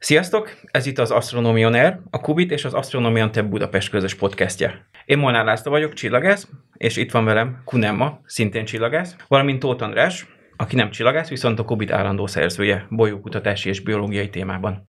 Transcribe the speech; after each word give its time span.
Sziasztok! 0.00 0.50
Ez 0.64 0.86
itt 0.86 0.98
az 0.98 1.10
Astronomion 1.10 1.74
Air, 1.74 1.98
a 2.10 2.20
Kubit 2.20 2.50
és 2.50 2.64
az 2.64 2.74
Astronomion 2.74 3.32
Te 3.32 3.42
Budapest 3.42 3.90
közös 3.90 4.14
podcastje. 4.14 4.86
Én 5.04 5.18
Molnár 5.18 5.44
László 5.44 5.70
vagyok, 5.70 5.92
csillagász, 5.92 6.48
és 6.76 6.96
itt 6.96 7.10
van 7.10 7.24
velem 7.24 7.62
Kunemma, 7.64 8.20
szintén 8.24 8.64
csillagász, 8.64 9.16
valamint 9.28 9.58
Tóth 9.58 9.82
András, 9.82 10.26
aki 10.56 10.76
nem 10.76 10.90
csillagász, 10.90 11.28
viszont 11.28 11.58
a 11.58 11.64
Kubit 11.64 11.90
állandó 11.90 12.26
szerzője 12.26 12.86
bolyókutatási 12.90 13.68
és 13.68 13.80
biológiai 13.80 14.30
témában. 14.30 14.86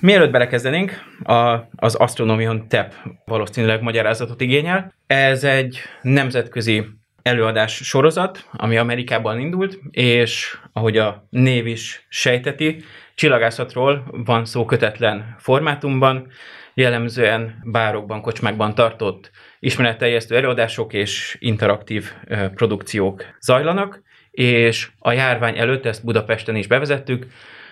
Mielőtt 0.00 0.30
belekezdenénk, 0.30 1.02
a, 1.22 1.68
az 1.76 1.94
Astronomion 1.94 2.68
TEP 2.68 2.94
valószínűleg 3.24 3.82
magyarázatot 3.82 4.40
igényel. 4.40 4.94
Ez 5.06 5.44
egy 5.44 5.78
nemzetközi 6.02 6.84
előadás 7.22 7.74
sorozat, 7.74 8.48
ami 8.52 8.76
Amerikában 8.76 9.38
indult, 9.38 9.78
és 9.90 10.58
ahogy 10.72 10.96
a 10.96 11.26
név 11.30 11.66
is 11.66 12.06
sejteti, 12.08 12.84
csillagászatról 13.14 14.04
van 14.24 14.44
szó 14.44 14.64
kötetlen 14.64 15.34
formátumban, 15.38 16.26
jellemzően 16.74 17.62
bárokban, 17.64 18.20
kocsmákban 18.20 18.74
tartott 18.74 19.30
ismeretteljesztő 19.58 20.36
előadások 20.36 20.92
és 20.92 21.36
interaktív 21.40 22.12
produkciók 22.54 23.24
zajlanak, 23.40 24.02
és 24.30 24.88
a 24.98 25.12
járvány 25.12 25.58
előtt 25.58 25.86
ezt 25.86 26.04
Budapesten 26.04 26.56
is 26.56 26.66
bevezettük, 26.66 27.26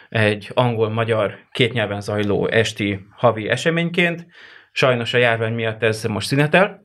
egy 0.09 0.51
angol-magyar 0.55 1.39
két 1.51 1.73
nyelven 1.73 2.01
zajló 2.01 2.49
esti 2.49 3.01
havi 3.17 3.49
eseményként. 3.49 4.27
Sajnos 4.73 5.15
a 5.15 5.19
járvány 5.19 5.53
miatt 5.53 5.83
ez 5.83 6.05
most 6.05 6.27
szünetel, 6.27 6.85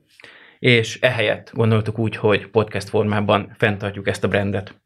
és 0.59 0.99
ehelyett 1.01 1.51
gondoltuk 1.53 1.99
úgy, 1.99 2.15
hogy 2.15 2.47
podcast 2.47 2.89
formában 2.89 3.55
fenntartjuk 3.57 4.07
ezt 4.07 4.23
a 4.23 4.27
brandet. 4.27 4.81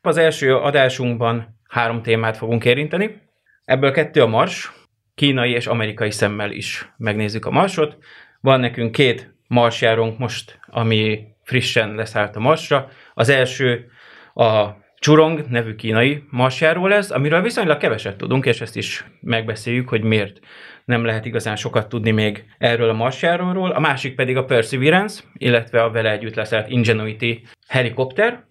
Az 0.00 0.16
első 0.16 0.56
adásunkban 0.56 1.58
három 1.68 2.02
témát 2.02 2.36
fogunk 2.36 2.64
érinteni. 2.64 3.20
Ebből 3.64 3.92
kettő 3.92 4.22
a 4.22 4.26
Mars, 4.26 4.72
kínai 5.14 5.50
és 5.50 5.66
amerikai 5.66 6.10
szemmel 6.10 6.50
is 6.50 6.92
megnézzük 6.96 7.46
a 7.46 7.50
Marsot. 7.50 7.96
Van 8.40 8.60
nekünk 8.60 8.92
két 8.92 9.34
Marsjárónk 9.46 10.18
most, 10.18 10.60
ami 10.66 11.26
frissen 11.42 11.94
leszállt 11.94 12.36
a 12.36 12.40
Marsra. 12.40 12.88
Az 13.14 13.28
első 13.28 13.90
a 14.34 14.68
Churong 15.00 15.44
nevű 15.48 15.74
kínai 15.74 16.22
marsjáról 16.30 16.88
lesz, 16.88 17.10
amiről 17.10 17.42
viszonylag 17.42 17.78
keveset 17.78 18.16
tudunk, 18.16 18.46
és 18.46 18.60
ezt 18.60 18.76
is 18.76 19.04
megbeszéljük, 19.20 19.88
hogy 19.88 20.02
miért 20.02 20.38
nem 20.84 21.04
lehet 21.04 21.24
igazán 21.24 21.56
sokat 21.56 21.88
tudni 21.88 22.10
még 22.10 22.44
erről 22.58 22.88
a 22.88 22.92
marsjáróról. 22.92 23.70
A 23.70 23.80
másik 23.80 24.14
pedig 24.14 24.36
a 24.36 24.44
Perseverance, 24.44 25.22
illetve 25.32 25.82
a 25.82 25.90
vele 25.90 26.10
együtt 26.10 26.34
leszállt 26.34 26.68
Ingenuity 26.68 27.42
helikopter, 27.68 28.44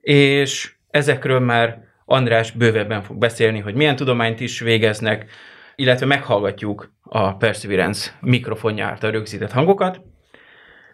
és 0.00 0.74
ezekről 0.90 1.40
már 1.40 1.78
András 2.04 2.50
bővebben 2.50 3.02
fog 3.02 3.18
beszélni, 3.18 3.58
hogy 3.58 3.74
milyen 3.74 3.96
tudományt 3.96 4.40
is 4.40 4.60
végeznek, 4.60 5.30
illetve 5.76 6.06
meghallgatjuk 6.06 6.92
a 7.02 7.36
Perseverance 7.36 8.10
mikrofonja 8.20 8.86
által 8.86 9.10
rögzített 9.10 9.52
hangokat. 9.52 10.00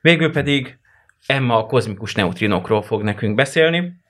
Végül 0.00 0.32
pedig 0.32 0.78
Emma 1.26 1.56
a 1.56 1.66
kozmikus 1.66 2.14
neutrinokról 2.14 2.82
fog 2.82 3.02
nekünk 3.02 3.34
beszélni, 3.34 4.02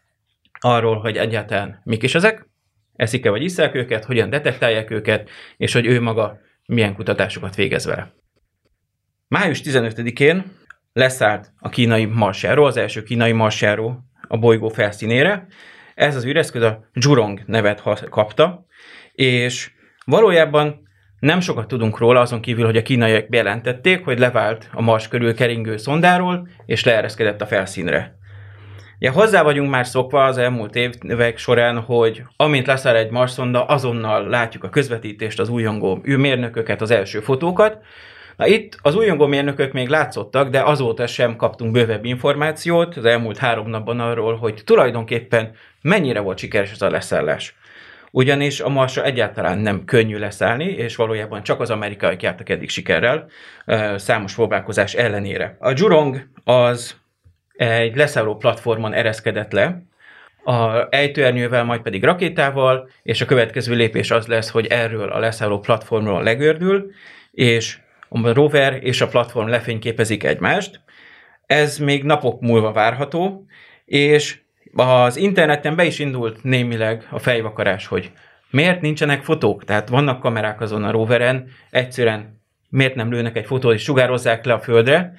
arról, 0.64 0.98
hogy 0.98 1.16
egyáltalán 1.16 1.80
mik 1.84 2.02
is 2.02 2.14
ezek, 2.14 2.48
eszik-e 2.96 3.30
vagy 3.30 3.42
iszák 3.42 3.74
őket, 3.74 4.04
hogyan 4.04 4.30
detektálják 4.30 4.90
őket, 4.90 5.30
és 5.56 5.72
hogy 5.72 5.86
ő 5.86 6.00
maga 6.00 6.38
milyen 6.66 6.94
kutatásokat 6.94 7.54
végez 7.54 7.84
vele. 7.84 8.12
Május 9.28 9.60
15-én 9.64 10.44
leszállt 10.92 11.52
a 11.58 11.68
kínai 11.68 12.04
marsjáró, 12.04 12.64
az 12.64 12.76
első 12.76 13.02
kínai 13.02 13.32
marsjáró 13.32 13.98
a 14.28 14.38
bolygó 14.38 14.68
felszínére. 14.68 15.46
Ez 15.94 16.16
az 16.16 16.24
üreszköz 16.24 16.62
a 16.62 16.88
Jurong 16.92 17.42
nevet 17.46 17.82
kapta, 18.10 18.66
és 19.12 19.70
valójában 20.04 20.88
nem 21.18 21.40
sokat 21.40 21.68
tudunk 21.68 21.98
róla, 21.98 22.20
azon 22.20 22.40
kívül, 22.40 22.64
hogy 22.64 22.76
a 22.76 22.82
kínaiak 22.82 23.28
bejelentették, 23.28 24.04
hogy 24.04 24.18
levált 24.18 24.70
a 24.72 24.82
Mars 24.82 25.08
körül 25.08 25.34
keringő 25.34 25.76
szondáról, 25.76 26.48
és 26.66 26.84
leereszkedett 26.84 27.40
a 27.40 27.46
felszínre. 27.46 28.22
Ja, 28.98 29.12
hozzá 29.12 29.42
vagyunk 29.42 29.70
már 29.70 29.86
szokva 29.86 30.24
az 30.24 30.38
elmúlt 30.38 30.76
évek 30.76 31.38
során, 31.38 31.80
hogy 31.80 32.22
amint 32.36 32.66
leszáll 32.66 32.96
egy 32.96 33.10
Marszonda, 33.10 33.64
azonnal 33.64 34.28
látjuk 34.28 34.64
a 34.64 34.68
közvetítést, 34.68 35.40
az 35.40 35.48
újongó 35.48 36.00
mérnököket, 36.02 36.80
az 36.80 36.90
első 36.90 37.20
fotókat. 37.20 37.78
Na 38.36 38.46
itt 38.46 38.78
az 38.82 38.94
újongó 38.94 39.26
mérnökök 39.26 39.72
még 39.72 39.88
látszottak, 39.88 40.48
de 40.48 40.62
azóta 40.62 41.06
sem 41.06 41.36
kaptunk 41.36 41.72
bővebb 41.72 42.04
információt 42.04 42.96
az 42.96 43.04
elmúlt 43.04 43.38
három 43.38 43.68
napban 43.68 44.00
arról, 44.00 44.36
hogy 44.36 44.62
tulajdonképpen 44.64 45.52
mennyire 45.82 46.20
volt 46.20 46.38
sikeres 46.38 46.72
ez 46.72 46.82
a 46.82 46.90
leszállás. 46.90 47.56
Ugyanis 48.10 48.60
a 48.60 48.68
Marsra 48.68 49.04
egyáltalán 49.04 49.58
nem 49.58 49.84
könnyű 49.84 50.18
leszállni, 50.18 50.64
és 50.64 50.96
valójában 50.96 51.42
csak 51.42 51.60
az 51.60 51.70
amerikaiak 51.70 52.22
jártak 52.22 52.48
eddig 52.48 52.68
sikerrel, 52.68 53.26
számos 53.96 54.34
próbálkozás 54.34 54.94
ellenére. 54.94 55.56
A 55.60 55.72
Jurong 55.74 56.26
az 56.44 56.96
egy 57.56 57.96
leszálló 57.96 58.36
platformon 58.36 58.92
ereszkedett 58.92 59.52
le, 59.52 59.82
a 60.44 60.86
ejtőernyővel, 60.90 61.64
majd 61.64 61.80
pedig 61.80 62.04
rakétával, 62.04 62.88
és 63.02 63.20
a 63.20 63.26
következő 63.26 63.74
lépés 63.74 64.10
az 64.10 64.26
lesz, 64.26 64.50
hogy 64.50 64.66
erről 64.66 65.08
a 65.08 65.18
leszálló 65.18 65.58
platformról 65.58 66.22
legördül, 66.22 66.90
és 67.30 67.78
a 68.08 68.32
rover 68.32 68.78
és 68.82 69.00
a 69.00 69.08
platform 69.08 69.48
lefényképezik 69.48 70.24
egymást. 70.24 70.80
Ez 71.46 71.78
még 71.78 72.04
napok 72.04 72.40
múlva 72.40 72.72
várható, 72.72 73.46
és 73.84 74.38
az 74.74 75.16
interneten 75.16 75.76
be 75.76 75.84
is 75.84 75.98
indult 75.98 76.42
némileg 76.42 77.06
a 77.10 77.18
fejvakarás, 77.18 77.86
hogy 77.86 78.10
miért 78.50 78.80
nincsenek 78.80 79.22
fotók? 79.22 79.64
Tehát 79.64 79.88
vannak 79.88 80.20
kamerák 80.20 80.60
azon 80.60 80.84
a 80.84 80.90
roveren, 80.90 81.48
egyszerűen 81.70 82.42
miért 82.68 82.94
nem 82.94 83.12
lőnek 83.12 83.36
egy 83.36 83.46
fotót 83.46 83.74
és 83.74 83.82
sugározzák 83.82 84.44
le 84.44 84.52
a 84.52 84.60
földre. 84.60 85.14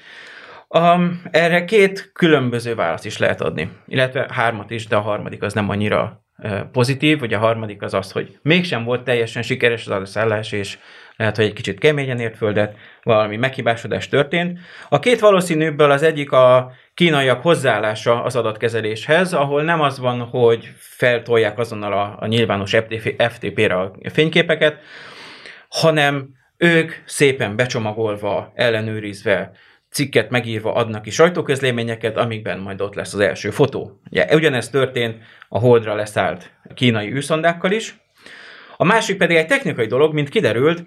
Um, 0.80 1.22
erre 1.32 1.66
két 1.66 2.12
különböző 2.14 2.76
választ 2.76 3.06
is 3.06 3.18
lehet 3.18 3.42
adni, 3.42 3.72
illetve 3.88 4.28
hármat 4.32 4.70
is, 4.72 4.88
de 4.88 4.96
a 4.96 5.02
harmadik 5.02 5.44
az 5.44 5.54
nem 5.54 5.70
annyira 5.70 6.26
pozitív, 6.72 7.20
vagy 7.20 7.34
a 7.34 7.40
harmadik 7.40 7.82
az 7.82 7.94
az, 7.94 8.12
hogy 8.12 8.38
mégsem 8.42 8.84
volt 8.84 9.04
teljesen 9.04 9.42
sikeres 9.42 9.86
az 9.86 9.92
adaszállás, 9.92 10.52
és 10.52 10.78
lehet, 11.16 11.36
hogy 11.36 11.46
egy 11.46 11.54
kicsit 11.54 11.80
keményen 11.80 12.20
ért 12.20 12.38
földet, 12.38 12.78
valami 13.04 13.38
meghibásodás 13.38 14.08
történt. 14.08 14.60
A 14.90 15.00
két 15.00 15.20
valószínűbből 15.20 15.92
az 15.92 16.04
egyik 16.04 16.32
a 16.32 16.72
kínaiak 16.94 17.42
hozzáállása 17.42 18.24
az 18.24 18.36
adatkezeléshez, 18.36 19.34
ahol 19.34 19.64
nem 19.64 19.82
az 19.82 20.00
van, 20.00 20.20
hogy 20.20 20.72
feltolják 20.78 21.60
azonnal 21.60 21.94
a, 21.94 22.16
a 22.20 22.26
nyilvános 22.26 22.76
FTP-re 23.18 23.76
a 23.76 23.92
fényképeket, 24.14 24.80
hanem 25.70 26.30
ők 26.58 26.94
szépen 27.06 27.56
becsomagolva, 27.56 28.52
ellenőrizve, 28.56 29.52
cikket 29.96 30.30
megírva 30.30 30.74
adnak 30.74 31.02
ki 31.02 31.10
sajtóközléményeket, 31.10 32.18
amikben 32.18 32.60
majd 32.60 32.82
ott 32.82 32.96
lesz 32.96 33.14
az 33.14 33.20
első 33.20 33.50
fotó. 33.50 34.02
Ugye, 34.12 34.36
ugyanezt 34.36 34.72
történt 34.72 35.18
a 35.50 35.60
Holdra 35.60 35.96
leszállt 35.96 36.52
kínai 36.74 37.12
űrszondákkal 37.12 37.72
is. 37.72 37.98
A 38.78 38.84
másik 38.84 39.18
pedig 39.18 39.38
egy 39.38 39.48
technikai 39.48 39.86
dolog, 39.86 40.14
mint 40.14 40.30
kiderült, 40.30 40.84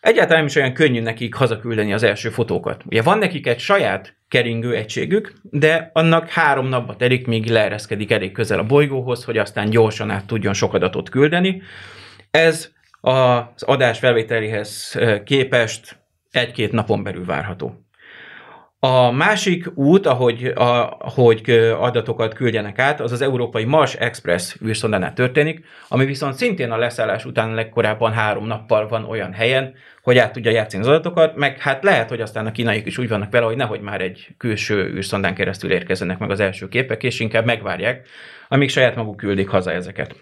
egyáltalán 0.00 0.38
nem 0.38 0.46
is 0.46 0.56
olyan 0.56 0.72
könnyű 0.72 1.00
nekik 1.00 1.34
hazaküldeni 1.34 1.92
az 1.92 2.02
első 2.02 2.28
fotókat. 2.28 2.82
Ugye 2.86 3.02
van 3.02 3.18
nekik 3.18 3.46
egy 3.46 3.58
saját 3.58 4.16
keringő 4.28 4.74
egységük, 4.74 5.32
de 5.42 5.90
annak 5.92 6.28
három 6.28 6.66
napba 6.66 6.96
telik, 6.96 7.26
míg 7.26 7.46
leereszkedik 7.46 8.10
elég 8.10 8.32
közel 8.32 8.58
a 8.58 8.66
bolygóhoz, 8.66 9.24
hogy 9.24 9.38
aztán 9.38 9.70
gyorsan 9.70 10.10
át 10.10 10.26
tudjon 10.26 10.52
sok 10.52 10.74
adatot 10.74 11.08
küldeni. 11.08 11.62
Ez 12.30 12.70
az 13.00 13.62
adás 13.62 13.98
felvételéhez 13.98 14.98
képest 15.24 15.96
egy-két 16.30 16.72
napon 16.72 17.02
belül 17.02 17.24
várható. 17.24 17.84
A 18.82 19.10
másik 19.10 19.66
út, 19.74 20.06
ahogy, 20.06 20.44
a, 20.44 20.98
ahogy 20.98 21.50
adatokat 21.78 22.34
küldjenek 22.34 22.78
át, 22.78 23.00
az 23.00 23.12
az 23.12 23.20
európai 23.20 23.64
Mars 23.64 23.94
Express 23.94 24.56
űrszondánál 24.64 25.12
történik, 25.12 25.64
ami 25.88 26.04
viszont 26.04 26.34
szintén 26.34 26.70
a 26.70 26.76
leszállás 26.76 27.24
után 27.24 27.54
legkorábban 27.54 28.12
három 28.12 28.46
nappal 28.46 28.88
van 28.88 29.04
olyan 29.04 29.32
helyen, 29.32 29.74
hogy 30.02 30.18
át 30.18 30.32
tudja 30.32 30.50
játszani 30.50 30.82
az 30.82 30.88
adatokat, 30.88 31.36
meg 31.36 31.58
hát 31.58 31.82
lehet, 31.82 32.08
hogy 32.08 32.20
aztán 32.20 32.46
a 32.46 32.52
kínaiak 32.52 32.86
is 32.86 32.98
úgy 32.98 33.08
vannak 33.08 33.30
vele, 33.30 33.46
hogy 33.46 33.56
nehogy 33.56 33.80
már 33.80 34.00
egy 34.00 34.28
külső 34.38 34.92
űrszondán 34.94 35.34
keresztül 35.34 35.72
érkezzenek 35.72 36.18
meg 36.18 36.30
az 36.30 36.40
első 36.40 36.68
képek, 36.68 37.02
és 37.02 37.20
inkább 37.20 37.44
megvárják, 37.44 38.08
amíg 38.48 38.70
saját 38.70 38.96
maguk 38.96 39.16
küldik 39.16 39.48
haza 39.48 39.72
ezeket. 39.72 40.14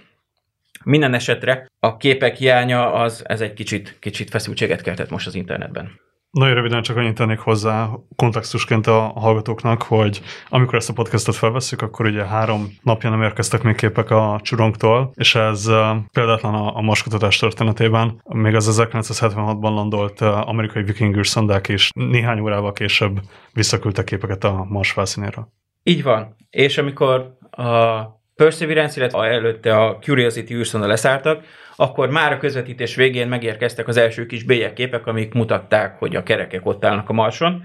Minden 0.84 1.14
esetre 1.14 1.66
a 1.80 1.96
képek 1.96 2.36
hiánya 2.36 2.92
az, 2.92 3.22
ez 3.26 3.40
egy 3.40 3.54
kicsit, 3.54 3.96
kicsit 4.00 4.30
feszültséget 4.30 4.82
keltett 4.82 5.10
most 5.10 5.26
az 5.26 5.34
internetben. 5.34 6.07
Nagyon 6.30 6.54
röviden 6.54 6.82
csak 6.82 6.96
annyit 6.96 7.14
tennék 7.14 7.38
hozzá 7.38 7.90
kontextusként 8.16 8.86
a 8.86 9.00
hallgatóknak, 9.00 9.82
hogy 9.82 10.20
amikor 10.48 10.74
ezt 10.74 10.88
a 10.88 10.92
podcastot 10.92 11.34
felveszünk, 11.34 11.82
akkor 11.82 12.06
ugye 12.06 12.24
három 12.24 12.68
napja 12.82 13.10
nem 13.10 13.22
érkeztek 13.22 13.62
még 13.62 13.74
képek 13.74 14.10
a 14.10 14.40
csurongtól, 14.42 15.12
és 15.14 15.34
ez 15.34 15.70
példátlan 16.12 16.54
a, 16.54 16.76
a 16.76 16.96
kutatás 17.02 17.38
történetében. 17.38 18.22
Még 18.24 18.54
az 18.54 18.80
1976-ban 18.80 19.74
landolt 19.74 20.20
amerikai 20.20 20.82
viking 20.82 21.16
űrszondák 21.16 21.68
is 21.68 21.90
néhány 21.94 22.40
órával 22.40 22.72
később 22.72 23.20
visszaküldtek 23.52 24.04
képeket 24.04 24.44
a 24.44 24.66
Mars 24.68 24.90
felszínéről. 24.90 25.48
Így 25.82 26.02
van. 26.02 26.36
És 26.50 26.78
amikor 26.78 27.36
a 27.50 28.17
Perseverance, 28.38 29.00
illetve 29.00 29.24
előtte 29.24 29.76
a 29.76 29.98
Curiosity 29.98 30.50
űrszonda 30.50 30.86
leszálltak, 30.86 31.44
akkor 31.76 32.10
már 32.10 32.32
a 32.32 32.38
közvetítés 32.38 32.94
végén 32.94 33.28
megérkeztek 33.28 33.88
az 33.88 33.96
első 33.96 34.26
kis 34.26 34.42
bélyegképek, 34.42 35.06
amik 35.06 35.32
mutatták, 35.32 35.98
hogy 35.98 36.16
a 36.16 36.22
kerekek 36.22 36.66
ott 36.66 36.84
állnak 36.84 37.08
a 37.08 37.12
marson. 37.12 37.64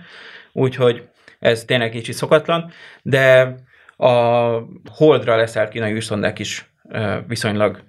Úgyhogy 0.52 1.04
ez 1.40 1.66
tényleg 1.66 1.90
kicsit 1.90 2.16
szokatlan, 2.16 2.72
de 3.02 3.56
a 3.98 4.10
Holdra 4.92 5.36
leszállt 5.36 5.70
kínai 5.70 5.94
űrszondák 5.94 6.40
is 6.40 6.74
viszonylag 7.28 7.84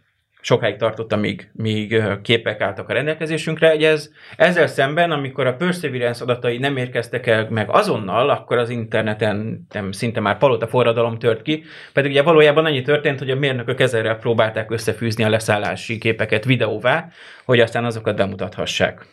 sokáig 0.45 0.77
tartott, 0.77 1.13
amíg 1.13 1.51
míg 1.53 2.03
képek 2.23 2.61
álltak 2.61 2.89
a 2.89 2.93
rendelkezésünkre. 2.93 3.75
Ugye 3.75 3.89
ez, 3.89 4.11
ezzel 4.37 4.67
szemben, 4.67 5.11
amikor 5.11 5.47
a 5.47 5.55
Perseverance 5.55 6.23
adatai 6.23 6.59
nem 6.59 6.77
érkeztek 6.77 7.27
el 7.27 7.47
meg 7.51 7.71
azonnal, 7.71 8.31
akkor 8.31 8.59
az 8.59 8.69
interneten 8.71 9.67
nem, 9.73 9.93
szinte 9.93 10.21
már 10.21 10.39
palota 10.39 10.67
forradalom 10.67 11.19
tört 11.19 11.43
ki, 11.43 11.65
pedig 11.93 12.11
ugye 12.11 12.23
valójában 12.23 12.65
annyi 12.65 12.83
történt, 12.83 13.19
hogy 13.19 13.31
a 13.31 13.37
mérnökök 13.37 13.81
ezerrel 13.81 14.17
próbálták 14.17 14.71
összefűzni 14.71 15.25
a 15.25 15.29
leszállási 15.29 15.99
képeket 15.99 16.45
videóvá, 16.45 17.09
hogy 17.45 17.61
aztán 17.61 17.85
azokat 17.85 18.17
bemutathassák. 18.17 19.07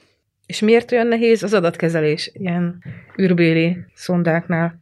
És 0.46 0.60
miért 0.60 0.92
olyan 0.92 1.08
nehéz 1.08 1.44
az 1.44 1.54
adatkezelés 1.54 2.32
ilyen 2.34 2.84
űrbéli 3.22 3.78
szondáknál? 3.94 4.82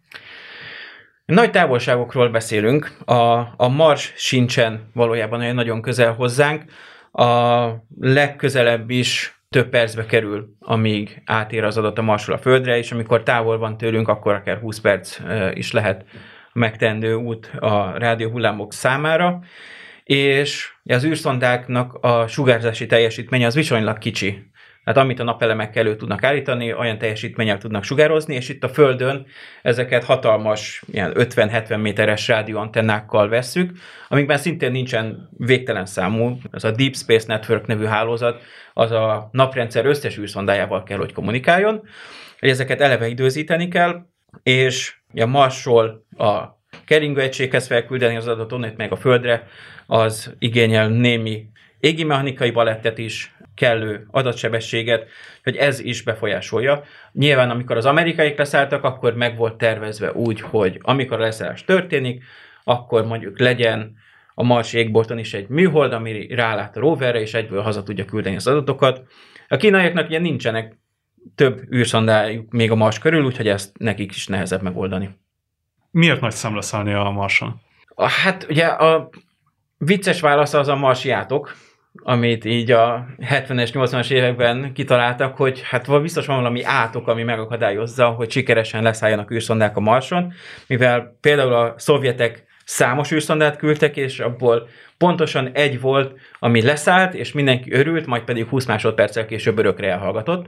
Nagy 1.29 1.51
távolságokról 1.51 2.29
beszélünk, 2.29 2.97
a, 3.05 3.13
a 3.57 3.67
Mars 3.67 4.13
sincsen 4.15 4.89
valójában 4.93 5.39
olyan 5.39 5.55
nagyon 5.55 5.81
közel 5.81 6.13
hozzánk, 6.13 6.63
a 7.11 7.67
legközelebb 7.99 8.89
is 8.89 9.39
több 9.49 9.69
percbe 9.69 10.05
kerül, 10.05 10.55
amíg 10.59 11.21
átér 11.25 11.63
az 11.63 11.77
adat 11.77 11.97
a 11.97 12.01
Marsról 12.01 12.35
a 12.35 12.39
Földre, 12.39 12.77
és 12.77 12.91
amikor 12.91 13.23
távol 13.23 13.57
van 13.57 13.77
tőlünk, 13.77 14.07
akkor 14.07 14.33
akár 14.33 14.57
20 14.57 14.79
perc 14.79 15.19
is 15.53 15.71
lehet 15.71 16.05
megtendő 16.53 17.13
út 17.13 17.51
a 17.59 17.97
rádióhullámok 17.97 18.73
számára, 18.73 19.39
és 20.03 20.71
az 20.83 21.05
űrszondáknak 21.05 21.93
a 21.93 22.27
sugárzási 22.27 22.85
teljesítménye 22.85 23.45
az 23.45 23.55
viszonylag 23.55 23.97
kicsi. 23.97 24.48
Tehát 24.89 25.03
amit 25.03 25.19
a 25.19 25.23
napelemek 25.23 25.75
elő 25.75 25.95
tudnak 25.95 26.23
állítani, 26.23 26.73
olyan 26.73 26.97
teljesítménnyel 26.97 27.57
tudnak 27.57 27.83
sugározni, 27.83 28.35
és 28.35 28.49
itt 28.49 28.63
a 28.63 28.69
Földön 28.69 29.25
ezeket 29.61 30.03
hatalmas, 30.03 30.83
ilyen 30.91 31.11
50-70 31.15 31.81
méteres 31.81 32.27
rádióantennákkal 32.27 33.29
vesszük, 33.29 33.71
amikben 34.07 34.37
szintén 34.37 34.71
nincsen 34.71 35.29
végtelen 35.37 35.85
számú, 35.85 36.37
ez 36.51 36.63
a 36.63 36.71
Deep 36.71 36.95
Space 36.95 37.25
Network 37.27 37.65
nevű 37.65 37.85
hálózat, 37.85 38.41
az 38.73 38.91
a 38.91 39.29
naprendszer 39.31 39.85
összes 39.85 40.17
űrszondájával 40.17 40.83
kell, 40.83 40.97
hogy 40.97 41.13
kommunikáljon, 41.13 41.83
hogy 42.39 42.49
ezeket 42.49 42.81
eleve 42.81 43.07
időzíteni 43.07 43.67
kell, 43.67 44.05
és 44.43 44.95
a 45.15 45.25
Marsról 45.25 46.05
a 46.17 46.43
keringőegységhez 46.85 47.67
felküldeni 47.67 48.15
az 48.15 48.27
adatot, 48.27 48.77
meg 48.77 48.91
a 48.91 48.95
Földre, 48.95 49.47
az 49.85 50.35
igényel 50.39 50.87
némi 50.87 51.45
égi 51.79 52.03
mechanikai 52.03 52.51
balettet 52.51 52.97
is, 52.97 53.33
kellő 53.59 54.07
adatsebességet, 54.11 55.07
hogy 55.43 55.55
ez 55.55 55.79
is 55.79 56.01
befolyásolja. 56.01 56.83
Nyilván, 57.11 57.49
amikor 57.49 57.77
az 57.77 57.85
amerikaiak 57.85 58.37
leszálltak, 58.37 58.83
akkor 58.83 59.15
meg 59.15 59.37
volt 59.37 59.57
tervezve 59.57 60.11
úgy, 60.11 60.41
hogy 60.41 60.79
amikor 60.81 61.19
a 61.19 61.21
leszállás 61.21 61.63
történik, 61.63 62.23
akkor 62.63 63.05
mondjuk 63.05 63.39
legyen 63.39 63.95
a 64.33 64.43
Mars 64.43 64.73
égbolton 64.73 65.17
is 65.17 65.33
egy 65.33 65.47
műhold, 65.47 65.93
ami 65.93 66.27
rálát 66.27 66.77
a 66.77 66.79
roverre, 66.79 67.19
és 67.19 67.33
egyből 67.33 67.61
haza 67.61 67.83
tudja 67.83 68.05
küldeni 68.05 68.35
az 68.35 68.47
adatokat. 68.47 69.03
A 69.47 69.57
kínaiaknak 69.57 70.07
ugye 70.07 70.19
nincsenek 70.19 70.77
több 71.35 71.73
űrszondájuk 71.73 72.51
még 72.51 72.71
a 72.71 72.75
Mars 72.75 72.99
körül, 72.99 73.25
úgyhogy 73.25 73.47
ezt 73.47 73.77
nekik 73.77 74.15
is 74.15 74.27
nehezebb 74.27 74.61
megoldani. 74.61 75.09
Miért 75.91 76.21
nagy 76.21 76.31
szem 76.31 76.55
leszállni 76.55 76.93
a 76.93 77.09
Marson? 77.09 77.61
Hát 78.23 78.45
ugye 78.49 78.65
a 78.65 79.09
vicces 79.77 80.21
válasz 80.21 80.53
az 80.53 80.67
a 80.67 80.75
marsiátok, 80.75 81.55
amit 82.03 82.45
így 82.45 82.71
a 82.71 83.05
70-es, 83.17 83.69
80-as 83.73 84.11
években 84.11 84.73
kitaláltak, 84.73 85.35
hogy 85.35 85.61
hát 85.65 86.01
biztos 86.01 86.25
van 86.25 86.35
valami 86.35 86.63
átok, 86.63 87.07
ami 87.07 87.23
megakadályozza, 87.23 88.07
hogy 88.07 88.31
sikeresen 88.31 88.83
leszálljanak 88.83 89.31
űrszondák 89.31 89.77
a 89.77 89.79
Marson, 89.79 90.33
mivel 90.67 91.17
például 91.21 91.53
a 91.53 91.73
szovjetek 91.77 92.47
számos 92.65 93.11
űrszondát 93.11 93.57
küldtek, 93.57 93.97
és 93.97 94.19
abból 94.19 94.67
pontosan 94.97 95.49
egy 95.53 95.81
volt, 95.81 96.19
ami 96.39 96.61
leszállt, 96.61 97.13
és 97.13 97.31
mindenki 97.31 97.71
örült, 97.71 98.05
majd 98.05 98.23
pedig 98.23 98.47
20 98.47 98.65
másodperccel 98.65 99.25
később 99.25 99.57
örökre 99.57 99.91
elhallgatott. 99.91 100.45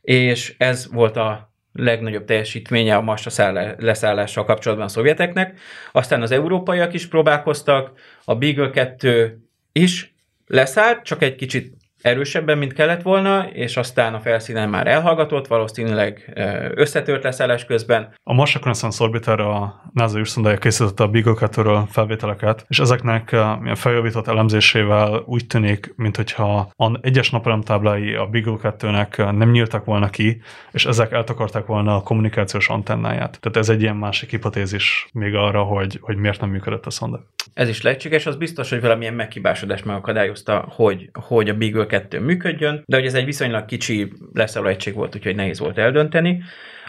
És 0.00 0.54
ez 0.58 0.92
volt 0.92 1.16
a 1.16 1.52
legnagyobb 1.72 2.24
teljesítménye 2.24 2.96
a 2.96 3.00
Marsra 3.00 3.74
leszállással 3.78 4.44
kapcsolatban 4.44 4.86
a 4.86 4.90
szovjeteknek. 4.90 5.58
Aztán 5.92 6.22
az 6.22 6.30
európaiak 6.30 6.92
is 6.92 7.06
próbálkoztak, 7.06 7.92
a 8.24 8.34
Beagle 8.34 8.70
2 8.70 9.38
is, 9.72 10.13
leszállt, 10.46 11.04
csak 11.04 11.22
egy 11.22 11.34
kicsit 11.34 11.73
erősebben, 12.04 12.58
mint 12.58 12.72
kellett 12.72 13.02
volna, 13.02 13.46
és 13.52 13.76
aztán 13.76 14.14
a 14.14 14.20
felszínen 14.20 14.68
már 14.68 14.86
elhallgatott, 14.86 15.46
valószínűleg 15.46 16.32
összetört 16.74 17.22
leszállás 17.22 17.64
közben. 17.64 18.14
A 18.22 18.32
Mars 18.32 18.54
Reconnaissance 18.54 19.04
Orbiterre 19.04 19.44
a 19.44 19.82
NASA 19.92 20.18
űrszondája 20.18 20.56
készítette 20.56 21.02
a 21.02 21.08
Beagle 21.08 21.34
2 21.34 21.80
felvételeket, 21.90 22.64
és 22.68 22.78
ezeknek 22.78 23.36
feljavított 23.74 24.28
elemzésével 24.28 25.22
úgy 25.26 25.46
tűnik, 25.46 25.92
mintha 25.96 26.70
a 26.76 26.98
egyes 27.00 27.30
napelemtáblái 27.30 28.14
a 28.14 28.26
Beagle 28.26 28.56
2-nek 28.62 29.36
nem 29.36 29.50
nyíltak 29.50 29.84
volna 29.84 30.08
ki, 30.10 30.40
és 30.72 30.86
ezek 30.86 31.12
eltakarták 31.12 31.66
volna 31.66 31.96
a 31.96 32.02
kommunikációs 32.02 32.68
antennáját. 32.68 33.38
Tehát 33.40 33.56
ez 33.58 33.68
egy 33.68 33.82
ilyen 33.82 33.96
másik 33.96 34.30
hipotézis 34.30 35.08
még 35.12 35.34
arra, 35.34 35.62
hogy, 35.62 35.98
hogy 36.00 36.16
miért 36.16 36.40
nem 36.40 36.50
működött 36.50 36.86
a 36.86 36.90
szonda. 36.90 37.26
Ez 37.54 37.68
is 37.68 37.82
lehetséges, 37.82 38.26
az 38.26 38.36
biztos, 38.36 38.70
hogy 38.70 38.80
valamilyen 38.80 39.14
megkibásodás 39.14 39.82
megakadályozta, 39.82 40.64
hogy, 40.68 41.10
hogy 41.12 41.48
a 41.48 41.54
Beagle 41.54 41.86
kettő 41.94 42.20
működjön, 42.20 42.82
de 42.86 42.96
hogy 42.96 43.06
ez 43.06 43.14
egy 43.14 43.24
viszonylag 43.24 43.64
kicsi 43.64 44.12
leszálló 44.32 44.66
egység 44.66 44.94
volt, 44.94 45.14
úgyhogy 45.14 45.34
nehéz 45.34 45.58
volt 45.58 45.78
eldönteni. 45.78 46.42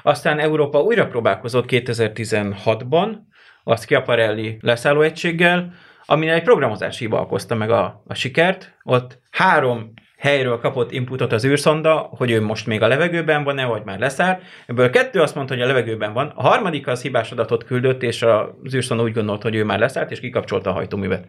Aztán 0.03 0.39
Európa 0.39 0.81
újra 0.81 1.07
próbálkozott 1.07 1.65
2016-ban 1.67 3.15
a 3.63 3.75
Schiaparelli 3.75 4.57
leszállóegységgel, 4.61 5.73
amin 6.05 6.29
egy 6.29 6.43
programozási 6.43 7.03
hiba 7.03 7.21
okozta 7.21 7.55
meg 7.55 7.69
a, 7.69 8.03
a 8.07 8.13
sikert. 8.13 8.77
Ott 8.83 9.19
három 9.31 9.93
helyről 10.17 10.59
kapott 10.59 10.91
inputot 10.91 11.31
az 11.31 11.45
űrszonda, 11.45 11.95
hogy 11.95 12.31
ő 12.31 12.41
most 12.41 12.67
még 12.67 12.81
a 12.81 12.87
levegőben 12.87 13.43
van-e, 13.43 13.65
vagy 13.65 13.83
már 13.83 13.99
leszállt. 13.99 14.41
Ebből 14.65 14.89
kettő 14.89 15.21
azt 15.21 15.35
mondta, 15.35 15.53
hogy 15.53 15.63
a 15.63 15.67
levegőben 15.67 16.13
van, 16.13 16.31
a 16.35 16.41
harmadik 16.41 16.87
az 16.87 17.01
hibás 17.01 17.31
adatot 17.31 17.63
küldött, 17.63 18.03
és 18.03 18.21
az 18.21 18.75
űrszonda 18.75 19.03
úgy 19.03 19.13
gondolt, 19.13 19.41
hogy 19.41 19.55
ő 19.55 19.63
már 19.63 19.79
leszállt, 19.79 20.11
és 20.11 20.19
kikapcsolta 20.19 20.69
a 20.69 20.73
hajtóművet. 20.73 21.27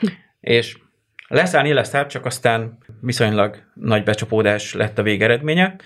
és 0.40 0.76
Leszállni 1.28 1.72
leszállt, 1.72 2.08
csak 2.08 2.24
aztán 2.24 2.78
viszonylag 3.00 3.56
nagy 3.74 4.02
becsapódás 4.02 4.74
lett 4.74 4.98
a 4.98 5.02
végeredménye, 5.02 5.76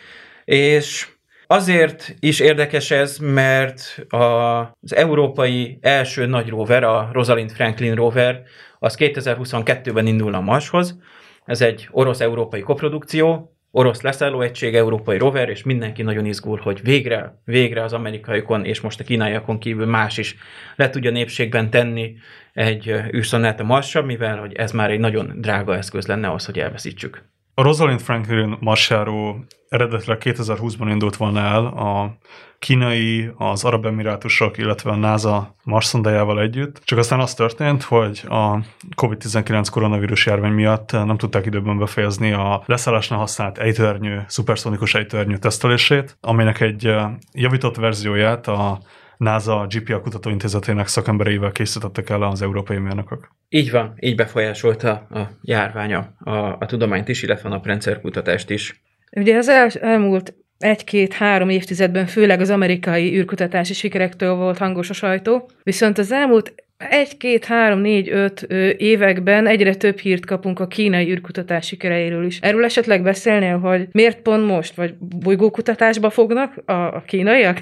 és 0.45 1.09
Azért 1.53 2.15
is 2.19 2.41
érdekes 2.41 2.91
ez, 2.91 3.19
mert 3.19 4.07
az 4.09 4.95
európai 4.95 5.79
első 5.81 6.27
nagy 6.27 6.49
rover, 6.49 6.85
a 6.85 7.11
Rosalind 7.13 7.51
Franklin 7.51 7.95
rover, 7.95 8.43
az 8.79 8.97
2022-ben 8.99 10.07
indul 10.07 10.35
a 10.35 10.41
Marshoz. 10.41 10.99
Ez 11.45 11.61
egy 11.61 11.89
orosz-európai 11.91 12.61
koprodukció, 12.61 13.57
orosz 13.71 14.01
leszállóegység, 14.01 14.75
európai 14.75 15.19
rover, 15.19 15.49
és 15.49 15.63
mindenki 15.63 16.03
nagyon 16.03 16.27
izgul, 16.27 16.59
hogy 16.63 16.83
végre, 16.83 17.41
végre 17.45 17.83
az 17.83 17.93
amerikaiakon 17.93 18.65
és 18.65 18.81
most 18.81 19.01
a 19.01 19.05
kínaiakon 19.05 19.59
kívül 19.59 19.87
más 19.87 20.19
is 20.19 20.37
le 20.77 20.91
tudja 20.91 21.11
népségben 21.11 21.71
tenni 21.71 22.17
egy 22.53 22.89
űrszonát 23.15 23.61
a 23.61 23.65
Marsra, 23.65 24.03
mivel 24.03 24.39
hogy 24.39 24.53
ez 24.53 24.73
már 24.73 24.91
egy 24.91 25.01
nagyon 25.01 25.33
drága 25.37 25.77
eszköz 25.77 26.07
lenne 26.07 26.29
ahhoz, 26.29 26.45
hogy 26.45 26.59
elveszítsük. 26.59 27.30
A 27.55 27.63
Rosalind 27.63 28.01
Franklin 28.01 28.57
marsjáró 28.61 29.45
eredetileg 29.69 30.19
2020-ban 30.25 30.87
indult 30.91 31.17
volna 31.17 31.41
el 31.41 31.67
a 31.67 32.17
kínai, 32.59 33.31
az 33.37 33.65
Arab 33.65 33.87
Emirátusok, 33.87 34.59
illetve 34.59 34.91
a 34.91 34.97
NASA 34.97 35.55
Marszondájával 35.65 36.41
együtt. 36.41 36.81
Csak 36.85 36.99
aztán 36.99 37.21
az 37.21 37.35
történt, 37.35 37.83
hogy 37.83 38.25
a 38.29 38.59
COVID-19 38.97 39.67
koronavírus 39.71 40.27
járvány 40.27 40.53
miatt 40.53 40.93
nem 40.93 41.17
tudták 41.17 41.47
időben 41.47 41.79
befejezni 41.79 42.33
a 42.33 42.63
leszállásnál 42.67 43.19
használt 43.19 43.59
ejtőernyő, 43.59 44.25
szuperszonikus 44.29 44.95
ejtőernyő 44.95 45.37
tesztelését, 45.37 46.17
aminek 46.21 46.61
egy 46.61 46.95
javított 47.33 47.77
verzióját 47.77 48.49
a 48.49 48.81
NASA 49.21 49.67
GPA 49.69 50.01
kutatóintézetének 50.01 50.87
szakembereivel 50.87 51.53
készítettek 51.53 52.11
el 52.11 52.23
az 52.23 52.43
európai 52.43 52.79
mérnökök. 52.79 53.29
Így 53.49 53.71
van, 53.71 53.95
így 53.99 54.17
befolyásolta 54.17 54.91
a 54.91 55.29
járványa 55.43 56.15
a, 56.19 56.31
a 56.37 56.67
tudományt 56.67 57.09
is, 57.09 57.23
illetve 57.23 57.49
a 57.49 57.53
naprendszerkutatást 57.53 58.51
is. 58.51 58.83
Ugye 59.17 59.37
az 59.37 59.49
el, 59.49 59.69
elmúlt 59.69 60.35
egy-két-három 60.59 61.49
évtizedben 61.49 62.07
főleg 62.07 62.41
az 62.41 62.51
amerikai 62.51 63.17
űrkutatási 63.17 63.75
sikerektől 63.75 64.35
volt 64.35 64.59
hangos 64.59 64.91
a 64.91 64.93
sajtó, 64.93 65.51
viszont 65.63 65.99
az 65.99 66.13
elmúlt 66.13 66.55
egy, 66.77 67.17
két, 67.17 67.45
három, 67.45 67.79
négy, 67.79 68.09
öt 68.09 68.45
ö, 68.49 68.71
években 68.77 69.47
egyre 69.47 69.75
több 69.75 69.99
hírt 69.99 70.27
kapunk 70.27 70.61
a 70.61 70.67
kínai 70.67 71.11
űrkutatás 71.11 71.67
sikereiről 71.67 72.25
is. 72.25 72.39
Erről 72.41 72.65
esetleg 72.65 73.03
beszélnél, 73.03 73.59
hogy 73.59 73.89
miért 73.93 74.23
pont 74.23 74.47
most, 74.47 74.75
vagy 74.75 74.95
bolygókutatásba 74.99 76.11
fognak 76.11 76.63
a, 76.65 76.73
a 76.73 77.03
kínaiak? 77.07 77.59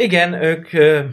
Igen, 0.00 0.42
ők 0.42 0.68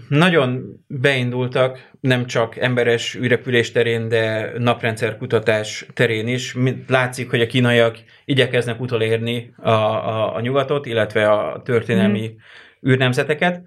nagyon 0.09 0.63
beindultak, 0.87 1.89
nem 1.99 2.25
csak 2.25 2.57
emberes 2.57 3.15
űrrepülés 3.15 3.71
terén, 3.71 4.07
de 4.07 4.51
naprendszerkutatás 4.57 5.85
terén 5.93 6.27
is. 6.27 6.55
Látszik, 6.87 7.29
hogy 7.29 7.41
a 7.41 7.45
kínaiak 7.45 7.97
igyekeznek 8.25 8.81
utolérni 8.81 9.53
a, 9.57 9.69
a, 9.69 10.35
a 10.35 10.41
nyugatot, 10.41 10.85
illetve 10.85 11.29
a 11.31 11.61
történelmi 11.61 12.27
mm. 12.27 12.89
űrnemzeteket. 12.89 13.61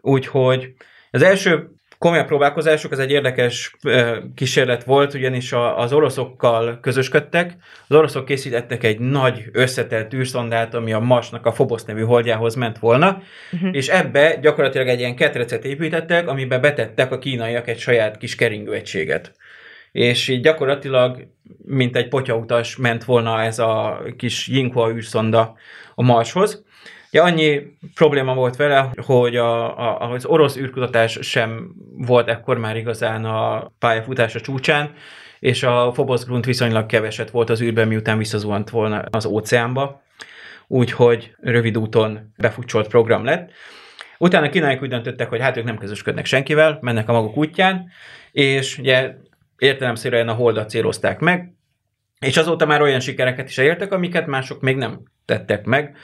Úgyhogy 0.00 0.74
az 1.10 1.22
első 1.22 1.70
komolyabb 1.98 2.26
próbálkozások, 2.26 2.92
ez 2.92 2.98
egy 2.98 3.10
érdekes 3.10 3.76
kísérlet 4.34 4.84
volt, 4.84 5.14
ugyanis 5.14 5.52
az 5.76 5.92
oroszokkal 5.92 6.78
közösködtek. 6.80 7.56
Az 7.88 7.96
oroszok 7.96 8.24
készítettek 8.24 8.84
egy 8.84 8.98
nagy 8.98 9.44
összetett 9.52 10.14
űrszondát, 10.14 10.74
ami 10.74 10.92
a 10.92 11.00
Marsnak 11.00 11.46
a 11.46 11.50
Phobos 11.50 11.84
nevű 11.84 12.02
holdjához 12.02 12.54
ment 12.54 12.78
volna, 12.78 13.22
uh-huh. 13.52 13.70
és 13.72 13.88
ebbe 13.88 14.38
gyakorlatilag 14.40 14.88
egy 14.88 14.98
ilyen 14.98 15.16
ketrecet 15.16 15.64
építettek, 15.64 16.28
amiben 16.28 16.60
betettek 16.60 17.12
a 17.12 17.18
kínaiak 17.18 17.68
egy 17.68 17.78
saját 17.78 18.18
kis 18.18 18.34
keringőegységet. 18.34 19.32
És 19.92 20.28
így 20.28 20.42
gyakorlatilag, 20.42 21.26
mint 21.64 21.96
egy 21.96 22.08
potyautas 22.08 22.76
ment 22.76 23.04
volna 23.04 23.42
ez 23.42 23.58
a 23.58 24.02
kis 24.16 24.48
Jinghua 24.48 24.92
űrszonda 24.92 25.54
a 25.94 26.02
Marshoz. 26.02 26.64
Ja, 27.16 27.22
annyi 27.22 27.62
probléma 27.94 28.34
volt 28.34 28.56
vele, 28.56 28.90
hogy 28.96 29.36
a, 29.36 29.78
a, 29.78 30.10
az 30.10 30.24
orosz 30.24 30.56
űrkutatás 30.56 31.18
sem 31.22 31.74
volt 31.96 32.28
ekkor 32.28 32.58
már 32.58 32.76
igazán 32.76 33.24
a 33.24 33.72
pályafutása 33.78 34.40
csúcsán, 34.40 34.94
és 35.38 35.62
a 35.62 35.90
Phobos 35.90 36.24
Grunt 36.24 36.44
viszonylag 36.44 36.86
keveset 36.86 37.30
volt 37.30 37.50
az 37.50 37.60
űrben, 37.62 37.88
miután 37.88 38.18
visszazuhant 38.18 38.70
volna 38.70 39.04
az 39.10 39.26
óceánba, 39.26 40.02
úgyhogy 40.66 41.34
rövid 41.40 41.78
úton 41.78 42.32
befutcsolt 42.36 42.88
program 42.88 43.24
lett. 43.24 43.50
Utána 44.18 44.48
kínálják 44.48 44.82
úgy 44.82 44.88
döntöttek, 44.88 45.28
hogy 45.28 45.40
hát 45.40 45.56
ők 45.56 45.64
nem 45.64 45.78
közösködnek 45.78 46.24
senkivel, 46.24 46.78
mennek 46.80 47.08
a 47.08 47.12
maguk 47.12 47.36
útján, 47.36 47.88
és 48.32 48.78
ugye 48.78 49.14
értelemszerűen 49.58 50.28
a 50.28 50.34
holdat 50.34 50.70
célozták 50.70 51.18
meg, 51.18 51.52
és 52.20 52.36
azóta 52.36 52.66
már 52.66 52.82
olyan 52.82 53.00
sikereket 53.00 53.48
is 53.48 53.58
elértek, 53.58 53.92
amiket 53.92 54.26
mások 54.26 54.60
még 54.60 54.76
nem 54.76 55.02
tettek 55.24 55.64
meg. 55.64 55.96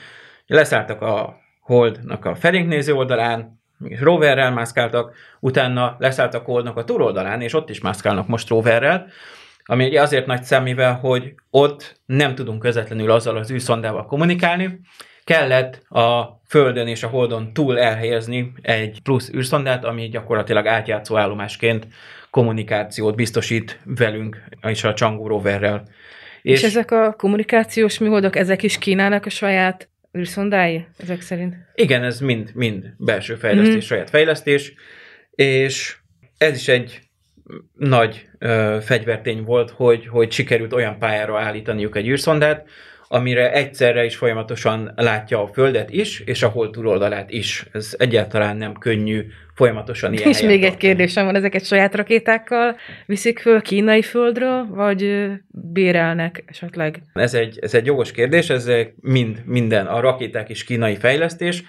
Leszálltak 0.45 1.01
a 1.01 1.41
Holdnak 1.61 2.25
a 2.25 2.35
felénknéző 2.35 2.93
oldalán, 2.93 3.61
és 3.83 3.99
roverrel 3.99 4.51
mászkáltak, 4.51 5.15
utána 5.39 5.95
leszálltak 5.99 6.45
Holdnak 6.45 6.77
a 6.77 6.83
túloldalán, 6.83 7.41
és 7.41 7.53
ott 7.53 7.69
is 7.69 7.81
mászkálnak 7.81 8.27
most 8.27 8.49
roverrel, 8.49 9.07
ami 9.65 9.97
azért 9.97 10.25
nagy 10.25 10.45
mivel 10.63 10.93
hogy 10.93 11.33
ott 11.49 12.01
nem 12.05 12.35
tudunk 12.35 12.59
közvetlenül 12.59 13.11
azzal 13.11 13.37
az 13.37 13.51
űrszondával 13.51 14.05
kommunikálni, 14.05 14.79
kellett 15.23 15.81
a 15.89 16.41
Földön 16.47 16.87
és 16.87 17.03
a 17.03 17.07
Holdon 17.07 17.53
túl 17.53 17.79
elhelyezni 17.79 18.53
egy 18.61 19.01
plusz 19.01 19.29
űrszondát, 19.33 19.85
ami 19.85 20.07
gyakorlatilag 20.07 20.67
átjátszó 20.67 21.17
állomásként 21.17 21.87
kommunikációt 22.29 23.15
biztosít 23.15 23.79
velünk 23.85 24.43
és 24.67 24.83
a 24.83 24.93
Chang'e 24.93 25.27
roverrel. 25.27 25.83
És, 26.41 26.61
és 26.61 26.67
ezek 26.67 26.91
a 26.91 27.13
kommunikációs 27.17 27.99
műholdak, 27.99 28.35
ezek 28.35 28.63
is 28.63 28.77
Kínának 28.77 29.25
a 29.25 29.29
saját 29.29 29.89
űrszondái, 30.17 30.85
ezek 30.97 31.21
szerint? 31.21 31.55
Igen, 31.75 32.03
ez 32.03 32.19
mind, 32.19 32.51
mind 32.53 32.93
belső 32.97 33.35
fejlesztés, 33.35 33.75
mm. 33.75 33.87
saját 33.87 34.09
fejlesztés, 34.09 34.73
és 35.31 35.97
ez 36.37 36.55
is 36.55 36.67
egy 36.67 36.99
nagy 37.73 38.29
ö, 38.39 38.77
fegyvertény 38.81 39.43
volt, 39.43 39.69
hogy, 39.69 40.07
hogy 40.07 40.31
sikerült 40.31 40.73
olyan 40.73 40.99
pályára 40.99 41.39
állítaniuk 41.39 41.95
egy 41.95 42.07
űrszondát, 42.07 42.69
amire 43.13 43.51
egyszerre 43.51 44.05
is 44.05 44.15
folyamatosan 44.15 44.93
látja 44.95 45.41
a 45.41 45.47
Földet 45.47 45.89
is, 45.89 46.19
és 46.19 46.43
a 46.43 46.47
hold 46.47 46.71
túloldalát 46.71 47.31
is. 47.31 47.65
Ez 47.71 47.95
egyáltalán 47.97 48.57
nem 48.57 48.73
könnyű 48.73 49.25
folyamatosan 49.55 50.13
ilyen 50.13 50.29
És 50.29 50.41
még 50.41 50.49
tartani. 50.49 50.65
egy 50.65 50.77
kérdésem 50.77 51.25
van, 51.25 51.35
ezeket 51.35 51.65
saját 51.65 51.95
rakétákkal 51.95 52.75
viszik 53.05 53.39
föl 53.39 53.61
kínai 53.61 54.01
földről, 54.01 54.67
vagy 54.69 55.27
bérelnek 55.47 56.43
esetleg? 56.47 57.01
Ez 57.13 57.33
egy, 57.33 57.59
ez 57.61 57.73
egy 57.73 57.85
jogos 57.85 58.11
kérdés, 58.11 58.49
ez 58.49 58.69
mind, 59.01 59.41
minden, 59.45 59.85
a 59.85 59.99
rakéták 59.99 60.49
is 60.49 60.63
kínai 60.63 60.95
fejlesztés, 60.95 61.63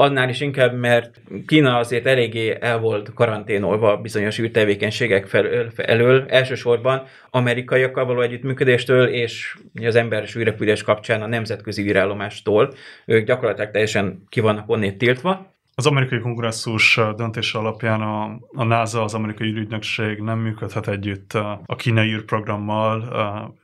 annál 0.00 0.28
is 0.28 0.40
inkább, 0.40 0.74
mert 0.74 1.20
Kína 1.46 1.76
azért 1.76 2.06
eléggé 2.06 2.56
el 2.60 2.78
volt 2.78 3.12
karanténolva 3.14 3.96
bizonyos 3.96 4.38
űrtevékenységek 4.38 5.26
felől, 5.26 5.70
elől, 5.76 6.24
elsősorban 6.28 7.02
amerikaiakkal 7.30 8.04
való 8.04 8.20
együttműködéstől, 8.20 9.08
és 9.08 9.56
az 9.84 9.96
emberes 9.96 10.36
űrrepülés 10.36 10.82
kapcsán 10.82 11.22
a 11.22 11.26
nemzetközi 11.26 11.82
űrállomástól. 11.82 12.74
Ők 13.06 13.26
gyakorlatilag 13.26 13.70
teljesen 13.70 14.22
ki 14.28 14.40
vannak 14.40 14.68
onnét 14.68 14.98
tiltva. 14.98 15.54
Az 15.74 15.86
amerikai 15.86 16.18
kongresszus 16.18 17.00
döntése 17.16 17.58
alapján 17.58 18.00
a, 18.00 18.38
a 18.54 18.64
NASA, 18.64 19.02
az 19.02 19.14
amerikai 19.14 19.48
űrügynökség 19.48 20.18
nem 20.18 20.38
működhet 20.38 20.88
együtt 20.88 21.32
a 21.66 21.76
kínai 21.76 22.12
űrprogrammal, 22.12 23.04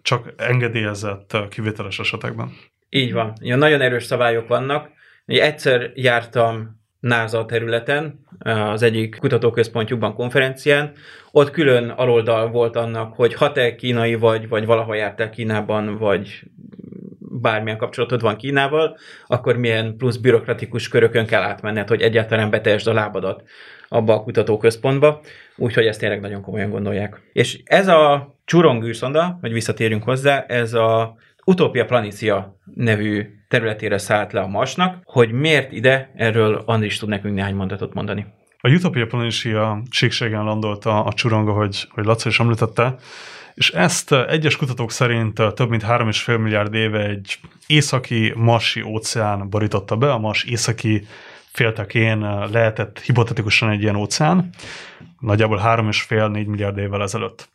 csak 0.03 0.33
engedélyezett 0.37 1.37
kivételes 1.49 1.99
esetekben. 1.99 2.53
Így 2.89 3.13
van. 3.13 3.33
Ja, 3.41 3.57
nagyon 3.57 3.81
erős 3.81 4.05
szabályok 4.05 4.49
vannak, 4.49 4.93
Egyszer 5.27 5.91
jártam 5.95 6.83
NASA 7.01 7.45
területen, 7.45 8.25
az 8.45 8.83
egyik 8.83 9.17
kutatóközpontjukban, 9.17 10.15
konferencián, 10.15 10.93
ott 11.31 11.51
külön 11.51 11.89
aloldal 11.89 12.51
volt 12.51 12.77
annak, 12.77 13.15
hogy 13.15 13.35
ha 13.35 13.53
te 13.53 13.75
kínai 13.75 14.15
vagy, 14.15 14.49
vagy 14.49 14.67
valahol 14.67 14.97
jártál 14.97 15.31
Kínában, 15.31 15.99
vagy 15.99 16.43
bármilyen 17.19 17.79
kapcsolatod 17.79 18.21
van 18.21 18.37
Kínával, 18.37 18.97
akkor 19.27 19.57
milyen 19.57 19.97
plusz 19.97 20.17
bürokratikus 20.17 20.89
körökön 20.89 21.27
kell 21.27 21.43
átmenned, 21.43 21.89
hogy 21.89 22.03
egyáltalán 22.03 22.51
beteljesd 22.51 22.87
a 22.87 22.93
lábadat 22.93 23.43
abba 23.89 24.15
a 24.15 24.23
kutatóközpontba, 24.23 25.21
úgyhogy 25.57 25.87
ezt 25.87 26.01
tényleg 26.01 26.21
nagyon 26.21 26.43
komolyan 26.43 26.71
gondolják. 26.71 27.21
És 27.33 27.61
ez 27.65 27.89
a 27.89 28.35
Csurong 28.45 28.85
űrszonda, 28.85 29.39
hogy 29.41 29.53
visszatérjünk 29.53 30.03
hozzá, 30.03 30.45
ez 30.49 30.75
a 30.75 31.17
Utopia 31.45 31.85
Planitia 31.85 32.59
nevű 32.75 33.34
területére 33.49 33.99
szállt 33.99 34.33
le 34.33 34.41
a 34.41 34.47
Marsnak, 34.47 35.03
hogy 35.05 35.33
miért 35.33 35.73
ide, 35.73 36.11
erről 36.17 36.63
Andris 36.67 36.99
tud 36.99 37.09
nekünk 37.09 37.35
néhány 37.35 37.55
mondatot 37.55 37.95
mondani. 37.95 38.27
A 38.61 38.71
Utopia 38.71 39.07
Planitia 39.07 39.83
síkségen 39.91 40.45
landolt 40.45 40.85
a, 40.85 41.07
a 41.07 41.13
csuranga, 41.13 41.53
hogy, 41.53 41.89
hogy 41.91 42.05
Laci 42.05 42.29
is 42.29 42.41
említette, 42.41 42.95
és 43.55 43.71
ezt 43.71 44.13
egyes 44.13 44.57
kutatók 44.57 44.91
szerint 44.91 45.35
több 45.55 45.69
mint 45.69 45.83
3,5 45.83 46.43
milliárd 46.43 46.75
éve 46.75 47.07
egy 47.09 47.39
északi 47.67 48.33
marsi 48.37 48.83
óceán 48.83 49.49
borította 49.49 49.97
be, 49.97 50.13
a 50.13 50.19
Mars 50.19 50.45
északi 50.45 51.07
féltekén 51.53 52.19
lehetett 52.53 53.01
hipotetikusan 53.01 53.71
egy 53.71 53.83
ilyen 53.83 53.97
óceán, 53.97 54.51
nagyjából 55.19 55.61
3,5-4 55.65 56.47
milliárd 56.47 56.79
évvel 56.79 57.03
ezelőtt. 57.03 57.49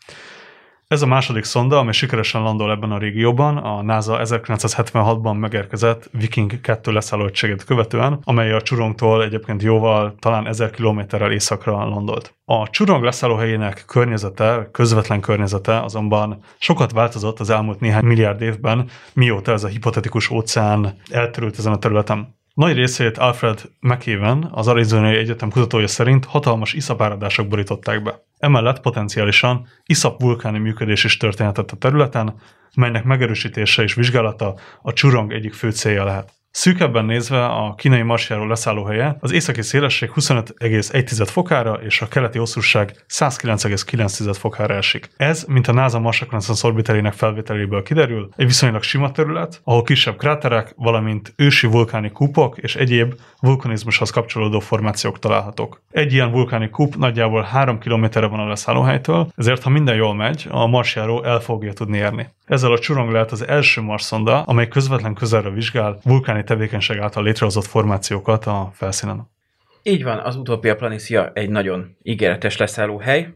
Ez 0.89 1.01
a 1.01 1.05
második 1.05 1.43
szonda, 1.43 1.77
amely 1.77 1.93
sikeresen 1.93 2.41
landol 2.41 2.71
ebben 2.71 2.91
a 2.91 2.97
régióban, 2.97 3.57
a 3.57 3.81
NASA 3.81 4.19
1976-ban 4.23 5.39
megérkezett 5.39 6.09
Viking 6.11 6.61
2 6.61 6.91
leszállóegységet 6.91 7.63
követően, 7.63 8.19
amely 8.23 8.51
a 8.53 8.61
Csurongtól 8.61 9.23
egyébként 9.23 9.63
jóval, 9.63 10.15
talán 10.19 10.47
1000 10.47 10.69
kilométerrel 10.69 11.31
északra 11.31 11.89
landolt. 11.89 12.35
A 12.45 12.69
Csurong 12.69 13.03
leszállóhelyének 13.03 13.83
környezete, 13.87 14.69
közvetlen 14.71 15.21
környezete 15.21 15.79
azonban 15.79 16.43
sokat 16.59 16.91
változott 16.91 17.39
az 17.39 17.49
elmúlt 17.49 17.79
néhány 17.79 18.05
milliárd 18.05 18.41
évben, 18.41 18.89
mióta 19.13 19.51
ez 19.51 19.63
a 19.63 19.67
hipotetikus 19.67 20.29
óceán 20.29 20.97
elterült 21.09 21.57
ezen 21.57 21.73
a 21.73 21.77
területen. 21.77 22.38
Nagy 22.59 22.75
részét 22.75 23.17
Alfred 23.17 23.61
McEwen, 23.79 24.49
az 24.51 24.67
Arizonai 24.67 25.15
Egyetem 25.15 25.49
kutatója 25.49 25.87
szerint 25.87 26.25
hatalmas 26.25 26.73
iszapáradások 26.73 27.47
borították 27.47 28.03
be. 28.03 28.23
Emellett 28.37 28.81
potenciálisan 28.81 29.67
iszap 29.85 30.21
vulkáni 30.21 30.57
működés 30.57 31.03
is 31.03 31.17
történhetett 31.17 31.71
a 31.71 31.75
területen, 31.75 32.33
melynek 32.75 33.03
megerősítése 33.03 33.83
és 33.83 33.93
vizsgálata 33.93 34.55
a 34.81 34.93
csurong 34.93 35.33
egyik 35.33 35.53
fő 35.53 35.71
célja 35.71 36.03
lehet. 36.03 36.38
Szűkebben 36.51 37.05
nézve 37.05 37.45
a 37.45 37.73
kínai 37.75 38.01
marsjáró 38.01 38.45
leszállóhelye 38.45 39.17
az 39.19 39.31
északi 39.31 39.61
szélesség 39.61 40.11
25,1 40.15 41.27
fokára 41.31 41.73
és 41.73 42.01
a 42.01 42.07
keleti 42.07 42.37
hosszúság 42.37 43.05
109,9 43.09 44.35
fokára 44.39 44.73
esik. 44.73 45.09
Ez, 45.17 45.43
mint 45.47 45.67
a 45.67 45.73
NASA 45.73 45.99
Mars 45.99 46.19
Reconnaissance 46.19 46.67
orbiterének 46.67 47.13
felvételéből 47.13 47.83
kiderül, 47.83 48.29
egy 48.35 48.45
viszonylag 48.45 48.83
sima 48.83 49.11
terület, 49.11 49.61
ahol 49.63 49.83
kisebb 49.83 50.17
kráterek, 50.17 50.73
valamint 50.75 51.33
ősi 51.35 51.67
vulkáni 51.67 52.11
kúpok 52.11 52.57
és 52.57 52.75
egyéb 52.75 53.13
vulkanizmushoz 53.39 54.09
kapcsolódó 54.09 54.59
formációk 54.59 55.19
találhatók. 55.19 55.81
Egy 55.91 56.13
ilyen 56.13 56.31
vulkáni 56.31 56.69
kúp 56.69 56.95
nagyjából 56.95 57.41
3 57.41 57.79
kilométerre 57.79 58.27
van 58.27 58.39
a 58.39 58.47
leszállóhelytől, 58.47 59.31
ezért 59.35 59.63
ha 59.63 59.69
minden 59.69 59.95
jól 59.95 60.15
megy, 60.15 60.47
a 60.49 60.67
marsjáró 60.67 61.23
el 61.23 61.39
fogja 61.39 61.73
tudni 61.73 61.97
érni. 61.97 62.27
Ezzel 62.45 62.71
a 62.71 62.79
csurong 62.79 63.11
lehet 63.11 63.31
az 63.31 63.47
első 63.47 63.81
Marszonda, 63.81 64.41
amely 64.41 64.67
közvetlen 64.67 65.13
közelre 65.13 65.49
vizsgál 65.49 65.99
vulkáni 66.03 66.43
tevékenység 66.43 66.97
által 66.97 67.23
létrehozott 67.23 67.65
formációkat 67.65 68.45
a 68.45 68.71
felszínen. 68.73 69.29
Így 69.83 70.03
van, 70.03 70.17
az 70.17 70.35
Utopia 70.35 70.75
Planitia 70.75 71.31
egy 71.33 71.49
nagyon 71.49 71.95
ígéretes 72.03 72.57
leszállóhely, 72.57 73.33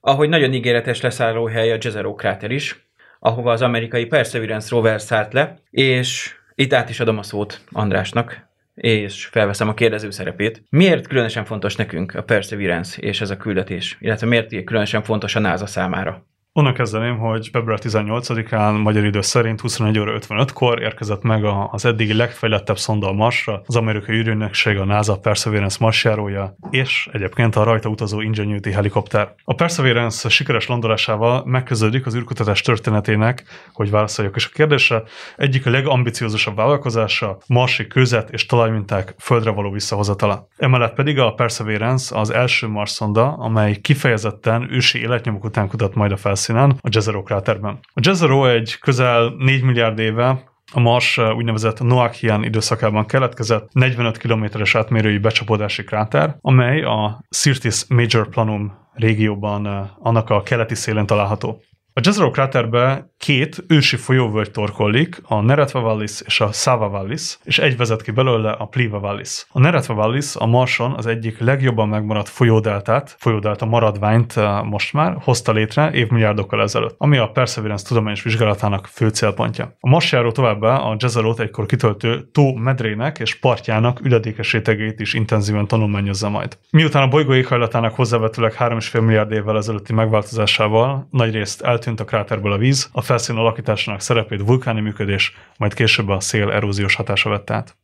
ahogy 0.00 0.28
nagyon 0.28 0.52
ígéretes 0.52 1.00
leszállóhely 1.00 1.72
a 1.72 1.78
Jezero 1.80 2.14
kráter 2.14 2.50
is, 2.50 2.88
ahova 3.18 3.52
az 3.52 3.62
amerikai 3.62 4.04
Perseverance 4.04 4.68
rover 4.70 5.00
szállt 5.00 5.32
le, 5.32 5.58
és 5.70 6.34
itt 6.54 6.72
át 6.72 6.88
is 6.88 7.00
adom 7.00 7.18
a 7.18 7.22
szót 7.22 7.60
Andrásnak, 7.72 8.48
és 8.80 9.26
felveszem 9.26 9.68
a 9.68 9.74
kérdező 9.74 10.10
szerepét. 10.10 10.62
Miért 10.70 11.06
különösen 11.06 11.44
fontos 11.44 11.76
nekünk 11.76 12.14
a 12.14 12.22
Perseverance 12.22 13.00
és 13.00 13.20
ez 13.20 13.30
a 13.30 13.36
küldetés, 13.36 13.96
illetve 14.00 14.26
miért 14.26 14.64
különösen 14.64 15.02
fontos 15.02 15.34
a 15.34 15.40
NASA 15.40 15.66
számára? 15.66 16.29
Onnan 16.52 16.74
kezdeném, 16.74 17.18
hogy 17.18 17.48
február 17.52 17.78
18-án 17.82 18.82
magyar 18.82 19.04
idő 19.04 19.20
szerint 19.20 19.60
21 19.60 19.98
óra 19.98 20.18
55-kor 20.18 20.82
érkezett 20.82 21.22
meg 21.22 21.44
az 21.70 21.84
eddigi 21.84 22.14
legfejlettebb 22.14 22.78
szonda 22.78 23.08
a 23.08 23.12
Marsra, 23.12 23.62
az 23.66 23.76
amerikai 23.76 24.16
űrügynökség, 24.16 24.78
a 24.78 24.84
NASA 24.84 25.18
Perseverance 25.18 25.76
marsjárója, 25.80 26.56
és 26.70 27.08
egyébként 27.12 27.56
a 27.56 27.62
rajta 27.62 27.88
utazó 27.88 28.20
Ingenuity 28.20 28.70
helikopter. 28.70 29.34
A 29.44 29.54
Perseverance 29.54 30.28
sikeres 30.28 30.66
landolásával 30.66 31.42
megkezdődik 31.44 32.06
az 32.06 32.16
űrkutatás 32.16 32.60
történetének, 32.60 33.44
hogy 33.72 33.90
válaszoljak 33.90 34.36
is 34.36 34.46
a 34.46 34.50
kérdésre, 34.52 35.02
egyik 35.36 35.66
a 35.66 35.70
legambiciózusabb 35.70 36.56
vállalkozása, 36.56 37.38
marsi 37.46 37.86
közet 37.86 38.30
és 38.30 38.46
talajminták 38.46 39.14
földre 39.18 39.50
való 39.50 39.70
visszahozatala. 39.70 40.48
Emellett 40.56 40.94
pedig 40.94 41.18
a 41.18 41.34
Perseverance 41.34 42.18
az 42.18 42.30
első 42.30 42.66
Mars 42.66 42.90
szonda, 42.90 43.32
amely 43.32 43.76
kifejezetten 43.76 44.68
ősi 44.70 45.00
életnyomok 45.00 45.44
után 45.44 45.68
kutat 45.68 45.94
majd 45.94 46.12
a 46.12 46.16
felszínen 46.16 46.38
felszínen, 46.40 46.78
a 46.80 46.88
Jezero 46.90 47.22
kráterben. 47.22 47.78
A 47.94 48.00
Jezero 48.02 48.46
egy 48.46 48.78
közel 48.78 49.34
4 49.38 49.62
milliárd 49.62 49.98
éve 49.98 50.48
a 50.72 50.80
Mars 50.80 51.18
úgynevezett 51.18 51.80
Noachian 51.80 52.44
időszakában 52.44 53.06
keletkezett 53.06 53.68
45 53.72 54.16
kilométeres 54.16 54.74
átmérőjű 54.74 55.20
becsapódási 55.20 55.84
kráter, 55.84 56.36
amely 56.40 56.82
a 56.82 57.24
Sirtis 57.30 57.84
Major 57.88 58.28
Planum 58.28 58.72
régióban 58.94 59.66
annak 59.98 60.30
a 60.30 60.42
keleti 60.42 60.74
szélén 60.74 61.06
található. 61.06 61.62
A 61.92 62.00
Jezero 62.04 62.30
kráterbe 62.30 63.10
két 63.18 63.64
ősi 63.68 63.96
folyóvölgy 63.96 64.50
torkollik, 64.50 65.20
a 65.24 65.40
Neretva 65.40 65.80
Vallis 65.80 66.20
és 66.20 66.40
a 66.40 66.52
Sava 66.52 66.88
Vallis, 66.88 67.38
és 67.44 67.58
egy 67.58 67.76
vezet 67.76 68.02
ki 68.02 68.10
belőle, 68.10 68.50
a 68.50 68.64
Pliva 68.64 69.00
Vallis. 69.00 69.46
A 69.48 69.58
Neretva 69.58 69.94
Vallis 69.94 70.36
a 70.36 70.46
Marson 70.46 70.92
az 70.92 71.06
egyik 71.06 71.38
legjobban 71.38 71.88
megmaradt 71.88 72.28
folyódeltát, 72.28 73.16
folyódelta 73.18 73.66
maradványt 73.66 74.36
eh, 74.36 74.62
most 74.62 74.92
már 74.92 75.16
hozta 75.22 75.52
létre 75.52 75.92
évmilliárdokkal 75.92 76.62
ezelőtt, 76.62 76.94
ami 76.98 77.16
a 77.16 77.30
Perseverance 77.30 77.86
tudományos 77.86 78.22
vizsgálatának 78.22 78.86
fő 78.86 79.08
célpontja. 79.08 79.76
A 79.80 79.88
marsjáró 79.88 80.30
továbbá 80.30 80.76
a 80.76 80.96
Jezero-t 80.98 81.40
egykor 81.40 81.66
kitöltő 81.66 82.28
tó 82.32 82.54
medrének 82.54 83.18
és 83.18 83.34
partjának 83.34 84.00
üledékes 84.04 84.52
rétegét 84.52 85.00
is 85.00 85.14
intenzíven 85.14 85.66
tanulmányozza 85.66 86.28
majd. 86.28 86.58
Miután 86.70 87.02
a 87.02 87.08
bolygó 87.08 87.34
éghajlatának 87.34 87.94
hozzávetőleg 87.94 88.54
3,5 88.58 89.00
milliárd 89.00 89.32
évvel 89.32 89.56
ezelőtti 89.56 89.92
megváltozásával 89.92 91.08
nagyrészt 91.10 91.62
eltűnt 91.62 91.89
eltűnt 91.90 92.08
a 92.08 92.16
kráterből 92.16 92.52
a 92.52 92.58
víz, 92.58 92.88
a 92.92 93.00
felszín 93.00 93.36
alakításának 93.36 94.00
szerepét 94.00 94.40
vulkáni 94.44 94.80
működés, 94.80 95.36
majd 95.58 95.74
később 95.74 96.08
a 96.08 96.20
szél 96.20 96.50
eróziós 96.50 96.94
hatása 96.94 97.30
vett 97.30 97.50
át. 97.50 97.76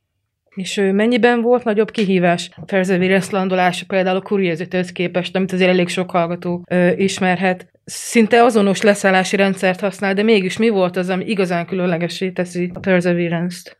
És 0.54 0.80
mennyiben 0.92 1.40
volt 1.40 1.64
nagyobb 1.64 1.90
kihívás 1.90 2.50
a 2.56 2.64
Perseverance 2.64 3.36
landolása 3.36 3.84
például 3.86 4.16
a 4.16 4.22
curiosity 4.22 4.92
képest, 4.92 5.36
amit 5.36 5.52
azért 5.52 5.70
elég 5.70 5.88
sok 5.88 6.10
hallgató 6.10 6.64
ö, 6.70 6.90
ismerhet? 6.96 7.70
Szinte 7.84 8.42
azonos 8.42 8.80
leszállási 8.82 9.36
rendszert 9.36 9.80
használ, 9.80 10.14
de 10.14 10.22
mégis 10.22 10.56
mi 10.56 10.68
volt 10.68 10.96
az, 10.96 11.08
ami 11.08 11.24
igazán 11.24 11.66
különlegesé 11.66 12.30
teszi 12.30 12.70
a 12.74 12.78
Perseverance-t? 12.78 13.78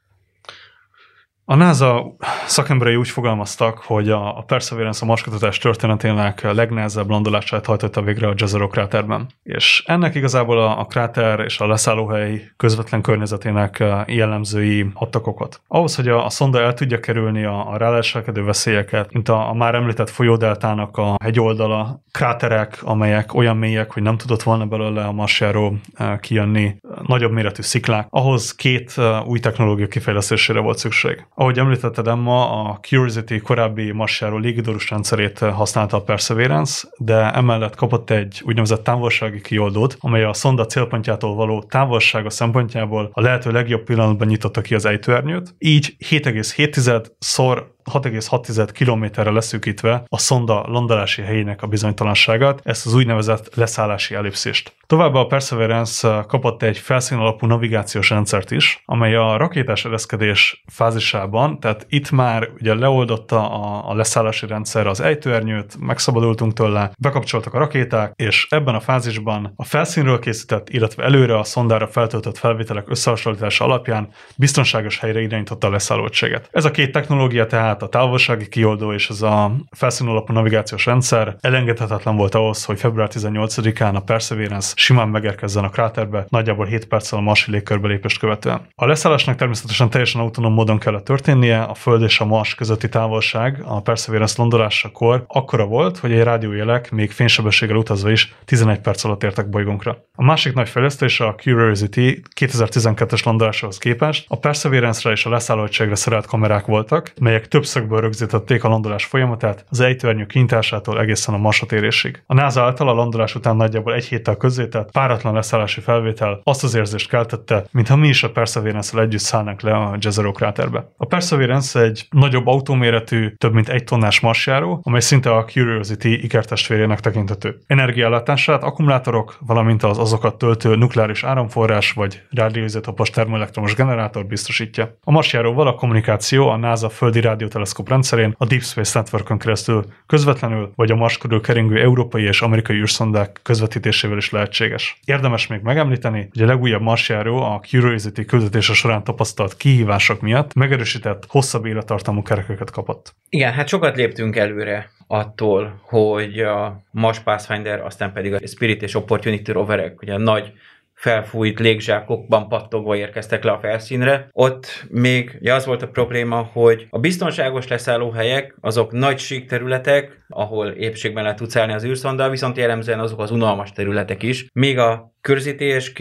A 1.48 1.54
NASA 1.54 2.16
szakemberei 2.46 2.96
úgy 2.96 3.08
fogalmaztak, 3.08 3.78
hogy 3.78 4.10
a 4.10 4.44
Perseverance 4.46 5.00
a 5.02 5.06
marskutatás 5.06 5.58
történetének 5.58 6.52
legnehezebb 6.52 7.08
landolását 7.08 7.66
hajtotta 7.66 8.02
végre 8.02 8.28
a 8.28 8.34
Jezero 8.36 8.68
kráterben. 8.68 9.26
És 9.42 9.82
ennek 9.86 10.14
igazából 10.14 10.58
a, 10.58 10.78
a 10.78 10.84
kráter 10.84 11.40
és 11.40 11.58
a 11.58 11.66
leszállóhely 11.66 12.42
közvetlen 12.56 13.02
környezetének 13.02 13.84
jellemzői 14.06 14.86
adtak 14.94 15.26
okot. 15.26 15.60
Ahhoz, 15.68 15.96
hogy 15.96 16.08
a, 16.08 16.24
a 16.24 16.30
szonda 16.30 16.60
el 16.60 16.74
tudja 16.74 17.00
kerülni 17.00 17.44
a, 17.44 17.70
a 17.72 17.76
ráleselkedő 17.76 18.44
veszélyeket, 18.44 19.12
mint 19.12 19.28
a, 19.28 19.48
a 19.48 19.54
már 19.54 19.74
említett 19.74 20.10
folyódeltának 20.10 20.96
a 20.96 21.16
hegyoldala, 21.22 22.02
kráterek, 22.10 22.78
amelyek 22.82 23.34
olyan 23.34 23.56
mélyek, 23.56 23.92
hogy 23.92 24.02
nem 24.02 24.16
tudott 24.16 24.42
volna 24.42 24.64
belőle 24.64 25.04
a 25.04 25.12
marsjáról 25.12 25.80
kijönni, 26.20 26.76
nagyobb 27.06 27.32
méretű 27.32 27.62
sziklák, 27.62 28.06
ahhoz 28.10 28.54
két 28.54 28.94
új 29.26 29.38
technológia 29.38 29.86
kifejlesztésére 29.86 30.60
volt 30.60 30.78
szükség. 30.78 31.26
Ahogy 31.38 31.58
említetted, 31.58 32.06
Emma, 32.06 32.62
a 32.62 32.78
Curiosity 32.80 33.38
korábbi 33.38 33.92
marsjáró 33.92 34.36
légidorus 34.36 34.90
rendszerét 34.90 35.38
használta 35.38 35.96
a 35.96 36.02
Perseverance, 36.02 36.88
de 36.98 37.34
emellett 37.34 37.74
kapott 37.74 38.10
egy 38.10 38.42
úgynevezett 38.44 38.84
távolsági 38.84 39.40
kioldót, 39.40 39.96
amely 40.00 40.24
a 40.24 40.32
szonda 40.32 40.66
célpontjától 40.66 41.34
való 41.34 41.62
távolsága 41.62 42.30
szempontjából 42.30 43.10
a 43.12 43.20
lehető 43.20 43.50
legjobb 43.50 43.84
pillanatban 43.84 44.26
nyitotta 44.26 44.60
ki 44.60 44.74
az 44.74 44.84
ejtőernyőt. 44.84 45.54
Így 45.58 45.96
7,7 46.08 47.06
szor 47.18 47.75
6,6 47.92 48.68
kilométerre 48.72 49.30
leszűkítve 49.30 50.04
a 50.08 50.18
szonda 50.18 50.64
landolási 50.66 51.22
helyének 51.22 51.62
a 51.62 51.66
bizonytalanságát, 51.66 52.60
ezt 52.64 52.86
az 52.86 52.94
úgynevezett 52.94 53.54
leszállási 53.54 54.14
ellipszist. 54.14 54.74
Továbbá 54.86 55.20
a 55.20 55.26
Perseverance 55.26 56.24
kapott 56.28 56.62
egy 56.62 56.78
felszín 56.78 57.18
alapú 57.18 57.46
navigációs 57.46 58.10
rendszert 58.10 58.50
is, 58.50 58.82
amely 58.84 59.14
a 59.14 59.36
rakétás 59.36 59.84
ereszkedés 59.84 60.64
fázisában, 60.66 61.60
tehát 61.60 61.86
itt 61.88 62.10
már 62.10 62.48
ugye 62.60 62.74
leoldotta 62.74 63.50
a, 63.50 63.90
a 63.90 63.94
leszállási 63.94 64.46
rendszer 64.46 64.86
az 64.86 65.00
ejtőernyőt, 65.00 65.76
megszabadultunk 65.80 66.52
tőle, 66.52 66.90
bekapcsoltak 66.98 67.54
a 67.54 67.58
rakéták, 67.58 68.12
és 68.16 68.46
ebben 68.50 68.74
a 68.74 68.80
fázisban 68.80 69.52
a 69.56 69.64
felszínről 69.64 70.18
készített, 70.18 70.68
illetve 70.70 71.04
előre 71.04 71.38
a 71.38 71.44
szondára 71.44 71.86
feltöltött 71.86 72.38
felvételek 72.38 72.90
összehasonlítása 72.90 73.64
alapján 73.64 74.08
biztonságos 74.36 74.98
helyre 74.98 75.20
irányította 75.20 75.66
a 75.66 75.70
leszállótséget. 75.70 76.48
Ez 76.52 76.64
a 76.64 76.70
két 76.70 76.92
technológia 76.92 77.46
tehát 77.46 77.75
tehát 77.76 77.94
a 77.94 77.98
távolsági 77.98 78.48
kioldó 78.48 78.92
és 78.92 79.08
ez 79.08 79.22
a 79.22 79.56
felszín 79.70 80.06
alapú 80.06 80.32
navigációs 80.32 80.86
rendszer 80.86 81.36
elengedhetetlen 81.40 82.16
volt 82.16 82.34
ahhoz, 82.34 82.64
hogy 82.64 82.78
február 82.78 83.08
18-án 83.12 83.94
a 83.94 84.00
Perseverance 84.00 84.72
simán 84.76 85.08
megérkezzen 85.08 85.64
a 85.64 85.68
kráterbe, 85.68 86.26
nagyjából 86.28 86.66
7 86.66 86.86
perccel 86.86 87.18
a 87.18 87.22
marsi 87.22 87.50
légkörbe 87.50 87.88
lépést 87.88 88.18
követően. 88.18 88.60
A 88.74 88.86
leszállásnak 88.86 89.36
természetesen 89.36 89.90
teljesen 89.90 90.20
autonóm 90.20 90.52
módon 90.52 90.78
kellett 90.78 91.04
történnie, 91.04 91.62
a 91.62 91.74
Föld 91.74 92.02
és 92.02 92.20
a 92.20 92.24
Mars 92.24 92.54
közötti 92.54 92.88
távolság 92.88 93.62
a 93.64 93.80
Perseverance 93.80 94.34
landolásakor 94.38 95.24
akkora 95.26 95.64
volt, 95.64 95.98
hogy 95.98 96.12
egy 96.12 96.22
rádiójelek 96.22 96.90
még 96.90 97.10
fénysebességgel 97.10 97.76
utazva 97.76 98.10
is 98.10 98.34
11 98.44 98.78
perc 98.78 99.04
alatt 99.04 99.22
értek 99.22 99.48
bolygónkra. 99.48 99.96
A 100.14 100.24
másik 100.24 100.54
nagy 100.54 100.68
fejlesztés 100.68 101.20
a 101.20 101.34
Curiosity 101.34 102.22
2012-es 102.40 103.24
landolásához 103.24 103.78
képest 103.78 104.24
a 104.28 104.38
Perseverance-re 104.38 105.14
és 105.14 105.26
a 105.26 105.30
leszállóegységre 105.30 105.94
szerelt 105.94 106.26
kamerák 106.26 106.66
voltak, 106.66 107.12
melyek 107.20 107.48
több 107.48 107.64
többszögből 107.66 108.00
rögzítették 108.00 108.64
a 108.64 108.68
landolás 108.68 109.04
folyamatát, 109.04 109.64
az 109.70 109.80
ejtőernyő 109.80 110.26
kintásától 110.26 111.00
egészen 111.00 111.34
a 111.34 111.38
marsatérésig. 111.38 112.22
A 112.26 112.34
NASA 112.34 112.62
által 112.62 112.88
a 112.88 112.92
landolás 112.92 113.34
után 113.34 113.56
nagyjából 113.56 113.94
egy 113.94 114.04
héttel 114.04 114.36
közzétett 114.36 114.90
páratlan 114.90 115.34
leszállási 115.34 115.80
felvétel 115.80 116.40
azt 116.42 116.64
az 116.64 116.74
érzést 116.74 117.08
keltette, 117.08 117.64
mintha 117.70 117.96
mi 117.96 118.08
is 118.08 118.22
a 118.22 118.30
Perseverance-el 118.30 119.02
együtt 119.02 119.20
szállnánk 119.20 119.60
le 119.60 119.72
a 119.72 119.96
Jezero 120.00 120.32
kráterbe. 120.32 120.90
A 120.96 121.06
Perseverance 121.06 121.80
egy 121.80 122.06
nagyobb 122.10 122.46
autóméretű, 122.46 123.34
több 123.38 123.52
mint 123.52 123.68
egy 123.68 123.84
tonnás 123.84 124.20
marsjáró, 124.20 124.80
amely 124.82 125.00
szinte 125.00 125.32
a 125.34 125.44
Curiosity 125.44 126.04
ikertestvérének 126.04 127.00
tekintető. 127.00 127.58
Energiállátását 127.66 128.62
akkumulátorok, 128.62 129.36
valamint 129.46 129.82
az 129.82 129.98
azokat 129.98 130.38
töltő 130.38 130.76
nukleáris 130.76 131.24
áramforrás 131.24 131.92
vagy 131.92 132.22
rádióizotopos 132.30 133.10
termoelektromos 133.10 133.74
generátor 133.74 134.26
biztosítja. 134.26 134.96
A 135.04 135.10
marsjáróval 135.10 135.66
a 135.66 135.74
kommunikáció 135.74 136.48
a 136.48 136.56
NASA 136.56 136.88
földi 136.88 137.20
rádió 137.20 137.48
teleszkóp 137.56 137.88
rendszerén 137.88 138.34
a 138.38 138.46
Deep 138.46 138.62
Space 138.62 138.98
Networkön 138.98 139.38
keresztül 139.38 139.84
közvetlenül, 140.06 140.72
vagy 140.74 140.90
a 140.90 140.94
Mars 140.94 141.18
körül 141.18 141.40
keringő 141.40 141.80
európai 141.80 142.22
és 142.22 142.40
amerikai 142.42 142.76
űrszondák 142.76 143.40
közvetítésével 143.42 144.16
is 144.16 144.30
lehetséges. 144.30 145.00
Érdemes 145.04 145.46
még 145.46 145.60
megemlíteni, 145.60 146.28
hogy 146.32 146.42
a 146.42 146.46
legújabb 146.46 146.82
marsjáró 146.82 147.42
a 147.42 147.60
Curiosity 147.60 148.24
küldetése 148.26 148.72
során 148.72 149.04
tapasztalt 149.04 149.56
kihívások 149.56 150.20
miatt 150.20 150.54
megerősített, 150.54 151.24
hosszabb 151.28 151.66
élettartamú 151.66 152.22
kerekeket 152.22 152.70
kapott. 152.70 153.14
Igen, 153.28 153.52
hát 153.52 153.68
sokat 153.68 153.96
léptünk 153.96 154.36
előre 154.36 154.90
attól, 155.06 155.80
hogy 155.82 156.38
a 156.38 156.82
Mars 156.90 157.18
Pathfinder, 157.18 157.80
aztán 157.80 158.12
pedig 158.12 158.32
a 158.32 158.46
Spirit 158.46 158.82
és 158.82 158.94
Opportunity 158.94 159.50
roverek, 159.50 160.02
ugye 160.02 160.14
a 160.14 160.18
nagy 160.18 160.52
felfújt 160.96 161.58
légzsákokban 161.58 162.48
pattogva 162.48 162.96
érkeztek 162.96 163.44
le 163.44 163.50
a 163.50 163.58
felszínre. 163.58 164.28
Ott 164.32 164.86
még 164.88 165.38
ja, 165.40 165.54
az 165.54 165.66
volt 165.66 165.82
a 165.82 165.88
probléma, 165.88 166.50
hogy 166.52 166.86
a 166.90 166.98
biztonságos 166.98 167.68
leszállóhelyek 167.68 168.56
azok 168.60 168.92
nagy 168.92 169.18
sík 169.18 169.48
területek, 169.48 170.24
ahol 170.28 170.68
épségben 170.68 171.22
lehet 171.22 171.38
tudsz 171.38 171.54
az 171.54 171.84
űrszonda, 171.84 172.30
viszont 172.30 172.56
jellemzően 172.56 173.00
azok 173.00 173.20
az 173.20 173.30
unalmas 173.30 173.72
területek 173.72 174.22
is, 174.22 174.46
míg 174.52 174.78
a 174.78 175.14
körzítés, 175.26 175.92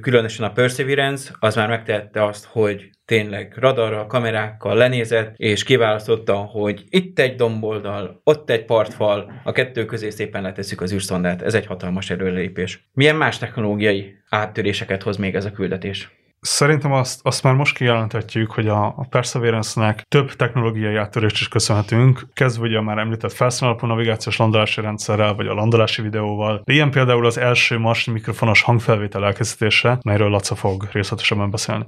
különösen 0.00 0.46
a 0.46 0.52
Perseverance, 0.52 1.34
az 1.38 1.54
már 1.54 1.68
megtehette 1.68 2.24
azt, 2.24 2.44
hogy 2.44 2.90
tényleg 3.04 3.54
radarral, 3.56 4.06
kamerákkal 4.06 4.76
lenézett, 4.76 5.34
és 5.36 5.62
kiválasztotta, 5.62 6.34
hogy 6.34 6.84
itt 6.88 7.18
egy 7.18 7.34
domboldal, 7.34 8.20
ott 8.24 8.50
egy 8.50 8.64
partfal, 8.64 9.32
a 9.44 9.52
kettő 9.52 9.84
közé 9.84 10.10
szépen 10.10 10.42
letesszük 10.42 10.80
az 10.80 10.92
űrszondát. 10.92 11.42
Ez 11.42 11.54
egy 11.54 11.66
hatalmas 11.66 12.10
előrelépés. 12.10 12.88
Milyen 12.92 13.16
más 13.16 13.38
technológiai 13.38 14.14
áttöréseket 14.28 15.02
hoz 15.02 15.16
még 15.16 15.34
ez 15.34 15.44
a 15.44 15.52
küldetés? 15.52 16.19
Szerintem 16.40 16.92
azt, 16.92 17.20
azt 17.22 17.42
már 17.42 17.54
most 17.54 17.76
kijelenthetjük, 17.76 18.50
hogy 18.50 18.68
a, 18.68 18.86
a 18.86 19.06
Perseverance-nek 19.10 20.02
több 20.08 20.32
technológiai 20.32 20.96
áttörést 20.96 21.40
is 21.40 21.48
köszönhetünk, 21.48 22.26
kezdve 22.32 22.66
ugye 22.66 22.78
a 22.78 22.82
már 22.82 22.98
említett 22.98 23.32
felszínalapú 23.32 23.86
navigációs 23.86 24.36
landolási 24.36 24.80
rendszerrel, 24.80 25.34
vagy 25.34 25.46
a 25.46 25.54
landolási 25.54 26.02
videóval. 26.02 26.62
De 26.64 26.72
ilyen 26.72 26.90
például 26.90 27.26
az 27.26 27.38
első 27.38 27.78
marsi 27.78 28.10
mikrofonos 28.10 28.62
hangfelvétel 28.62 29.24
elkészítése, 29.24 29.98
melyről 30.02 30.30
Laca 30.30 30.54
fog 30.54 30.88
részletesebben 30.92 31.50
beszélni. 31.50 31.86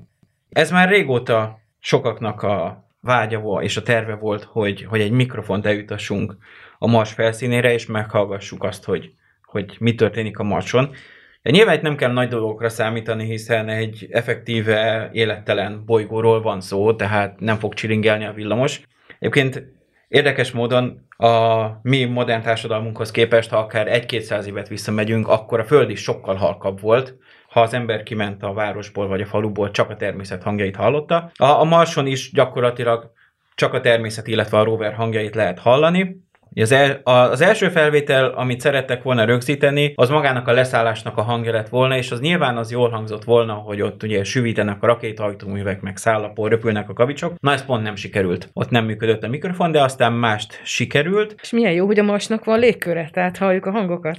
Ez 0.49 0.71
már 0.71 0.89
régóta 0.89 1.59
sokaknak 1.79 2.43
a 2.43 2.85
vágya 3.01 3.63
és 3.63 3.77
a 3.77 3.83
terve 3.83 4.15
volt, 4.15 4.45
hogy, 4.45 4.85
hogy 4.85 5.01
egy 5.01 5.11
mikrofont 5.11 5.67
eljutassunk 5.67 6.37
a 6.79 6.87
Mars 6.87 7.13
felszínére, 7.13 7.73
és 7.73 7.87
meghallgassuk 7.87 8.65
azt, 8.65 8.85
hogy, 8.85 9.13
hogy 9.45 9.77
mi 9.79 9.95
történik 9.95 10.39
a 10.39 10.43
Marson. 10.43 10.95
Nyilván 11.51 11.75
itt 11.75 11.83
nem 11.83 11.97
kell 11.97 12.13
nagy 12.13 12.29
dolgokra 12.29 12.69
számítani, 12.69 13.25
hiszen 13.25 13.69
egy 13.69 14.07
effektíve 14.11 15.09
élettelen 15.13 15.83
bolygóról 15.87 16.43
van 16.43 16.61
szó, 16.61 16.95
tehát 16.95 17.41
nem 17.41 17.59
fog 17.59 17.75
csiringelni 17.75 18.25
a 18.25 18.33
villamos. 18.33 18.81
Egyébként 19.19 19.63
érdekes 20.09 20.51
módon 20.51 21.07
a 21.17 21.67
mi 21.83 22.05
modern 22.05 22.43
társadalmunkhoz 22.43 23.11
képest, 23.11 23.51
ha 23.51 23.59
akár 23.59 23.89
egy-kétszáz 23.89 24.47
évet 24.47 24.69
visszamegyünk, 24.69 25.29
akkor 25.29 25.61
a 25.61 25.65
Föld 25.65 25.91
is 25.91 26.01
sokkal 26.01 26.35
halkabb 26.35 26.81
volt, 26.81 27.17
ha 27.49 27.61
az 27.61 27.75
ember 27.75 28.03
kiment 28.03 28.43
a 28.43 28.53
városból 28.53 29.07
vagy 29.07 29.21
a 29.21 29.27
faluból, 29.27 29.71
csak 29.71 29.91
a 29.91 29.97
természet 29.97 30.43
hangjait 30.43 30.77
hallotta. 30.77 31.31
A, 31.37 31.45
a 31.45 31.65
Marson 31.65 32.07
is 32.07 32.33
gyakorlatilag 32.33 33.13
csak 33.55 33.75
a 33.75 33.81
természet, 33.81 34.27
illetve 34.27 34.59
a 34.59 34.65
rover 34.65 34.95
hangjait 34.95 35.35
lehet 35.35 35.59
hallani. 35.59 36.22
Az, 36.55 36.73
el, 36.73 37.01
az 37.05 37.41
első 37.41 37.69
felvétel, 37.69 38.25
amit 38.25 38.61
szerettek 38.61 39.03
volna 39.03 39.25
rögzíteni, 39.25 39.93
az 39.95 40.09
magának 40.09 40.49
a 40.49 40.53
leszállásnak 40.53 41.17
a 41.17 41.23
hangja 41.23 41.53
lett 41.53 41.69
volna, 41.69 41.97
és 41.97 42.11
az 42.11 42.21
nyilván 42.21 42.57
az 42.57 42.71
jól 42.71 42.91
hangzott 42.91 43.25
volna, 43.25 43.53
hogy 43.53 43.83
ott 43.83 44.03
ugye 44.03 44.25
süvítenek 44.25 44.83
a 44.83 44.87
rakétahajtóművek, 44.87 45.81
meg 45.81 45.97
szállapon 45.97 46.49
röpülnek 46.49 46.89
a 46.89 46.93
kavicsok. 46.93 47.35
Na 47.41 47.53
ez 47.53 47.65
pont 47.65 47.83
nem 47.83 47.97
sikerült. 47.97 48.49
Ott 48.53 48.71
nem 48.71 48.85
működött 48.85 49.23
a 49.23 49.29
mikrofon, 49.29 49.73
de 49.73 49.83
aztán 49.83 50.13
mást 50.13 50.61
sikerült. 50.65 51.35
És 51.43 51.51
milyen 51.51 51.73
jó, 51.73 51.87
hogy 51.87 51.99
a 51.99 52.03
masnak 52.03 52.45
van 52.45 52.59
légköre, 52.59 53.09
tehát 53.13 53.37
halljuk 53.37 53.67
a 53.67 53.71
hangokat. 53.71 54.19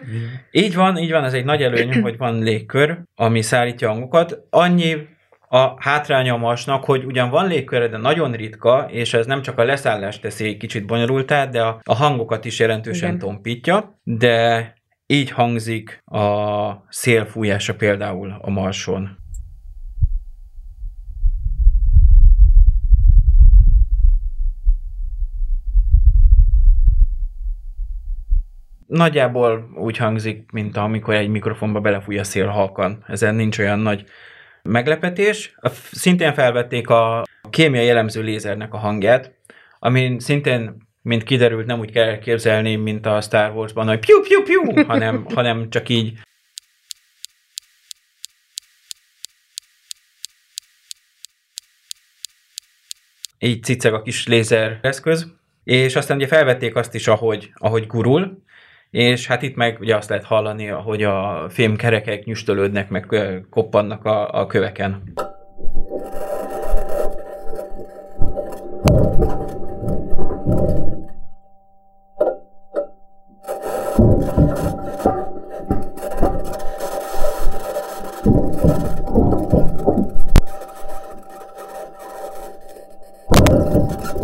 így 0.50 0.74
van, 0.74 0.96
így 0.96 1.10
van, 1.10 1.24
ez 1.24 1.32
egy 1.32 1.44
nagy 1.44 1.62
előny, 1.62 2.02
hogy 2.02 2.16
van 2.16 2.38
légkör, 2.38 2.98
ami 3.14 3.42
szállítja 3.42 3.88
a 3.88 3.92
hangokat. 3.92 4.38
Annyi 4.50 5.12
a 5.54 5.76
hátránya 5.78 6.34
a 6.34 6.36
Marsnak, 6.36 6.84
hogy 6.84 7.04
ugyan 7.04 7.30
van 7.30 7.46
légköre, 7.46 7.88
de 7.88 7.96
nagyon 7.96 8.32
ritka, 8.32 8.86
és 8.90 9.14
ez 9.14 9.26
nem 9.26 9.42
csak 9.42 9.58
a 9.58 9.64
leszállást 9.64 10.20
teszi 10.20 10.56
kicsit 10.56 10.86
bonyolultá, 10.86 11.46
de 11.46 11.62
a, 11.62 11.80
a 11.82 11.94
hangokat 11.94 12.44
is 12.44 12.58
jelentősen 12.58 13.08
Igen. 13.08 13.20
tompítja, 13.20 14.00
de 14.02 14.72
így 15.06 15.30
hangzik 15.30 16.02
a 16.04 16.70
szélfújása 16.88 17.74
például 17.74 18.36
a 18.40 18.50
Marson. 18.50 19.18
Nagyjából 28.86 29.70
úgy 29.76 29.96
hangzik, 29.96 30.50
mint 30.52 30.76
amikor 30.76 31.14
egy 31.14 31.28
mikrofonba 31.28 31.80
belefúj 31.80 32.18
a 32.18 32.24
szél 32.24 32.46
halkan. 32.46 33.04
Ezen 33.06 33.34
nincs 33.34 33.58
olyan 33.58 33.78
nagy 33.78 34.04
meglepetés. 34.68 35.54
Szintén 35.92 36.34
felvették 36.34 36.88
a 36.88 37.24
kémiai 37.50 37.86
jellemző 37.86 38.22
lézernek 38.22 38.74
a 38.74 38.78
hangját, 38.78 39.34
ami 39.78 40.16
szintén 40.18 40.82
mint 41.04 41.22
kiderült, 41.22 41.66
nem 41.66 41.78
úgy 41.78 41.90
kell 41.90 42.18
képzelni, 42.18 42.76
mint 42.76 43.06
a 43.06 43.20
Star 43.20 43.50
Wars-ban, 43.50 43.86
hogy 43.86 43.98
piu 43.98 44.20
piu 44.20 44.42
piu, 44.42 44.84
hanem, 44.86 45.24
hanem 45.34 45.70
csak 45.70 45.88
így. 45.88 46.18
Így 53.38 53.62
ciceg 53.62 53.94
a 53.94 54.02
kis 54.02 54.26
lézer 54.26 54.78
eszköz, 54.82 55.26
és 55.64 55.96
aztán 55.96 56.16
ugye 56.16 56.26
felvették 56.26 56.76
azt 56.76 56.94
is, 56.94 57.08
ahogy, 57.08 57.52
ahogy 57.54 57.86
gurul, 57.86 58.43
és 58.94 59.26
hát 59.26 59.42
itt 59.42 59.56
meg 59.56 59.76
ugye 59.80 59.96
azt 59.96 60.08
lehet 60.08 60.24
hallani, 60.24 60.66
hogy 60.66 61.02
a 61.02 61.46
fémkerekek 61.48 62.24
nyüstölődnek, 62.24 62.88
meg 62.88 63.06
koppannak 63.50 64.04
a, 64.04 64.40
a 64.40 64.46
köveken. 64.46 65.02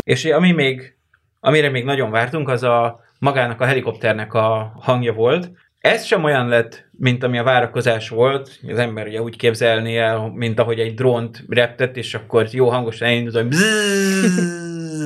És 0.02 0.24
ami 0.24 0.52
még, 0.52 0.96
amire 1.40 1.68
még 1.68 1.85
nagyon 1.85 2.11
vártunk, 2.11 2.48
az 2.48 2.62
a 2.62 3.09
magának 3.20 3.61
a 3.61 3.64
helikopternek 3.64 4.35
a 4.35 4.72
hangja 4.80 5.12
volt. 5.12 5.50
Ez 5.80 6.04
sem 6.04 6.24
olyan 6.24 6.48
lett, 6.48 6.88
mint 6.90 7.22
ami 7.24 7.38
a 7.38 7.42
várakozás 7.42 8.09
volt. 8.09 8.59
Az 8.68 8.78
ember 8.78 9.06
ugye 9.06 9.22
úgy 9.22 9.37
képzelni 9.37 9.96
el, 9.96 10.33
mint 10.35 10.59
ahogy 10.59 10.78
egy 10.80 10.94
drónt 10.94 11.44
reptett, 11.48 11.96
és 11.96 12.14
akkor 12.14 12.46
jó 12.50 12.68
hangosan 12.68 13.09
elindult, 13.09 13.35
hogy 13.35 13.54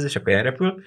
és 0.04 0.16
akkor 0.16 0.32
elrepül. 0.32 0.82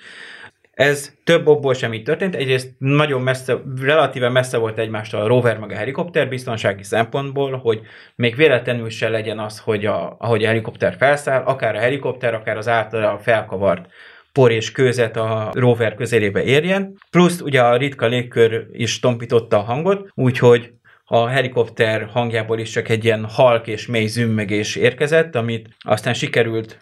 Ez 0.71 1.13
több 1.23 1.47
okból 1.47 1.73
sem 1.73 1.93
így 1.93 2.03
történt. 2.03 2.35
Egyrészt 2.35 2.73
nagyon 2.77 3.21
messze, 3.21 3.57
relatíve 3.81 4.29
messze 4.29 4.57
volt 4.57 4.77
egymástól 4.77 5.21
a 5.21 5.27
rover 5.27 5.57
meg 5.57 5.71
a 5.71 5.75
helikopter 5.75 6.29
biztonsági 6.29 6.83
szempontból, 6.83 7.57
hogy 7.57 7.81
még 8.15 8.35
véletlenül 8.35 8.89
se 8.89 9.09
legyen 9.09 9.39
az, 9.39 9.59
hogy 9.59 9.85
a, 9.85 10.15
ahogy 10.19 10.43
a 10.43 10.47
helikopter 10.47 10.95
felszáll, 10.97 11.41
akár 11.43 11.75
a 11.75 11.79
helikopter, 11.79 12.33
akár 12.33 12.57
az 12.57 12.67
általa 12.67 13.19
felkavart 13.19 13.89
por 14.37 14.51
és 14.51 14.71
kőzet 14.71 15.17
a 15.17 15.51
rover 15.53 15.95
közelébe 15.95 16.43
érjen. 16.43 16.93
Plusz 17.11 17.41
ugye 17.41 17.61
a 17.61 17.77
ritka 17.77 18.05
légkör 18.05 18.67
is 18.71 18.99
tompította 18.99 19.57
a 19.57 19.61
hangot, 19.61 20.09
úgyhogy 20.13 20.73
a 21.05 21.27
helikopter 21.27 22.05
hangjából 22.05 22.59
is 22.59 22.69
csak 22.69 22.89
egy 22.89 23.05
ilyen 23.05 23.25
halk 23.25 23.67
és 23.67 23.87
mély 23.87 24.07
zümmegés 24.07 24.75
érkezett, 24.75 25.35
amit 25.35 25.69
aztán 25.79 26.13
sikerült 26.13 26.79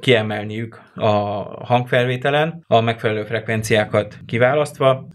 kiemelniük 0.00 0.82
a 0.94 1.10
hangfelvételen, 1.64 2.64
a 2.66 2.80
megfelelő 2.80 3.24
frekvenciákat 3.24 4.18
kiválasztva. 4.26 5.06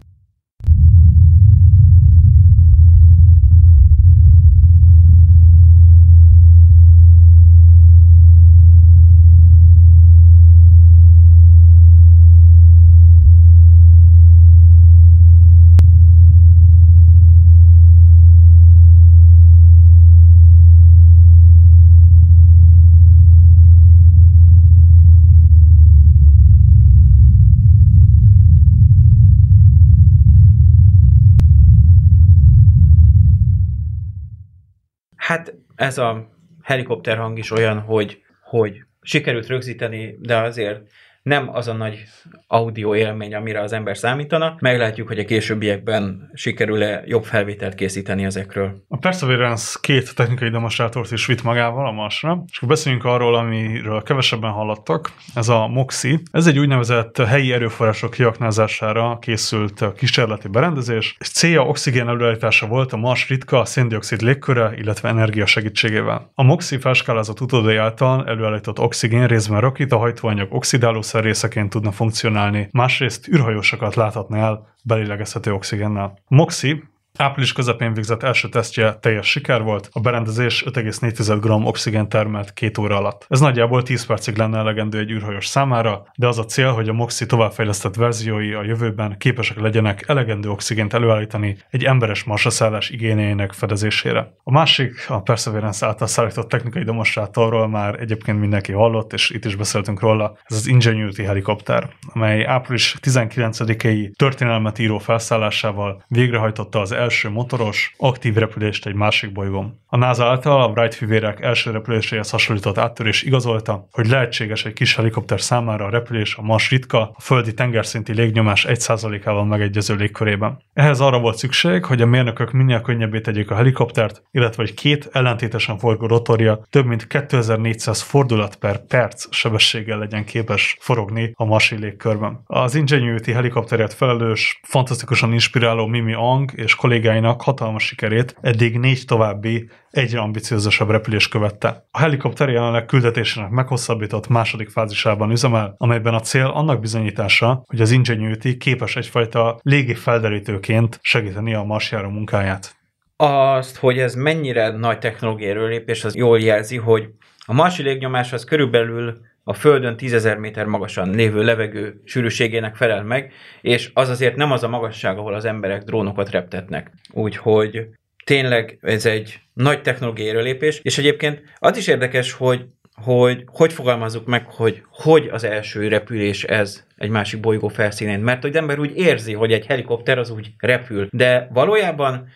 Hát 35.28 35.54
ez 35.74 35.98
a 35.98 36.28
helikopter 36.62 37.16
hang 37.16 37.38
is 37.38 37.50
olyan, 37.50 37.80
hogy, 37.80 38.22
hogy 38.42 38.84
sikerült 39.00 39.46
rögzíteni, 39.46 40.16
de 40.20 40.36
azért 40.36 40.80
nem 41.28 41.48
az 41.52 41.68
a 41.68 41.72
nagy 41.72 42.04
audio 42.46 42.94
élmény, 42.94 43.34
amire 43.34 43.60
az 43.60 43.72
ember 43.72 43.96
számítana. 43.96 44.56
Meglátjuk, 44.58 45.08
hogy 45.08 45.18
a 45.18 45.24
későbbiekben 45.24 46.30
sikerül-e 46.34 47.02
jobb 47.06 47.24
felvételt 47.24 47.74
készíteni 47.74 48.24
ezekről. 48.24 48.84
A 48.88 48.96
Perseverance 48.96 49.78
két 49.80 50.14
technikai 50.14 50.48
demonstrátort 50.48 51.12
is 51.12 51.26
vitt 51.26 51.42
magával 51.42 51.86
a 51.86 51.92
Marsra, 51.92 52.44
és 52.50 52.56
akkor 52.56 52.68
beszéljünk 52.68 53.04
arról, 53.04 53.34
amiről 53.34 54.02
kevesebben 54.02 54.50
hallottak. 54.50 55.12
Ez 55.34 55.48
a 55.48 55.66
MOXI. 55.66 56.22
Ez 56.30 56.46
egy 56.46 56.58
úgynevezett 56.58 57.16
helyi 57.16 57.52
erőforrások 57.52 58.10
kiaknázására 58.10 59.18
készült 59.20 59.84
kísérleti 59.96 60.48
berendezés, 60.48 61.16
és 61.18 61.28
célja 61.28 61.62
oxigén 61.62 62.08
előállítása 62.08 62.66
volt 62.66 62.92
a 62.92 62.96
Mars 62.96 63.28
ritka 63.28 63.64
széndiokszid 63.64 64.20
légköre, 64.20 64.72
illetve 64.76 65.08
energia 65.08 65.46
segítségével. 65.46 66.30
A 66.34 66.42
MOXI 66.42 66.78
felskálázott 66.78 67.40
utódai 67.40 67.76
által 67.76 68.26
előállított 68.26 68.78
oxigén 68.78 69.26
részben 69.26 69.60
rakétahajtóanyag 69.60 70.54
oxidálószer 70.54 71.17
részeként 71.20 71.70
tudna 71.70 71.92
funkcionálni, 71.92 72.68
másrészt 72.72 73.28
űrhajósokat 73.28 73.94
láthatna 73.94 74.36
el 74.36 74.74
belélegezhető 74.84 75.52
oxigénnel. 75.52 76.18
Moxi 76.28 76.82
Április 77.20 77.52
közepén 77.52 77.94
végzett 77.94 78.22
első 78.22 78.48
tesztje 78.48 78.96
teljes 79.00 79.30
siker 79.30 79.62
volt, 79.62 79.88
a 79.92 80.00
berendezés 80.00 80.64
5,4 80.66 81.38
g 81.40 81.66
oxigén 81.66 82.08
termelt 82.08 82.52
két 82.52 82.78
óra 82.78 82.96
alatt. 82.96 83.26
Ez 83.28 83.40
nagyjából 83.40 83.82
10 83.82 84.06
percig 84.06 84.36
lenne 84.36 84.58
elegendő 84.58 84.98
egy 84.98 85.10
űrhajós 85.10 85.46
számára, 85.46 86.06
de 86.16 86.26
az 86.26 86.38
a 86.38 86.44
cél, 86.44 86.72
hogy 86.72 86.88
a 86.88 86.92
MOXI 86.92 87.26
továbbfejlesztett 87.26 87.94
verziói 87.94 88.52
a 88.52 88.62
jövőben 88.62 89.18
képesek 89.18 89.60
legyenek 89.60 90.04
elegendő 90.06 90.50
oxigént 90.50 90.94
előállítani 90.94 91.56
egy 91.70 91.84
emberes 91.84 92.24
marsaszállás 92.24 92.90
igényeinek 92.90 93.52
fedezésére. 93.52 94.34
A 94.42 94.52
másik, 94.52 95.06
a 95.08 95.20
Perseverance 95.20 95.86
által 95.86 96.06
szállított 96.06 96.48
technikai 96.48 96.82
demonstrátorról 96.82 97.68
már 97.68 98.00
egyébként 98.00 98.40
mindenki 98.40 98.72
hallott, 98.72 99.12
és 99.12 99.30
itt 99.30 99.44
is 99.44 99.54
beszéltünk 99.54 100.00
róla, 100.00 100.38
ez 100.44 100.56
az 100.56 100.66
Ingenuity 100.66 101.22
helikopter, 101.22 101.88
amely 102.12 102.46
április 102.46 102.96
19-i 103.02 104.10
történelmet 104.16 104.78
író 104.78 104.98
felszállásával 104.98 106.04
végrehajtotta 106.08 106.80
az 106.80 106.92
első 107.08 107.28
motoros, 107.28 107.94
aktív 107.98 108.34
repülést 108.34 108.86
egy 108.86 108.94
másik 108.94 109.32
bolygón. 109.32 109.80
A 109.86 109.96
NASA 109.96 110.24
által 110.24 110.62
a 110.62 110.66
Wright 110.66 110.94
fivérek 110.94 111.40
első 111.40 111.70
repüléséhez 111.70 112.30
hasonlított 112.30 112.78
áttörés 112.78 113.22
igazolta, 113.22 113.88
hogy 113.90 114.06
lehetséges 114.08 114.64
egy 114.64 114.72
kis 114.72 114.96
helikopter 114.96 115.40
számára 115.40 115.84
a 115.84 115.90
repülés 115.90 116.36
a 116.36 116.42
Mars 116.42 116.70
ritka, 116.70 117.00
a 117.00 117.20
földi 117.20 117.54
tengerszinti 117.54 118.12
légnyomás 118.12 118.66
1%-ával 118.68 119.44
megegyező 119.44 119.94
légkörében. 119.94 120.62
Ehhez 120.72 121.00
arra 121.00 121.18
volt 121.18 121.36
szükség, 121.36 121.84
hogy 121.84 122.02
a 122.02 122.06
mérnökök 122.06 122.52
minél 122.52 122.80
könnyebbé 122.80 123.20
tegyék 123.20 123.50
a 123.50 123.54
helikoptert, 123.54 124.22
illetve 124.30 124.62
hogy 124.62 124.74
két 124.74 125.08
ellentétesen 125.12 125.78
forgó 125.78 126.06
rotorja 126.06 126.60
több 126.70 126.86
mint 126.86 127.06
2400 127.06 128.00
fordulat 128.00 128.56
per 128.56 128.86
perc 128.86 129.34
sebességgel 129.34 129.98
legyen 129.98 130.24
képes 130.24 130.76
forogni 130.80 131.32
a 131.34 131.44
marsi 131.44 131.76
légkörben. 131.76 132.40
Az 132.46 132.74
Ingenuity 132.74 133.30
helikopterért 133.30 133.92
felelős, 133.92 134.60
fantasztikusan 134.62 135.32
inspiráló 135.32 135.86
Mimi 135.86 136.14
Ang 136.14 136.52
és 136.54 136.74
kollégáinak 136.98 137.42
hatalmas 137.42 137.86
sikerét 137.86 138.36
eddig 138.40 138.78
négy 138.78 139.04
további, 139.06 139.70
egyre 139.90 140.20
ambiciózusabb 140.20 140.90
repülés 140.90 141.28
követte. 141.28 141.86
A 141.90 141.98
helikopter 141.98 142.48
jelenleg 142.48 142.84
küldetésének 142.86 143.50
meghosszabbított 143.50 144.28
második 144.28 144.68
fázisában 144.68 145.30
üzemel, 145.30 145.74
amelyben 145.76 146.14
a 146.14 146.20
cél 146.20 146.46
annak 146.46 146.80
bizonyítása, 146.80 147.62
hogy 147.66 147.80
az 147.80 147.90
Ingenuity 147.90 148.56
képes 148.56 148.96
egyfajta 148.96 149.58
légi 149.62 149.94
felderítőként 149.94 150.98
segíteni 151.02 151.54
a 151.54 151.62
marsjáró 151.62 152.08
munkáját. 152.08 152.76
Azt, 153.16 153.76
hogy 153.76 153.98
ez 153.98 154.14
mennyire 154.14 154.70
nagy 154.70 154.98
technológiai 154.98 155.50
erőlépés, 155.50 156.04
az 156.04 156.14
jól 156.14 156.40
jelzi, 156.40 156.76
hogy 156.76 157.08
a 157.46 157.52
marsi 157.52 157.82
légnyomás 157.82 158.32
az 158.32 158.44
körülbelül 158.44 159.18
a 159.48 159.54
Földön 159.54 159.94
10.000 159.98 160.38
méter 160.38 160.66
magasan 160.66 161.10
lévő 161.10 161.44
levegő 161.44 162.00
sűrűségének 162.04 162.76
felel 162.76 163.02
meg, 163.02 163.32
és 163.60 163.90
az 163.94 164.08
azért 164.08 164.36
nem 164.36 164.52
az 164.52 164.62
a 164.62 164.68
magasság, 164.68 165.18
ahol 165.18 165.34
az 165.34 165.44
emberek 165.44 165.82
drónokat 165.82 166.30
reptetnek. 166.30 166.90
Úgyhogy 167.12 167.88
tényleg 168.24 168.78
ez 168.80 169.06
egy 169.06 169.40
nagy 169.54 169.82
technológiai 169.82 170.28
erőlépés, 170.28 170.80
és 170.82 170.98
egyébként 170.98 171.42
az 171.58 171.76
is 171.76 171.86
érdekes, 171.86 172.32
hogy 172.32 172.64
hogy 172.94 173.44
hogy 173.46 173.72
fogalmazzuk 173.72 174.26
meg, 174.26 174.46
hogy 174.46 174.82
hogy 174.90 175.28
az 175.32 175.44
első 175.44 175.88
repülés 175.88 176.44
ez 176.44 176.84
egy 176.96 177.10
másik 177.10 177.40
bolygó 177.40 177.68
felszínén. 177.68 178.20
Mert 178.20 178.42
hogy 178.42 178.56
ember 178.56 178.78
úgy 178.78 178.96
érzi, 178.96 179.32
hogy 179.32 179.52
egy 179.52 179.66
helikopter 179.66 180.18
az 180.18 180.30
úgy 180.30 180.50
repül. 180.58 181.08
De 181.10 181.48
valójában, 181.52 182.28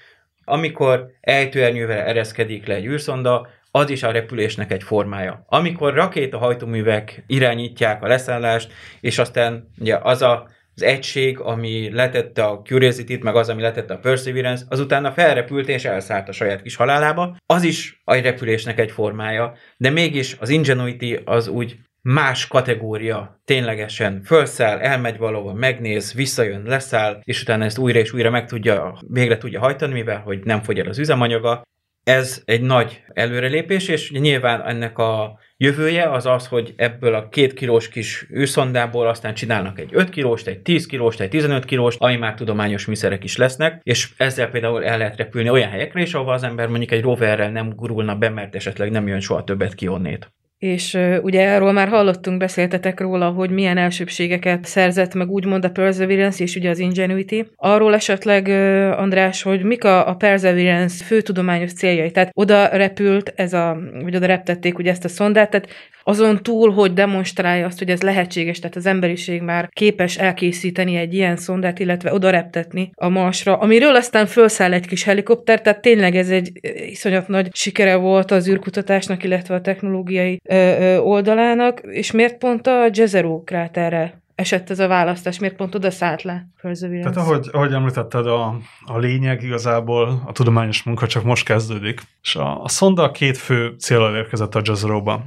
amikor 0.45 1.07
ejtőernyővel 1.21 1.99
ereszkedik 1.99 2.67
le 2.67 2.75
egy 2.75 2.87
űrszonda, 2.87 3.49
az 3.75 3.91
is 3.91 4.03
a 4.03 4.11
repülésnek 4.11 4.73
egy 4.73 4.83
formája. 4.83 5.45
Amikor 5.47 5.95
rakétahajtóművek 5.95 7.25
irányítják 7.27 8.03
a 8.03 8.07
leszállást, 8.07 8.73
és 9.01 9.19
aztán 9.19 9.73
ugye 9.79 9.99
az 10.03 10.23
a 10.23 10.49
az 10.75 10.83
egység, 10.83 11.39
ami 11.39 11.91
letette 11.93 12.45
a 12.45 12.63
Curiosity-t, 12.63 13.23
meg 13.23 13.37
az, 13.37 13.49
ami 13.49 13.63
letette 13.63 13.95
a 13.95 13.99
Perseverance, 13.99 14.65
azután 14.69 15.13
felrepült 15.13 15.69
és 15.69 15.85
elszállt 15.85 16.29
a 16.29 16.33
saját 16.33 16.63
kis 16.63 16.77
halálába. 16.77 17.37
Az 17.47 17.63
is 17.63 18.01
a 18.05 18.15
repülésnek 18.15 18.79
egy 18.79 18.91
formája, 18.91 19.55
de 19.77 19.91
mégis 19.91 20.37
az 20.41 20.49
Ingenuity 20.49 21.21
az 21.25 21.49
úgy 21.49 21.79
más 22.03 22.49
kategória 22.49 23.41
ténylegesen 23.45 24.23
felszáll, 24.25 24.79
elmegy 24.79 25.19
valahol, 25.19 25.55
megnéz, 25.55 26.15
visszajön, 26.15 26.63
leszáll, 26.63 27.21
és 27.25 27.43
utána 27.43 27.65
ezt 27.65 27.79
újra 27.79 27.99
és 27.99 28.13
újra 28.13 28.31
meg 28.31 28.47
tudja, 28.47 28.99
végre 29.07 29.39
tudja 29.39 29.61
hajtani, 29.61 29.93
mivel 29.93 30.21
hogy 30.21 30.41
nem 30.45 30.63
fogy 30.63 30.79
el 30.79 30.89
az 30.89 30.99
üzemanyaga. 30.99 31.63
Ez 32.05 32.43
egy 32.45 32.61
nagy 32.63 33.03
előrelépés, 33.13 33.89
és 33.89 34.11
nyilván 34.11 34.67
ennek 34.67 34.99
a 34.99 35.39
jövője 35.57 36.11
az 36.11 36.27
az, 36.27 36.47
hogy 36.47 36.75
ebből 36.77 37.15
a 37.15 37.29
két 37.29 37.55
kilós 37.55 37.89
kis 37.89 38.27
űrszondából 38.35 39.07
aztán 39.07 39.35
csinálnak 39.35 39.79
egy 39.79 39.91
5 39.93 40.11
kilóst, 40.11 40.47
egy 40.47 40.61
10 40.61 40.87
kilóst, 40.87 41.21
egy 41.21 41.29
15 41.29 41.65
kilóst, 41.65 42.01
ami 42.01 42.17
már 42.17 42.35
tudományos 42.35 42.87
műszerek 42.87 43.25
is 43.25 43.37
lesznek, 43.37 43.81
és 43.83 44.09
ezzel 44.17 44.51
például 44.51 44.85
el 44.85 44.99
lehet 44.99 45.17
repülni 45.17 45.51
olyan 45.51 45.71
helyekre 45.71 46.01
is, 46.01 46.15
ahol 46.15 46.33
az 46.33 46.43
ember 46.43 46.69
mondjuk 46.69 46.91
egy 46.91 47.03
roverrel 47.03 47.51
nem 47.51 47.71
gurulna 47.75 48.17
be, 48.17 48.29
mert 48.29 48.55
esetleg 48.55 48.91
nem 48.91 49.07
jön 49.07 49.21
soha 49.21 49.45
többet 49.45 49.75
ki 49.75 49.89
onnét. 49.89 50.33
És 50.63 50.99
ugye 51.23 51.41
erről 51.41 51.73
már 51.73 51.89
hallottunk, 51.89 52.39
beszéltetek 52.39 53.01
róla, 53.01 53.31
hogy 53.31 53.51
milyen 53.51 53.79
elsőbségeket 53.79 54.65
szerzett 54.65 55.15
meg 55.15 55.31
úgymond 55.31 55.65
a 55.65 55.71
Perseverance 55.71 56.43
és 56.43 56.57
ugye 56.57 56.71
az 56.71 56.79
Ingenuity. 56.79 57.47
Arról 57.57 57.95
esetleg, 57.95 58.49
András, 58.97 59.43
hogy 59.43 59.63
mik 59.63 59.85
a, 59.85 60.09
a 60.09 60.15
Perseverance 60.15 61.05
fő 61.05 61.21
tudományos 61.21 61.73
céljai. 61.73 62.11
Tehát 62.11 62.31
oda 62.35 62.67
repült 62.67 63.33
ez 63.37 63.53
a, 63.53 63.79
vagy 64.03 64.17
oda 64.17 64.27
reptették 64.27 64.79
ugye 64.79 64.91
ezt 64.91 65.05
a 65.05 65.09
szondát, 65.09 65.51
tehát 65.51 65.69
azon 66.05 66.43
túl, 66.43 66.73
hogy 66.73 66.93
demonstrálja 66.93 67.67
azt, 67.67 67.79
hogy 67.79 67.91
ez 67.91 68.03
lehetséges, 68.03 68.59
tehát 68.59 68.77
az 68.77 68.87
emberiség 68.87 69.43
már 69.43 69.69
képes 69.73 70.17
elkészíteni 70.17 70.97
egy 70.97 71.15
ilyen 71.15 71.37
szondát, 71.37 71.79
illetve 71.79 72.13
oda 72.13 72.31
reptetni 72.31 72.91
a 72.95 73.09
Marsra, 73.09 73.59
amiről 73.59 73.97
aztán 73.97 74.27
felszáll 74.27 74.73
egy 74.73 74.87
kis 74.87 75.03
helikopter, 75.03 75.61
tehát 75.61 75.81
tényleg 75.83 76.17
ez 76.17 76.31
egy 76.31 76.51
iszonyat 76.91 77.29
nagy 77.29 77.49
sikere 77.55 77.97
volt 77.97 78.31
az 78.31 78.49
űrkutatásnak, 78.49 79.25
illetve 79.25 79.55
a 79.55 79.61
technológiai 79.61 80.41
ö, 80.45 80.55
ö, 80.55 80.97
oldalának, 80.97 81.81
és 81.91 82.11
miért 82.11 82.39
pont 82.39 82.67
a 82.67 82.89
Jezero 82.93 83.43
kráterre 83.43 84.23
esett 84.35 84.71
ez 84.71 84.79
a 84.79 84.87
választás, 84.87 85.39
miért 85.39 85.57
pont 85.57 85.75
oda 85.75 85.91
szállt 85.91 86.23
le 86.23 86.47
Perseverance? 86.61 87.11
Tehát 87.11 87.29
ahogy, 87.29 87.49
ahogy 87.53 87.73
említetted, 87.73 88.27
a, 88.27 88.57
a 88.85 88.99
lényeg 88.99 89.43
igazából 89.43 90.23
a 90.27 90.33
tudományos 90.33 90.83
munka 90.83 91.07
csak 91.07 91.25
most 91.25 91.45
kezdődik, 91.45 92.01
és 92.23 92.37
a, 92.37 92.63
a 92.63 92.69
szonda 92.69 93.11
két 93.11 93.37
fő 93.39 93.75
célral 93.79 94.17
érkezett 94.17 94.55
a 94.55 94.61
Jezero-ba. 94.65 95.23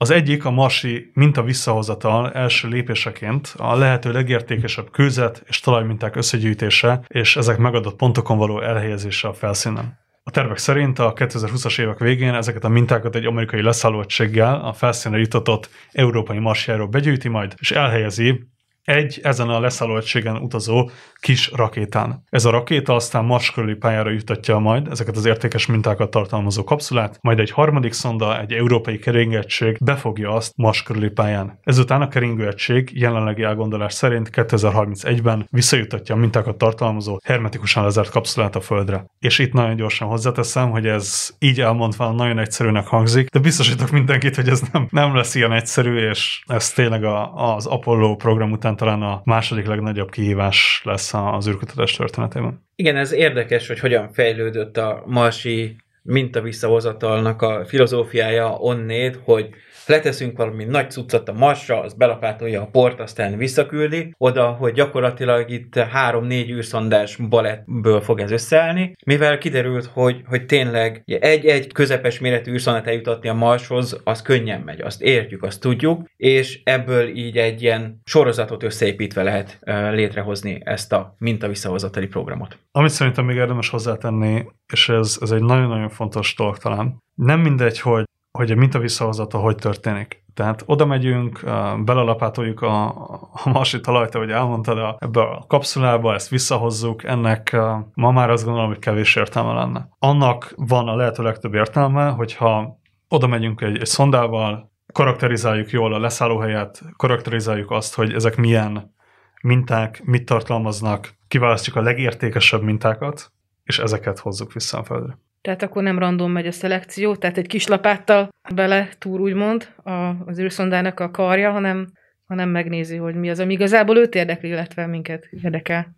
Az 0.00 0.10
egyik 0.10 0.44
a 0.44 0.50
marsi 0.50 1.10
minta 1.14 1.42
visszahozatal 1.42 2.32
első 2.32 2.68
lépéseként 2.68 3.54
a 3.56 3.76
lehető 3.76 4.12
legértékesebb 4.12 4.90
kőzet 4.90 5.42
és 5.46 5.60
talajminták 5.60 6.16
összegyűjtése 6.16 7.00
és 7.06 7.36
ezek 7.36 7.58
megadott 7.58 7.96
pontokon 7.96 8.38
való 8.38 8.60
elhelyezése 8.60 9.28
a 9.28 9.32
felszínen. 9.32 9.98
A 10.22 10.30
tervek 10.30 10.56
szerint 10.56 10.98
a 10.98 11.12
2020-as 11.12 11.80
évek 11.80 11.98
végén 11.98 12.34
ezeket 12.34 12.64
a 12.64 12.68
mintákat 12.68 13.14
egy 13.14 13.26
amerikai 13.26 13.62
leszállóegységgel 13.62 14.60
a 14.60 14.72
felszínre 14.72 15.18
jutatott 15.18 15.70
európai 15.92 16.38
marsjáról 16.38 16.86
begyűjti 16.86 17.28
majd, 17.28 17.54
és 17.56 17.70
elhelyezi 17.70 18.48
egy 18.88 19.20
ezen 19.22 19.48
a 19.48 19.60
leszállóegységen 19.60 20.36
utazó 20.36 20.90
kis 21.20 21.50
rakétán. 21.50 22.22
Ez 22.30 22.44
a 22.44 22.50
rakéta 22.50 22.94
aztán 22.94 23.24
Mars 23.24 23.50
körüli 23.50 23.74
pályára 23.74 24.10
jutatja 24.10 24.58
majd 24.58 24.88
ezeket 24.90 25.16
az 25.16 25.24
értékes 25.24 25.66
mintákat 25.66 26.10
tartalmazó 26.10 26.64
kapszulát, 26.64 27.18
majd 27.20 27.38
egy 27.38 27.50
harmadik 27.50 27.92
szonda, 27.92 28.40
egy 28.40 28.52
európai 28.52 28.98
keringőegység 28.98 29.76
befogja 29.80 30.30
azt 30.30 30.52
Mars 30.56 30.82
körüli 30.82 31.08
pályán. 31.08 31.58
Ezután 31.62 32.00
a 32.00 32.08
keringőegység 32.08 32.90
jelenlegi 32.94 33.42
elgondolás 33.42 33.92
szerint 33.92 34.30
2031-ben 34.32 35.46
visszajutatja 35.50 36.14
a 36.14 36.18
mintákat 36.18 36.58
tartalmazó 36.58 37.18
hermetikusan 37.24 37.82
lezárt 37.82 38.10
kapszulát 38.10 38.56
a 38.56 38.60
Földre. 38.60 39.04
És 39.18 39.38
itt 39.38 39.52
nagyon 39.52 39.76
gyorsan 39.76 40.08
hozzáteszem, 40.08 40.70
hogy 40.70 40.86
ez 40.86 41.28
így 41.38 41.60
elmondva 41.60 42.12
nagyon 42.12 42.38
egyszerűnek 42.38 42.86
hangzik, 42.86 43.28
de 43.28 43.38
biztosítok 43.38 43.90
mindenkit, 43.90 44.36
hogy 44.36 44.48
ez 44.48 44.62
nem, 44.72 44.88
nem 44.90 45.14
lesz 45.14 45.34
ilyen 45.34 45.52
egyszerű, 45.52 46.08
és 46.10 46.42
ez 46.46 46.70
tényleg 46.70 47.04
a, 47.04 47.32
az 47.54 47.66
Apollo 47.66 48.16
program 48.16 48.50
után 48.50 48.76
talán 48.78 49.02
a 49.02 49.20
második 49.24 49.66
legnagyobb 49.66 50.10
kihívás 50.10 50.80
lesz 50.84 51.14
az 51.14 51.48
űrkutatás 51.48 51.96
történetében. 51.96 52.66
Igen, 52.74 52.96
ez 52.96 53.12
érdekes, 53.12 53.66
hogy 53.68 53.78
hogyan 53.78 54.12
fejlődött 54.12 54.76
a 54.76 55.02
marsi 55.06 55.76
minta 56.02 56.40
visszahozatalnak 56.40 57.42
a 57.42 57.64
filozófiája 57.64 58.50
onnét, 58.50 59.20
hogy 59.24 59.48
leteszünk 59.88 60.36
valami 60.36 60.64
nagy 60.64 60.90
cuccot 60.90 61.28
a 61.28 61.32
Marsra, 61.32 61.80
az 61.80 61.94
belapátolja 61.94 62.62
a 62.62 62.66
port, 62.66 63.00
aztán 63.00 63.36
visszaküldi, 63.36 64.14
oda, 64.18 64.46
hogy 64.46 64.72
gyakorlatilag 64.72 65.50
itt 65.50 65.74
három-négy 65.74 66.50
űrszondás 66.50 67.16
balettből 67.16 68.00
fog 68.00 68.20
ez 68.20 68.30
összeállni, 68.30 68.96
mivel 69.06 69.38
kiderült, 69.38 69.84
hogy, 69.92 70.22
hogy 70.26 70.46
tényleg 70.46 71.02
egy-egy 71.04 71.72
közepes 71.72 72.18
méretű 72.18 72.52
űrszondát 72.52 72.86
eljutatni 72.86 73.28
a 73.28 73.34
Marshoz, 73.34 74.00
az 74.04 74.22
könnyen 74.22 74.60
megy, 74.60 74.80
azt 74.80 75.02
értjük, 75.02 75.42
azt 75.42 75.60
tudjuk, 75.60 76.06
és 76.16 76.60
ebből 76.64 77.08
így 77.08 77.36
egy 77.36 77.62
ilyen 77.62 78.00
sorozatot 78.04 78.62
összeépítve 78.62 79.22
lehet 79.22 79.58
uh, 79.60 79.92
létrehozni 79.92 80.60
ezt 80.64 80.92
a 80.92 81.14
minta 81.18 81.48
visszahozatali 81.48 82.06
programot. 82.06 82.58
Amit 82.72 82.90
szerintem 82.90 83.24
még 83.24 83.36
érdemes 83.36 83.68
hozzátenni, 83.68 84.44
és 84.72 84.88
ez, 84.88 85.18
ez 85.20 85.30
egy 85.30 85.42
nagyon-nagyon 85.42 85.88
fontos 85.88 86.34
dolog 86.36 86.58
talán, 86.58 87.02
nem 87.14 87.40
mindegy, 87.40 87.80
hogy 87.80 88.04
hogy 88.38 88.50
a 88.50 88.78
visszahozata 88.78 89.38
hogy 89.38 89.56
történik. 89.56 90.24
Tehát 90.34 90.62
oda 90.66 90.86
megyünk, 90.86 91.40
belelapátoljuk 91.84 92.60
a, 92.60 92.86
a 93.32 93.48
marsi 93.52 93.80
talajt, 93.80 94.14
ahogy 94.14 94.30
elmondtad, 94.30 94.78
a, 94.78 94.96
ebbe 95.00 95.20
a 95.20 95.44
kapszulába, 95.48 96.14
ezt 96.14 96.28
visszahozzuk, 96.28 97.04
ennek 97.04 97.56
ma 97.94 98.10
már 98.10 98.30
azt 98.30 98.44
gondolom, 98.44 98.68
hogy 98.68 98.78
kevés 98.78 99.16
értelme 99.16 99.52
lenne. 99.52 99.88
Annak 99.98 100.52
van 100.56 100.88
a 100.88 100.96
lehető 100.96 101.22
legtöbb 101.22 101.54
értelme, 101.54 102.08
hogyha 102.08 102.80
oda 103.08 103.26
megyünk 103.26 103.60
egy, 103.60 103.78
egy 103.78 103.86
szondával, 103.86 104.72
karakterizáljuk 104.92 105.70
jól 105.70 105.94
a 105.94 105.98
leszállóhelyet, 105.98 106.82
karakterizáljuk 106.96 107.70
azt, 107.70 107.94
hogy 107.94 108.12
ezek 108.12 108.36
milyen 108.36 108.94
minták, 109.42 110.02
mit 110.04 110.24
tartalmaznak, 110.24 111.14
kiválasztjuk 111.28 111.76
a 111.76 111.82
legértékesebb 111.82 112.62
mintákat, 112.62 113.32
és 113.64 113.78
ezeket 113.78 114.18
hozzuk 114.18 114.52
vissza 114.52 114.78
a 114.78 114.84
földre. 114.84 115.18
Tehát 115.48 115.62
akkor 115.62 115.82
nem 115.82 115.98
random 115.98 116.32
megy 116.32 116.46
a 116.46 116.52
szelekció, 116.52 117.16
tehát 117.16 117.38
egy 117.38 117.46
kis 117.46 117.66
lapáttal 117.66 118.28
bele 118.54 118.88
túr 118.98 119.20
úgymond 119.20 119.68
a, 119.82 119.90
az 120.26 120.38
űrszondának 120.38 121.00
a 121.00 121.10
karja, 121.10 121.50
hanem, 121.50 121.86
hanem 122.26 122.48
megnézi, 122.48 122.96
hogy 122.96 123.14
mi 123.14 123.30
az, 123.30 123.40
ami 123.40 123.52
igazából 123.52 123.96
őt 123.96 124.14
érdekli, 124.14 124.48
illetve 124.48 124.86
minket 124.86 125.28
érdekel. 125.42 125.94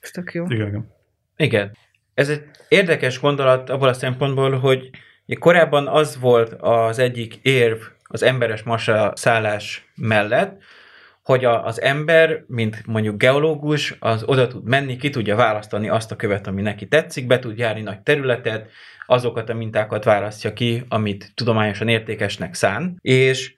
Ez 0.00 0.10
tök 0.10 0.32
jó. 0.32 0.44
Igen, 0.48 0.66
igen. 0.66 0.90
Igen. 1.36 1.76
Ez 2.14 2.28
egy 2.28 2.42
érdekes 2.68 3.20
gondolat 3.20 3.70
abból 3.70 3.88
a 3.88 3.92
szempontból, 3.92 4.58
hogy 4.58 4.90
korábban 5.38 5.88
az 5.88 6.20
volt 6.20 6.52
az 6.58 6.98
egyik 6.98 7.34
érv 7.42 7.78
az 8.02 8.22
emberes 8.22 8.62
masa 8.62 9.12
szállás 9.14 9.90
mellett, 9.94 10.62
hogy 11.24 11.44
a, 11.44 11.64
az 11.64 11.80
ember, 11.80 12.44
mint 12.46 12.86
mondjuk 12.86 13.16
geológus, 13.16 13.96
az 13.98 14.22
oda 14.26 14.46
tud 14.46 14.64
menni, 14.64 14.96
ki 14.96 15.10
tudja 15.10 15.36
választani 15.36 15.88
azt 15.88 16.12
a 16.12 16.16
követ, 16.16 16.46
ami 16.46 16.62
neki 16.62 16.88
tetszik, 16.88 17.26
be 17.26 17.38
tud 17.38 17.58
járni 17.58 17.80
nagy 17.80 18.00
területet, 18.00 18.70
azokat 19.06 19.48
a 19.48 19.54
mintákat 19.54 20.04
választja 20.04 20.52
ki, 20.52 20.82
amit 20.88 21.32
tudományosan 21.34 21.88
értékesnek 21.88 22.54
szán, 22.54 22.96
és 23.00 23.54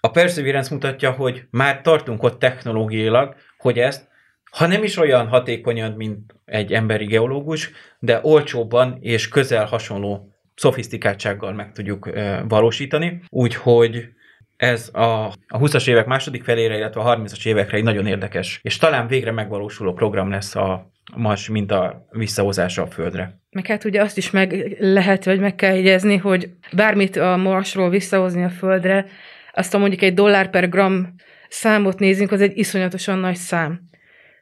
a 0.00 0.10
Perseverance 0.10 0.74
mutatja, 0.74 1.10
hogy 1.10 1.44
már 1.50 1.80
tartunk 1.80 2.22
ott 2.22 2.38
technológiailag, 2.38 3.34
hogy 3.58 3.78
ezt, 3.78 4.08
ha 4.50 4.66
nem 4.66 4.82
is 4.82 4.96
olyan 4.96 5.28
hatékonyan, 5.28 5.92
mint 5.92 6.34
egy 6.44 6.72
emberi 6.72 7.04
geológus, 7.04 7.70
de 7.98 8.20
olcsóbban 8.22 8.98
és 9.00 9.28
közel 9.28 9.64
hasonló 9.64 10.32
szofisztikáltsággal 10.54 11.52
meg 11.52 11.72
tudjuk 11.72 12.10
valósítani. 12.48 13.22
Úgyhogy 13.28 14.08
ez 14.56 14.90
a, 14.92 15.24
a 15.26 15.58
20-as 15.58 15.88
évek 15.88 16.06
második 16.06 16.44
felére, 16.44 16.76
illetve 16.76 17.00
a 17.00 17.16
30-as 17.16 17.46
évekre 17.46 17.76
egy 17.76 17.82
nagyon 17.82 18.06
érdekes, 18.06 18.60
és 18.62 18.76
talán 18.76 19.06
végre 19.06 19.30
megvalósuló 19.30 19.92
program 19.92 20.30
lesz 20.30 20.54
a 20.54 20.92
Mars 21.16 21.48
mint 21.48 21.70
a 21.70 22.06
visszahozása 22.10 22.82
a 22.82 22.86
Földre. 22.86 23.40
Meg 23.50 23.66
hát 23.66 23.84
ugye 23.84 24.02
azt 24.02 24.16
is 24.16 24.30
meg 24.30 24.76
lehet, 24.78 25.24
vagy 25.24 25.40
meg 25.40 25.54
kell 25.54 25.74
jegyezni, 25.74 26.16
hogy 26.16 26.50
bármit 26.72 27.16
a 27.16 27.36
Marsról 27.36 27.90
visszahozni 27.90 28.44
a 28.44 28.50
Földre, 28.50 29.06
azt 29.52 29.74
a 29.74 29.78
mondjuk 29.78 30.02
egy 30.02 30.14
dollár 30.14 30.50
per 30.50 30.68
gram 30.68 31.14
számot 31.48 31.98
nézünk, 31.98 32.32
az 32.32 32.40
egy 32.40 32.58
iszonyatosan 32.58 33.18
nagy 33.18 33.36
szám. 33.36 33.87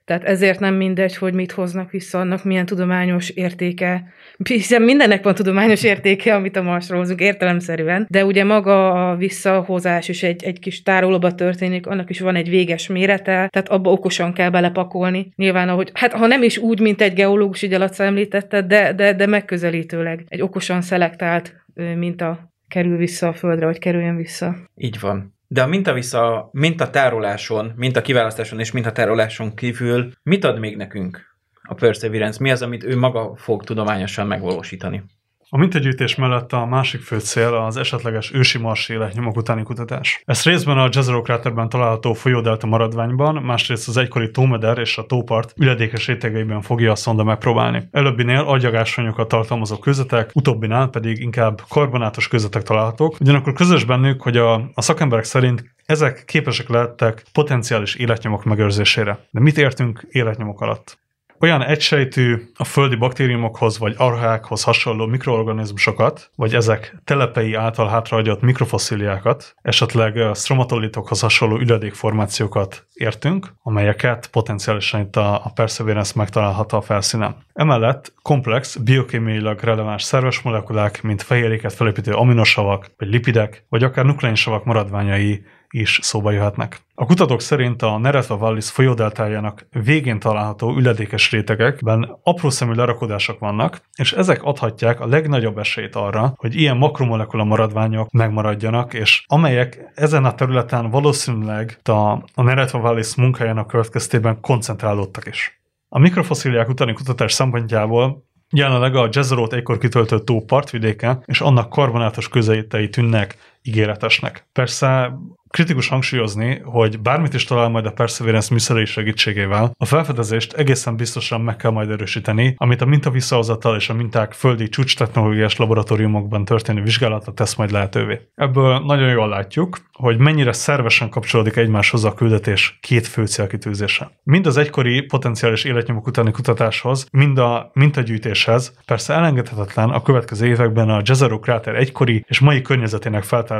Tehát 0.06 0.24
ezért 0.24 0.60
nem 0.60 0.74
mindegy, 0.74 1.16
hogy 1.16 1.34
mit 1.34 1.52
hoznak 1.52 1.90
vissza, 1.90 2.20
annak 2.20 2.44
milyen 2.44 2.66
tudományos 2.66 3.30
értéke. 3.30 4.04
Hiszen 4.44 4.82
mindennek 4.82 5.22
van 5.24 5.34
tudományos 5.34 5.82
értéke, 5.82 6.34
amit 6.34 6.56
a 6.56 6.62
Marsról 6.62 6.98
hozunk 6.98 7.20
értelemszerűen, 7.20 8.06
de 8.10 8.24
ugye 8.24 8.44
maga 8.44 9.10
a 9.10 9.16
visszahozás 9.16 10.08
is 10.08 10.22
egy, 10.22 10.44
egy 10.44 10.58
kis 10.58 10.82
tárolóba 10.82 11.34
történik, 11.34 11.86
annak 11.86 12.10
is 12.10 12.20
van 12.20 12.36
egy 12.36 12.48
véges 12.48 12.86
mérete, 12.86 13.48
tehát 13.48 13.68
abba 13.68 13.90
okosan 13.90 14.32
kell 14.32 14.50
belepakolni. 14.50 15.32
Nyilván, 15.36 15.68
ahogy, 15.68 15.90
hát 15.94 16.12
ha 16.12 16.26
nem 16.26 16.42
is 16.42 16.58
úgy, 16.58 16.80
mint 16.80 17.00
egy 17.00 17.12
geológus, 17.12 17.62
így 17.62 17.72
alatt 17.72 17.98
említette, 17.98 18.62
de, 18.62 18.92
de, 18.92 19.12
de 19.12 19.26
megközelítőleg 19.26 20.24
egy 20.28 20.42
okosan 20.42 20.82
szelektált 20.82 21.54
minta 21.96 22.52
kerül 22.68 22.96
vissza 22.96 23.28
a 23.28 23.32
földre, 23.32 23.66
vagy 23.66 23.78
kerüljön 23.78 24.16
vissza. 24.16 24.56
Így 24.76 25.00
van. 25.00 25.35
De 25.48 25.62
a 25.62 25.92
vissza, 25.92 26.48
minta 26.52 26.90
tároláson, 26.90 27.72
minta 27.76 28.02
kiválasztáson 28.02 28.60
és 28.60 28.72
minta 28.72 28.92
tároláson 28.92 29.54
kívül 29.54 30.12
mit 30.22 30.44
ad 30.44 30.58
még 30.58 30.76
nekünk 30.76 31.36
a 31.62 31.74
Perseverance? 31.74 32.38
Mi 32.42 32.50
az, 32.50 32.62
amit 32.62 32.84
ő 32.84 32.96
maga 32.96 33.36
fog 33.36 33.64
tudományosan 33.64 34.26
megvalósítani? 34.26 35.04
A 35.48 35.58
mintagyűjtés 35.58 36.14
mellett 36.14 36.52
a 36.52 36.66
másik 36.66 37.00
fő 37.00 37.18
cél 37.18 37.54
az 37.54 37.76
esetleges 37.76 38.32
ősi 38.34 38.58
marsi 38.58 38.92
életnyomok 38.92 39.36
utáni 39.36 39.62
kutatás. 39.62 40.22
Ezt 40.24 40.44
részben 40.44 40.78
a 40.78 40.88
Jezero 40.92 41.22
kráterben 41.22 41.68
található 41.68 42.12
folyódelta 42.12 42.66
maradványban, 42.66 43.42
másrészt 43.42 43.88
az 43.88 43.96
egykori 43.96 44.30
tómeder 44.30 44.78
és 44.78 44.98
a 44.98 45.06
tópart 45.06 45.52
üledékes 45.56 46.06
rétegeiben 46.06 46.60
fogja 46.60 46.90
a 46.90 46.94
szonda 46.94 47.24
megpróbálni. 47.24 47.88
Előbbinél 47.90 48.40
agyagásványokat 48.40 49.28
tartalmazó 49.28 49.78
közetek, 49.78 50.30
utóbbinál 50.34 50.88
pedig 50.88 51.20
inkább 51.20 51.60
karbonátos 51.68 52.28
közetek 52.28 52.62
találhatók, 52.62 53.16
ugyanakkor 53.20 53.52
közös 53.52 53.84
bennük, 53.84 54.22
hogy 54.22 54.36
a, 54.36 54.54
a 54.74 54.82
szakemberek 54.82 55.24
szerint 55.24 55.74
ezek 55.84 56.22
képesek 56.24 56.68
lehettek 56.68 57.22
potenciális 57.32 57.94
életnyomok 57.94 58.44
megőrzésére. 58.44 59.18
De 59.30 59.40
mit 59.40 59.58
értünk 59.58 60.06
életnyomok 60.10 60.60
alatt? 60.60 60.98
Olyan 61.40 61.62
egysejtű 61.62 62.36
a 62.54 62.64
földi 62.64 62.94
baktériumokhoz 62.94 63.78
vagy 63.78 63.94
arhákhoz 63.96 64.62
hasonló 64.62 65.06
mikroorganizmusokat, 65.06 66.30
vagy 66.36 66.54
ezek 66.54 66.96
telepei 67.04 67.54
által 67.54 67.88
hátrahagyott 67.88 68.40
mikrofosszíliákat, 68.40 69.54
esetleg 69.62 70.34
stromatolitokhoz 70.34 71.20
hasonló 71.20 71.58
üledékformációkat 71.58 72.86
értünk, 72.94 73.52
amelyeket 73.62 74.26
potenciálisan 74.26 75.00
itt 75.00 75.16
a, 75.16 75.34
a 75.34 75.50
Perseverance 75.54 76.12
megtalálható 76.16 76.76
a 76.76 76.80
felszínen. 76.80 77.36
Emellett 77.52 78.12
komplex, 78.22 78.76
biokémiailag 78.76 79.60
releváns 79.60 80.02
szerves 80.02 80.40
molekulák, 80.40 81.02
mint 81.02 81.22
fehérjéket 81.22 81.72
felépítő 81.72 82.12
aminosavak, 82.12 82.86
vagy 82.98 83.08
lipidek, 83.08 83.64
vagy 83.68 83.82
akár 83.82 84.04
nukleinsavak 84.04 84.64
maradványai 84.64 85.44
is 85.80 85.98
szóba 86.02 86.30
jöhetnek. 86.30 86.80
A 86.94 87.06
kutatók 87.06 87.40
szerint 87.40 87.82
a 87.82 87.98
Neretva 87.98 88.36
Vallis 88.36 88.70
folyódeltájának 88.70 89.66
végén 89.84 90.18
található 90.18 90.76
üledékes 90.76 91.30
rétegekben 91.30 92.18
apró 92.22 92.50
szemű 92.50 92.72
lerakodások 92.72 93.38
vannak, 93.38 93.80
és 93.94 94.12
ezek 94.12 94.42
adhatják 94.42 95.00
a 95.00 95.06
legnagyobb 95.06 95.58
esélyt 95.58 95.96
arra, 95.96 96.32
hogy 96.36 96.54
ilyen 96.54 96.76
makromolekula 96.76 97.44
maradványok 97.44 98.10
megmaradjanak, 98.10 98.94
és 98.94 99.24
amelyek 99.26 99.92
ezen 99.94 100.24
a 100.24 100.34
területen 100.34 100.90
valószínűleg 100.90 101.78
a, 101.82 102.10
a 102.34 102.42
Neretva 102.42 102.78
Vallis 102.78 103.14
munkájának 103.14 103.66
következtében 103.66 104.40
koncentrálódtak 104.40 105.26
is. 105.26 105.60
A 105.88 105.98
mikrofoszíliák 105.98 106.68
utáni 106.68 106.92
kutatás 106.92 107.32
szempontjából 107.32 108.24
Jelenleg 108.52 108.94
a 108.94 109.08
Jezerót 109.12 109.52
egykor 109.52 109.78
kitöltött 109.78 110.26
tó 110.26 110.44
partvidéke, 110.44 111.18
és 111.24 111.40
annak 111.40 111.70
karbonátos 111.70 112.28
közelítei 112.28 112.88
tűnnek 112.88 113.36
ígéretesnek. 113.66 114.46
Persze 114.52 115.12
Kritikus 115.56 115.88
hangsúlyozni, 115.88 116.60
hogy 116.64 117.00
bármit 117.00 117.34
is 117.34 117.44
talál 117.44 117.68
majd 117.68 117.86
a 117.86 117.92
Perseverance 117.92 118.52
műszerei 118.52 118.84
segítségével, 118.84 119.74
a 119.78 119.84
felfedezést 119.84 120.52
egészen 120.52 120.96
biztosan 120.96 121.40
meg 121.40 121.56
kell 121.56 121.70
majd 121.70 121.90
erősíteni, 121.90 122.54
amit 122.56 122.80
a 122.80 122.86
minta 122.86 123.10
visszahozatal 123.10 123.76
és 123.76 123.88
a 123.88 123.94
minták 123.94 124.32
földi 124.32 124.68
csúcs 124.68 124.96
technológiás 124.96 125.56
laboratóriumokban 125.56 126.44
történő 126.44 126.82
vizsgálata 126.82 127.32
tesz 127.32 127.54
majd 127.54 127.70
lehetővé. 127.70 128.20
Ebből 128.34 128.78
nagyon 128.78 129.08
jól 129.08 129.28
látjuk, 129.28 129.78
hogy 129.92 130.18
mennyire 130.18 130.52
szervesen 130.52 131.08
kapcsolódik 131.08 131.56
egymáshoz 131.56 132.04
a 132.04 132.14
küldetés 132.14 132.78
két 132.80 133.06
fő 133.06 133.26
célkitűzése. 133.26 134.10
Mind 134.22 134.46
az 134.46 134.56
egykori 134.56 135.00
potenciális 135.00 135.64
életnyomok 135.64 136.06
utáni 136.06 136.30
kutatáshoz, 136.30 137.08
mind 137.12 137.38
a 137.38 137.70
mintagyűjtéshez 137.74 138.78
persze 138.86 139.14
elengedhetetlen 139.14 139.90
a 139.90 140.02
következő 140.02 140.46
években 140.46 140.88
a 140.88 141.02
Jezero 141.04 141.38
kráter 141.38 141.74
egykori 141.74 142.24
és 142.28 142.40
mai 142.40 142.62
környezetének 142.62 143.22
feltárása, 143.22 143.55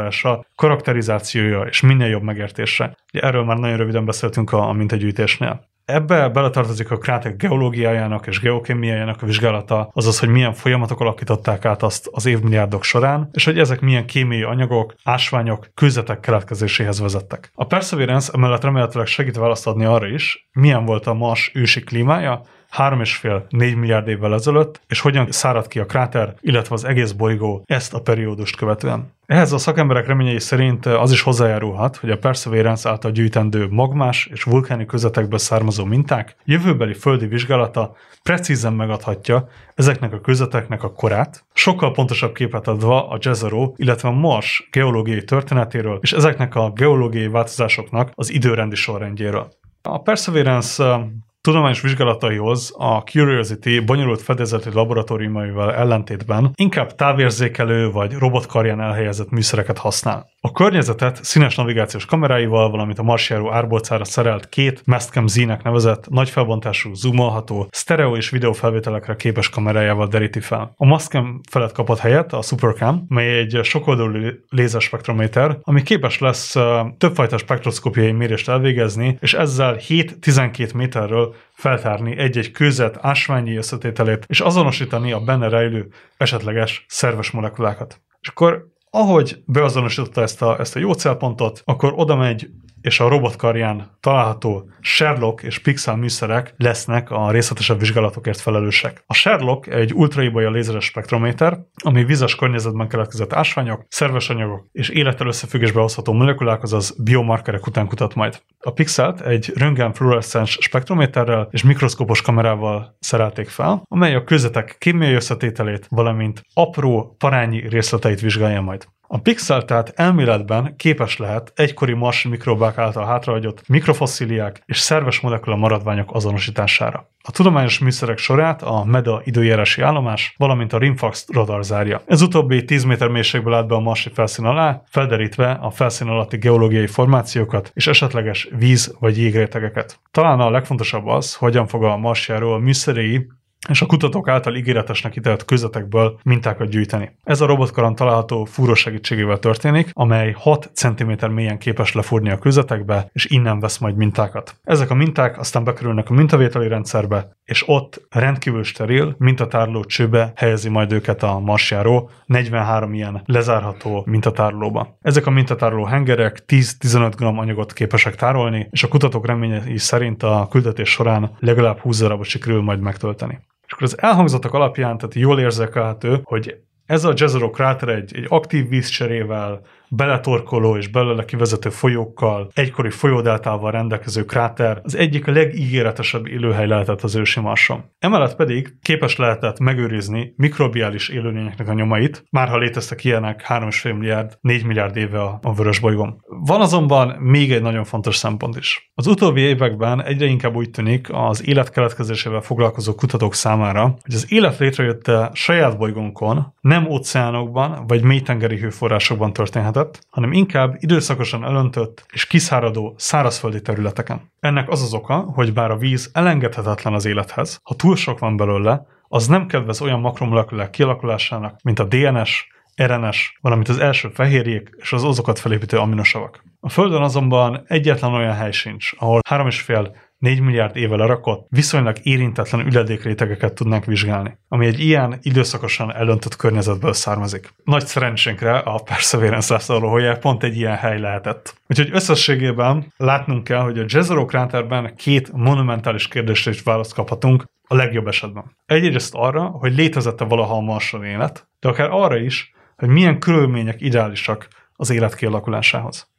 karakterizációja 0.55 1.61
és 1.61 1.81
minél 1.81 2.09
jobb 2.09 2.23
megértésre. 2.23 2.97
Ugye 3.13 3.23
erről 3.23 3.45
már 3.45 3.57
nagyon 3.57 3.77
röviden 3.77 4.05
beszéltünk 4.05 4.53
a, 4.53 4.69
a 4.69 4.73
mintagyűjtésnél. 4.73 5.65
Ebbe 5.85 6.29
beletartozik 6.29 6.91
a 6.91 6.97
krátek 6.97 7.37
geológiájának 7.37 8.27
és 8.27 8.41
geokémiájának 8.41 9.23
a 9.23 9.27
vizsgálata, 9.27 9.91
azaz, 9.93 10.19
hogy 10.19 10.29
milyen 10.29 10.53
folyamatok 10.53 11.01
alakították 11.01 11.65
át 11.65 11.83
azt 11.83 12.09
az 12.11 12.27
évmilliárdok 12.27 12.85
során, 12.85 13.29
és 13.33 13.45
hogy 13.45 13.59
ezek 13.59 13.81
milyen 13.81 14.07
kémiai 14.07 14.43
anyagok, 14.43 14.95
ásványok, 15.05 15.69
kőzetek 15.75 16.21
keletkezéséhez 16.21 17.01
vezettek. 17.01 17.51
A 17.55 17.67
Perseverance 17.67 18.33
emellett 18.35 18.63
remélhetőleg 18.63 19.07
segít 19.07 19.37
választ 19.37 19.67
adni 19.67 19.85
arra 19.85 20.07
is, 20.07 20.49
milyen 20.53 20.85
volt 20.85 21.07
a 21.07 21.15
Mars 21.15 21.51
ősi 21.55 21.81
klímája, 21.81 22.43
3,5-4 22.77 23.49
milliárd 23.51 24.09
évvel 24.09 24.35
ezelőtt, 24.35 24.81
és 24.89 25.01
hogyan 25.01 25.31
szárad 25.31 25.69
ki 25.69 25.79
a 25.79 25.87
kráter, 25.87 26.35
illetve 26.41 26.75
az 26.75 26.85
egész 26.85 27.13
bolygó 27.13 27.63
ezt 27.67 27.95
a 27.95 28.01
periódust 28.01 28.57
követően. 28.57 29.15
Ehhez 29.27 29.53
a 29.53 29.59
szakemberek 29.59 30.07
reményei 30.07 30.39
szerint 30.39 30.87
az 30.87 31.13
is 31.13 31.23
hozzájárulhat, 31.23 31.97
hogy 31.97 32.11
a 32.11 32.19
Perseverance 32.19 32.89
által 32.89 33.11
gyűjtendő 33.11 33.67
magmás 33.71 34.27
és 34.33 34.43
vulkáni 34.43 34.87
közetekből 34.87 35.39
származó 35.39 35.85
minták 35.85 36.37
jövőbeli 36.45 36.95
földi 36.95 37.27
vizsgálata 37.27 37.95
precízen 38.23 38.73
megadhatja 38.73 39.49
ezeknek 39.75 40.13
a 40.13 40.21
közeteknek 40.21 40.83
a 40.83 40.93
korát, 40.93 41.45
sokkal 41.53 41.93
pontosabb 41.93 42.35
képet 42.35 42.69
adva 42.69 43.09
a 43.09 43.19
Jezero, 43.21 43.73
illetve 43.77 44.09
a 44.09 44.13
Mars 44.13 44.69
geológiai 44.73 45.25
történetéről 45.25 45.99
és 46.03 46.13
ezeknek 46.13 46.55
a 46.55 46.71
geológiai 46.71 47.29
változásoknak 47.29 48.11
az 48.15 48.33
időrendi 48.33 48.75
sorrendjéről. 48.75 49.53
A 49.83 50.03
Perseverance 50.03 51.07
tudományos 51.47 51.81
vizsgálataihoz 51.81 52.75
a 52.79 52.99
Curiosity 52.99 53.81
bonyolult 53.85 54.23
fedezeti 54.23 54.69
laboratóriumaival 54.73 55.75
ellentétben 55.75 56.51
inkább 56.55 56.95
távérzékelő 56.95 57.91
vagy 57.91 58.13
robotkarján 58.13 58.81
elhelyezett 58.81 59.31
műszereket 59.31 59.79
használ. 59.79 60.31
A 60.41 60.53
környezetet 60.53 61.25
színes 61.25 61.55
navigációs 61.55 62.05
kameráival, 62.05 62.71
valamint 62.71 62.99
a 62.99 63.03
marsjáró 63.03 63.53
árbolcára 63.53 64.05
szerelt 64.05 64.49
két 64.49 64.83
Mastcam 64.85 65.27
Z-nek 65.27 65.63
nevezett 65.63 66.09
nagyfelbontású 66.09 66.95
zoomolható, 66.95 67.69
stereo 67.73 68.17
és 68.17 68.31
videófelvételekre 68.31 69.17
képes 69.17 69.49
kamerájával 69.49 70.07
deríti 70.07 70.41
fel. 70.41 70.73
A 70.77 70.87
Mastcam 70.87 71.41
felett 71.51 71.73
kapott 71.73 71.99
helyet 71.99 72.33
a 72.33 72.43
Supercam, 72.43 73.05
mely 73.09 73.39
egy 73.39 73.59
sokoldalú 73.63 74.29
lézerspektrométer, 74.49 75.59
ami 75.63 75.83
képes 75.83 76.19
lesz 76.19 76.55
többfajta 76.99 77.39
spektroszkópiai 77.39 78.13
mérést 78.13 78.49
elvégezni, 78.49 79.19
és 79.21 79.35
ezzel 79.35 79.77
7-12 79.79 80.75
méterről 80.75 81.35
feltárni 81.53 82.19
egy-egy 82.19 82.51
kőzet 82.51 82.99
ásványi 83.01 83.57
összetételét, 83.57 84.25
és 84.29 84.41
azonosítani 84.41 85.13
a 85.13 85.21
benne 85.21 85.49
rejlő 85.49 85.89
esetleges 86.17 86.85
szerves 86.89 87.31
molekulákat. 87.31 88.01
És 88.21 88.29
akkor 88.29 88.67
ahogy 88.91 89.43
beazonosította 89.47 90.23
ezt 90.23 90.43
a, 90.43 90.61
ezt 90.61 90.77
a 90.77 90.79
jó 90.79 90.93
célpontot, 90.93 91.63
akkor 91.65 91.93
oda 91.97 92.17
megy 92.17 92.49
és 92.87 93.01
a 93.01 93.09
robotkarján 93.09 93.97
található 94.01 94.71
Sherlock 94.81 95.43
és 95.43 95.59
Pixel 95.59 95.97
műszerek 95.97 96.55
lesznek 96.57 97.11
a 97.11 97.31
részletesebb 97.31 97.79
vizsgálatokért 97.79 98.41
felelősek. 98.41 99.03
A 99.07 99.15
Sherlock 99.15 99.67
egy 99.67 99.93
ultraibolya 99.95 100.51
lézeres 100.51 100.85
spektrométer, 100.85 101.59
ami 101.85 102.05
vizes 102.05 102.35
környezetben 102.35 102.89
keletkezett 102.89 103.33
ásványok, 103.33 103.85
szerves 103.89 104.29
anyagok 104.29 104.67
és 104.73 104.89
élettel 104.89 105.27
összefüggésbe 105.27 105.81
hozható 105.81 106.13
molekulák, 106.13 106.63
azaz 106.63 106.95
biomarkerek 107.03 107.67
után 107.67 107.87
kutat 107.87 108.15
majd. 108.15 108.43
A 108.59 108.71
Pixelt 108.71 109.21
egy 109.21 109.53
röntgen 109.55 109.93
fluorescens 109.93 110.59
spektrométerrel 110.61 111.49
és 111.51 111.63
mikroszkópos 111.63 112.23
kamerával 112.23 112.97
szerelték 113.01 113.49
fel, 113.49 113.83
amely 113.89 114.15
a 114.15 114.25
közetek 114.25 114.77
kémiai 114.79 115.13
összetételét, 115.13 115.87
valamint 115.89 116.43
apró 116.55 117.15
parányi 117.19 117.69
részleteit 117.69 118.21
vizsgálja 118.21 118.61
majd. 118.61 118.87
A 119.09 119.19
pixel 119.19 119.65
tehát 119.65 119.93
elméletben 119.95 120.77
képes 120.77 121.17
lehet 121.17 121.53
egykori 121.55 121.93
marsi 121.93 122.29
mikrobák 122.29 122.79
által 122.79 123.07
hátrahagyott 123.07 123.69
mikrofosszíliák 123.69 124.63
és 124.67 124.79
szerves 124.79 125.21
molekula 125.21 125.57
maradványok 125.57 126.15
azonosítására. 126.15 127.09
A 127.23 127.31
tudományos 127.31 127.79
műszerek 127.79 128.19
sorát 128.19 128.63
a 128.63 128.85
MEDA 128.85 129.21
időjárási 129.25 129.83
állomás, 129.83 130.35
valamint 130.39 130.73
a 130.73 130.79
Rimfax 130.79 131.27
radar 131.33 131.65
zárja. 131.65 132.03
Ez 132.07 132.23
utóbbi 132.23 132.65
10 132.65 132.85
méter 132.85 133.09
mélységből 133.09 133.55
állt 133.55 133.67
be 133.67 133.75
a 133.75 133.81
marsi 133.81 134.11
felszín 134.15 134.45
alá, 134.45 134.83
felderítve 134.89 135.51
a 135.51 135.71
felszín 135.71 136.09
alatti 136.09 136.37
geológiai 136.37 136.87
formációkat 136.87 137.71
és 137.75 137.87
esetleges 137.87 138.49
víz- 138.59 138.97
vagy 138.99 139.19
jégrétegeket. 139.19 140.01
Talán 140.11 140.41
a 140.41 140.51
legfontosabb 140.51 141.07
az, 141.07 141.35
hogyan 141.35 141.67
fog 141.67 141.85
a 141.85 141.97
marsjáról 141.97 142.55
a 142.55 142.59
műszerei 142.59 143.27
és 143.69 143.83
a 143.83 143.87
kutatók 143.87 144.29
által 144.29 144.55
ígéretesnek 144.55 145.17
ítélt 145.17 145.45
közvetekből 145.45 146.19
mintákat 146.23 146.69
gyűjteni. 146.69 147.17
Ez 147.25 147.41
a 147.41 147.47
robotkaran 147.47 147.95
található 147.95 148.45
fúró 148.45 148.75
segítségével 148.75 149.39
történik, 149.39 149.91
amely 149.93 150.35
6 150.39 150.71
cm 150.75 151.31
mélyen 151.31 151.59
képes 151.59 151.93
lefúrni 151.93 152.31
a 152.31 152.39
közvetekbe, 152.39 153.09
és 153.13 153.27
innen 153.27 153.61
vesz 153.61 153.79
majd 153.79 153.97
mintákat. 153.97 154.57
Ezek 154.65 154.91
a 154.91 154.95
minták 154.95 155.39
aztán 155.39 155.65
bekerülnek 155.65 156.11
a 156.11 156.15
mintavételi 156.15 156.69
rendszerbe, 156.69 157.37
és 157.45 157.69
ott 157.69 158.07
rendkívül 158.11 158.65
steril 158.65 159.15
mintatárló 159.19 159.85
csőbe 159.85 160.33
helyezi 160.37 160.69
majd 160.69 160.93
őket 160.93 161.23
a 161.23 161.39
marsjáró 161.39 162.11
43 162.27 162.95
ilyen 162.95 163.23
lezárható 163.25 164.03
mintatárlóba. 164.07 164.99
Ezek 165.03 165.27
a 165.27 165.31
mintatárló 165.31 165.85
hengerek 165.85 166.45
10-15 166.47 167.13
g 167.17 167.23
anyagot 167.23 167.73
képesek 167.73 168.15
tárolni, 168.15 168.69
és 168.71 168.83
a 168.83 168.89
kutatók 168.89 169.27
reményei 169.27 169.79
szerint 169.79 170.23
a 170.23 170.47
küldetés 170.51 170.91
során 170.91 171.31
legalább 171.39 171.79
20 171.79 172.01
darabot 172.01 172.27
sikerül 172.27 172.63
majd 172.63 172.81
megtölteni. 172.81 173.39
És 173.67 173.73
akkor 173.73 173.83
az 173.83 174.03
elhangzottak 174.03 174.55
alapján, 174.55 174.99
tehát 174.99 175.15
jól 175.15 175.41
érzékelhető, 175.41 176.21
hogy 176.23 176.61
ez 176.87 177.05
a 177.05 177.13
Jezero 177.17 177.51
kráter 177.51 177.89
egy, 177.89 178.17
egy 178.17 178.27
aktív 178.29 178.69
vízcserével, 178.69 179.61
beletorkoló 179.89 180.77
és 180.77 180.89
belőle 180.89 181.25
kivezető 181.25 181.69
folyókkal, 181.69 182.51
egykori 182.55 182.91
folyódeltával 182.91 183.71
rendelkező 183.71 184.25
kráter 184.25 184.81
az 184.85 184.97
egyik 184.97 185.27
a 185.27 185.33
legígéretesebb 185.33 186.27
élőhely 186.27 186.67
lehetett 186.67 187.03
az 187.03 187.15
ősi 187.15 187.41
Marson. 187.41 187.85
Emellett 187.99 188.37
pedig 188.37 188.79
képes 188.83 189.17
lehetett 189.17 189.59
megőrizni 189.59 190.33
mikrobiális 190.37 191.09
élőlényeknek 191.09 191.69
a 191.69 191.73
nyomait, 191.73 192.25
már 192.31 192.49
ha 192.49 192.59
léteztek 192.59 193.05
ilyenek 193.05 193.45
3,5 193.49 193.95
milliárd, 193.95 194.39
4 194.41 194.65
milliárd 194.65 194.97
éve 194.97 195.23
a, 195.23 195.55
vörös 195.57 195.79
bolygón. 195.79 196.23
Van 196.27 196.61
azonban 196.61 197.09
még 197.09 197.53
egy 197.53 197.63
nagyon 197.63 197.85
fontos 197.85 198.17
szempont 198.17 198.57
is. 198.57 198.91
Az 198.95 199.07
utóbbi 199.07 199.41
években 199.41 200.05
egyre 200.05 200.27
inkább 200.27 200.55
úgy 200.55 200.71
tűnik 200.71 201.09
az 201.13 201.49
élet 201.49 201.71
keletkezésével 201.71 202.41
foglalkozó 202.41 202.95
kutatók 202.95 203.35
számára, 203.35 203.83
hogy 203.83 204.15
az 204.15 204.33
élet 204.33 204.59
létrejötte 204.59 205.31
saját 205.33 205.79
bolygónkon, 205.79 206.55
nem 206.61 206.87
óceánokban 206.87 207.85
vagy 207.87 208.03
mélytengeri 208.03 208.59
hőforrásokban 208.59 209.33
történhet 209.33 209.76
lehetett, 209.77 210.07
hanem 210.11 210.33
inkább 210.33 210.77
időszakosan 210.79 211.45
elöntött 211.45 212.07
és 212.13 212.27
kiszáradó 212.27 212.95
szárazföldi 212.99 213.63
területeken. 213.63 214.31
Ennek 214.41 214.69
az 214.69 214.83
az 214.83 214.95
oka, 214.95 215.17
hogy 215.17 215.53
bár 215.53 215.71
a 215.71 215.77
víz 215.77 216.11
elengedhetetlen 216.13 216.95
az 216.95 217.05
élethez, 217.05 217.61
ha 217.63 217.75
túl 217.75 217.97
sok 217.97 218.19
van 218.19 218.37
belőle, 218.37 218.87
az 219.09 219.27
nem 219.27 219.47
kedvez 219.47 219.81
olyan 219.81 220.01
makromolekulák 220.01 220.71
kialakulásának, 220.71 221.59
mint 221.63 221.79
a 221.79 221.85
DNS, 221.85 222.47
RNS, 222.83 223.39
valamint 223.41 223.69
az 223.69 223.79
első 223.79 224.09
fehérjék 224.09 224.71
és 224.77 224.93
az 224.93 225.05
azokat 225.05 225.39
felépítő 225.39 225.77
aminosavak. 225.77 226.45
A 226.61 226.69
Földön 226.69 227.03
azonban 227.03 227.65
egyetlen 227.67 228.13
olyan 228.13 228.35
hely 228.35 228.53
sincs, 228.53 228.91
ahol 228.99 229.21
3,5 229.29 229.91
4 230.27 230.41
milliárd 230.41 230.77
éve 230.77 230.97
lerakott, 230.97 231.47
viszonylag 231.51 231.97
érintetlen 232.03 232.67
üledékrétegeket 232.67 233.55
tudnánk 233.55 233.85
vizsgálni, 233.85 234.39
ami 234.49 234.67
egy 234.67 234.81
ilyen 234.81 235.19
időszakosan 235.23 235.95
elöntött 235.95 236.37
környezetből 236.37 236.93
származik. 236.93 237.53
Nagy 237.65 237.87
szerencsénkre 237.87 238.59
a 238.59 238.83
Perseverance 238.85 239.55
leszállóhója 239.55 240.17
pont 240.17 240.43
egy 240.43 240.57
ilyen 240.57 240.77
hely 240.77 241.01
lehetett. 241.01 241.55
Úgyhogy 241.69 241.89
összességében 241.93 242.93
látnunk 242.97 243.45
kell, 243.45 243.61
hogy 243.61 243.79
a 243.79 243.85
Jezero 243.89 244.25
kráterben 244.25 244.95
két 244.97 245.33
monumentális 245.33 246.09
kérdésre 246.09 246.51
is 246.51 246.63
választ 246.63 246.95
kaphatunk, 246.95 247.45
a 247.69 247.75
legjobb 247.75 248.07
esetben. 248.07 248.57
Egyrészt 248.67 249.15
arra, 249.15 249.43
hogy 249.43 249.75
létezette 249.75 250.25
valaha 250.25 250.57
a 250.57 250.61
Marson 250.61 251.05
élet, 251.05 251.49
de 251.61 251.69
akár 251.69 251.89
arra 251.91 252.17
is, 252.17 252.53
hogy 252.77 252.89
milyen 252.89 253.19
körülmények 253.19 253.81
ideálisak 253.81 254.49
az 254.77 254.91
élet 254.91 255.15
kialakulásához. 255.15 256.15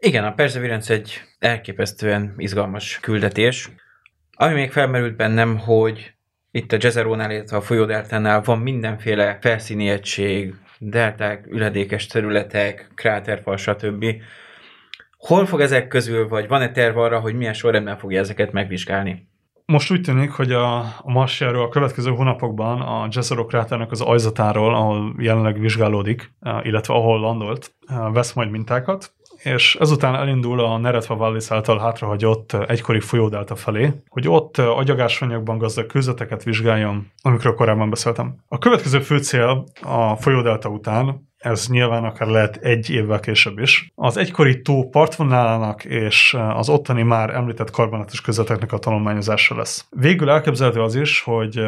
Igen, 0.00 0.24
a 0.24 0.32
Perseverance 0.32 0.94
egy 0.94 1.22
elképesztően 1.38 2.34
izgalmas 2.36 2.98
küldetés. 3.00 3.70
Ami 4.36 4.54
még 4.54 4.70
felmerült 4.70 5.16
bennem, 5.16 5.58
hogy 5.58 6.12
itt 6.50 6.72
a 6.72 6.76
Jezerónál, 6.80 7.30
illetve 7.30 7.56
a 7.56 7.60
folyódeltánál 7.60 8.40
van 8.40 8.58
mindenféle 8.58 9.38
felszíni 9.40 9.88
egység, 9.88 10.54
delták, 10.78 11.46
üledékes 11.46 12.06
területek, 12.06 12.90
kráterfal, 12.94 13.56
stb. 13.56 14.04
Hol 15.16 15.46
fog 15.46 15.60
ezek 15.60 15.88
közül, 15.88 16.28
vagy 16.28 16.48
van-e 16.48 16.70
terv 16.70 16.98
arra, 16.98 17.20
hogy 17.20 17.34
milyen 17.34 17.52
sorrendben 17.52 17.98
fogja 17.98 18.20
ezeket 18.20 18.52
megvizsgálni? 18.52 19.28
Most 19.66 19.90
úgy 19.90 20.00
tűnik, 20.00 20.30
hogy 20.30 20.52
a, 20.52 20.78
a 20.78 21.26
a 21.40 21.68
következő 21.68 22.10
hónapokban 22.10 22.80
a 22.80 23.08
Jezero 23.10 23.44
kráternek 23.44 23.90
az 23.90 24.00
ajzatáról, 24.00 24.74
ahol 24.74 25.14
jelenleg 25.18 25.60
vizsgálódik, 25.60 26.32
illetve 26.62 26.94
ahol 26.94 27.20
landolt, 27.20 27.74
vesz 28.12 28.32
majd 28.32 28.50
mintákat, 28.50 29.12
és 29.54 29.76
ezután 29.80 30.14
elindul 30.14 30.60
a 30.60 30.78
Neretva 30.78 31.14
Wallis 31.14 31.50
által 31.50 31.78
hátrahagyott 31.78 32.52
egykori 32.52 33.00
folyódelta 33.00 33.56
felé, 33.56 33.92
hogy 34.08 34.28
ott 34.28 34.58
agyagásanyagban 34.58 35.58
gazdag 35.58 35.86
kőzeteket 35.86 36.42
vizsgáljon, 36.42 37.10
amikről 37.22 37.54
korábban 37.54 37.90
beszéltem. 37.90 38.36
A 38.48 38.58
következő 38.58 39.00
fő 39.00 39.18
cél 39.18 39.64
a 39.82 40.16
folyódelta 40.16 40.68
után 40.68 41.26
ez 41.38 41.66
nyilván 41.68 42.04
akár 42.04 42.28
lehet 42.28 42.56
egy 42.56 42.90
évvel 42.90 43.20
később 43.20 43.58
is. 43.58 43.92
Az 43.94 44.16
egykori 44.16 44.62
tó 44.62 44.88
partvonalának 44.88 45.84
és 45.84 46.36
az 46.54 46.68
ottani 46.68 47.02
már 47.02 47.34
említett 47.34 47.70
karbonátos 47.70 48.20
közveteknek 48.20 48.72
a 48.72 48.78
tanulmányozása 48.78 49.56
lesz. 49.56 49.86
Végül 49.90 50.30
elképzelhető 50.30 50.82
az 50.82 50.94
is, 50.94 51.22
hogy 51.22 51.60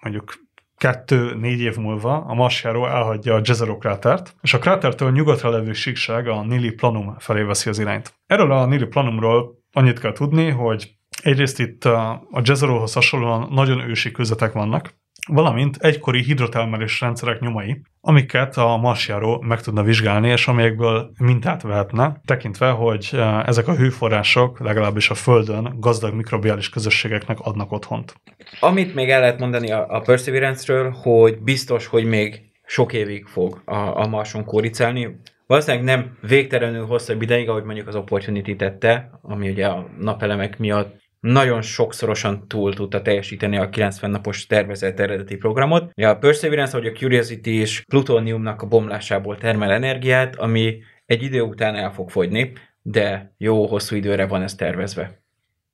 mondjuk 0.00 0.43
kettő-négy 0.76 1.60
év 1.60 1.76
múlva 1.76 2.24
a 2.26 2.34
Marsjáró 2.34 2.86
elhagyja 2.86 3.34
a 3.34 3.40
Jezero 3.44 3.78
krátert, 3.78 4.36
és 4.42 4.54
a 4.54 4.58
krátertől 4.58 5.12
nyugatra 5.12 5.50
levő 5.50 5.72
síkság 5.72 6.28
a 6.28 6.42
Nili 6.42 6.70
Planum 6.70 7.14
felé 7.18 7.42
veszi 7.42 7.68
az 7.68 7.78
irányt. 7.78 8.14
Erről 8.26 8.52
a 8.52 8.66
Nili 8.66 8.86
Planumról 8.86 9.62
annyit 9.72 9.98
kell 9.98 10.12
tudni, 10.12 10.50
hogy 10.50 10.96
egyrészt 11.22 11.60
itt 11.60 11.84
a 11.84 12.28
Jezerohoz 12.42 12.92
hasonlóan 12.92 13.48
nagyon 13.50 13.80
ősi 13.80 14.10
közvetek 14.10 14.52
vannak, 14.52 14.94
valamint 15.28 15.76
egykori 15.76 16.22
hidrotelmelés 16.22 17.00
rendszerek 17.00 17.40
nyomai, 17.40 17.80
amiket 18.00 18.56
a 18.56 18.76
marsjáró 18.76 19.40
meg 19.40 19.60
tudna 19.60 19.82
vizsgálni, 19.82 20.28
és 20.28 20.46
amelyekből 20.46 21.10
mintát 21.18 21.62
vehetne, 21.62 22.20
tekintve, 22.24 22.70
hogy 22.70 23.08
eh, 23.12 23.46
ezek 23.46 23.68
a 23.68 23.76
hőforrások 23.76 24.60
legalábbis 24.60 25.10
a 25.10 25.14
Földön 25.14 25.76
gazdag 25.78 26.14
mikrobiális 26.14 26.68
közösségeknek 26.68 27.38
adnak 27.40 27.72
otthont. 27.72 28.14
Amit 28.60 28.94
még 28.94 29.10
el 29.10 29.20
lehet 29.20 29.38
mondani 29.38 29.70
a, 29.70 29.86
a 29.88 30.00
Perseverance-ről, 30.00 30.90
hogy 30.90 31.38
biztos, 31.42 31.86
hogy 31.86 32.04
még 32.04 32.40
sok 32.66 32.92
évig 32.92 33.26
fog 33.26 33.62
a, 33.64 33.74
a 33.74 34.06
Marson 34.06 34.44
kóricálni. 34.44 35.20
Valószínűleg 35.46 35.84
nem 35.84 36.18
végtelenül 36.20 36.86
hosszabb 36.86 37.22
ideig, 37.22 37.48
ahogy 37.48 37.64
mondjuk 37.64 37.88
az 37.88 37.96
Opportunity 37.96 38.56
tette, 38.56 39.10
ami 39.22 39.50
ugye 39.50 39.66
a 39.66 39.86
napelemek 39.98 40.58
miatt 40.58 41.02
nagyon 41.24 41.62
sokszorosan 41.62 42.48
túl 42.48 42.74
tudta 42.74 43.02
teljesíteni 43.02 43.56
a 43.56 43.68
90 43.68 44.10
napos 44.10 44.46
tervezett 44.46 45.00
eredeti 45.00 45.36
programot. 45.36 45.90
A 45.94 46.14
Perseverance, 46.14 46.78
vagy 46.78 46.86
a 46.86 46.92
Curiosity 46.92 47.46
és 47.46 47.80
plutóniumnak 47.80 48.62
a 48.62 48.66
bomlásából 48.66 49.36
termel 49.36 49.72
energiát, 49.72 50.36
ami 50.36 50.78
egy 51.06 51.22
idő 51.22 51.40
után 51.40 51.74
el 51.74 51.92
fog 51.92 52.10
fogyni, 52.10 52.52
de 52.82 53.34
jó 53.38 53.66
hosszú 53.66 53.96
időre 53.96 54.26
van 54.26 54.42
ez 54.42 54.54
tervezve. 54.54 55.22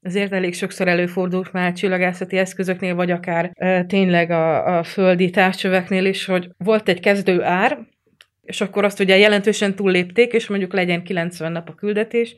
Ezért 0.01 0.33
elég 0.33 0.55
sokszor 0.55 0.89
előfordult 0.89 1.53
már 1.53 1.73
csillagászati 1.73 2.37
eszközöknél, 2.37 2.95
vagy 2.95 3.11
akár 3.11 3.51
e, 3.55 3.85
tényleg 3.85 4.31
a, 4.31 4.79
a 4.79 4.83
földi 4.83 5.31
távcsöveknél 5.31 6.05
is, 6.05 6.25
hogy 6.25 6.51
volt 6.59 6.89
egy 6.89 7.01
kezdő 7.01 7.43
ár, 7.43 7.79
és 8.43 8.61
akkor 8.61 8.85
azt 8.85 9.01
ugye 9.01 9.17
jelentősen 9.17 9.75
túllépték, 9.75 10.33
és 10.33 10.47
mondjuk 10.47 10.73
legyen 10.73 11.03
90 11.03 11.53
nap 11.53 11.69
a 11.69 11.75
küldetés, 11.75 12.37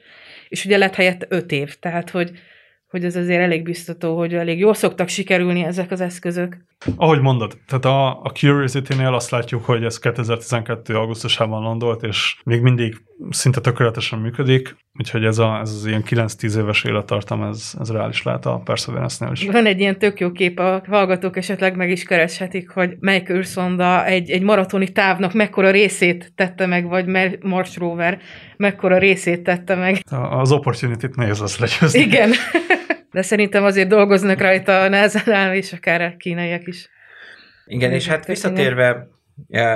és 0.48 0.64
ugye 0.64 0.76
lett 0.76 0.94
helyett 0.94 1.26
5 1.28 1.52
év. 1.52 1.74
Tehát, 1.78 2.10
hogy 2.10 2.30
hogy 2.92 3.04
ez 3.04 3.16
azért 3.16 3.40
elég 3.40 3.62
biztató, 3.62 4.16
hogy 4.16 4.34
elég 4.34 4.58
jól 4.58 4.74
szoktak 4.74 5.08
sikerülni 5.08 5.62
ezek 5.62 5.90
az 5.90 6.00
eszközök. 6.00 6.56
Ahogy 6.96 7.20
mondod, 7.20 7.58
tehát 7.66 7.84
a, 7.84 8.22
a 8.22 8.30
Curiosity-nél 8.34 9.14
azt 9.14 9.30
látjuk, 9.30 9.64
hogy 9.64 9.84
ez 9.84 9.98
2012. 9.98 10.96
augusztusában 10.96 11.62
landolt, 11.62 12.02
és 12.02 12.36
még 12.44 12.60
mindig 12.60 12.96
szinte 13.30 13.60
tökéletesen 13.60 14.18
működik, 14.18 14.76
úgyhogy 14.98 15.24
ez, 15.24 15.38
a, 15.38 15.58
ez 15.60 15.70
az 15.70 15.86
ilyen 15.86 16.02
9-10 16.08 16.56
éves 16.56 16.84
élettartam, 16.84 17.42
ez, 17.42 17.72
ez 17.80 17.90
reális 17.90 18.22
lehet 18.22 18.46
a 18.46 18.60
Perseverance-nél 18.64 19.32
is. 19.32 19.46
Van 19.46 19.66
egy 19.66 19.80
ilyen 19.80 19.98
tök 19.98 20.20
jó 20.20 20.32
kép, 20.32 20.58
a 20.58 20.82
hallgatók 20.88 21.36
esetleg 21.36 21.76
meg 21.76 21.90
is 21.90 22.02
kereshetik, 22.02 22.70
hogy 22.70 22.96
melyik 23.00 23.30
űrszonda 23.30 24.04
egy, 24.06 24.30
egy 24.30 24.42
maratoni 24.42 24.92
távnak 24.92 25.32
mekkora 25.32 25.70
részét 25.70 26.32
tette 26.34 26.66
meg, 26.66 26.88
vagy 26.88 27.06
Mars 27.42 27.76
rover 27.76 28.18
mekkora 28.56 28.98
részét 28.98 29.42
tette 29.42 29.74
meg. 29.74 29.96
Az 30.30 30.52
Opportunity-t 30.52 31.16
nehéz 31.16 31.38
lesz 31.38 31.58
legyőzni. 31.58 32.00
Igen. 32.00 32.30
De 33.12 33.22
szerintem 33.22 33.64
azért 33.64 33.88
dolgoznak 33.88 34.40
rajta 34.40 34.80
a 34.80 34.88
nasa 34.88 35.54
és 35.54 35.72
akár 35.72 36.00
a 36.00 36.14
kínaiak 36.16 36.66
is. 36.66 36.88
Igen, 37.66 37.92
és 37.92 38.06
hát 38.06 38.26
visszatérve, 38.26 39.08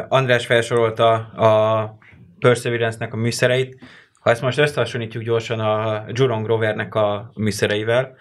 András 0.08 0.46
felsorolta 0.46 1.12
a 1.14 1.98
Perseverance-nek 2.38 3.12
a 3.12 3.16
műszereit, 3.16 3.78
ha 4.20 4.30
ezt 4.30 4.42
most 4.42 4.58
összehasonlítjuk 4.58 5.22
gyorsan 5.22 5.60
a 5.60 6.04
Jurong 6.08 6.46
rovernek 6.46 6.94
a 6.94 7.30
műszereivel, 7.34 8.16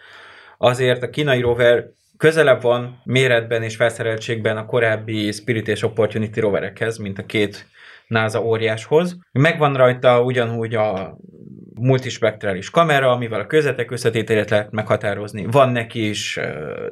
azért 0.57 1.03
a 1.03 1.09
kínai 1.09 1.41
rover 1.41 1.85
közelebb 2.17 2.61
van 2.61 3.01
méretben 3.03 3.63
és 3.63 3.75
felszereltségben 3.75 4.57
a 4.57 4.65
korábbi 4.65 5.31
Spirit 5.31 5.67
és 5.67 5.83
Opportunity 5.83 6.39
roverekhez, 6.39 6.97
mint 6.97 7.19
a 7.19 7.25
két 7.25 7.67
NASA 8.07 8.43
óriáshoz. 8.43 9.17
Megvan 9.31 9.73
rajta 9.73 10.21
ugyanúgy 10.21 10.75
a 10.75 11.17
multispektrális 11.79 12.69
kamera, 12.69 13.11
amivel 13.11 13.39
a 13.39 13.45
közvetek 13.45 13.91
összetételét 13.91 14.49
lehet 14.49 14.71
meghatározni. 14.71 15.45
Van 15.51 15.69
neki 15.69 16.09
is 16.09 16.39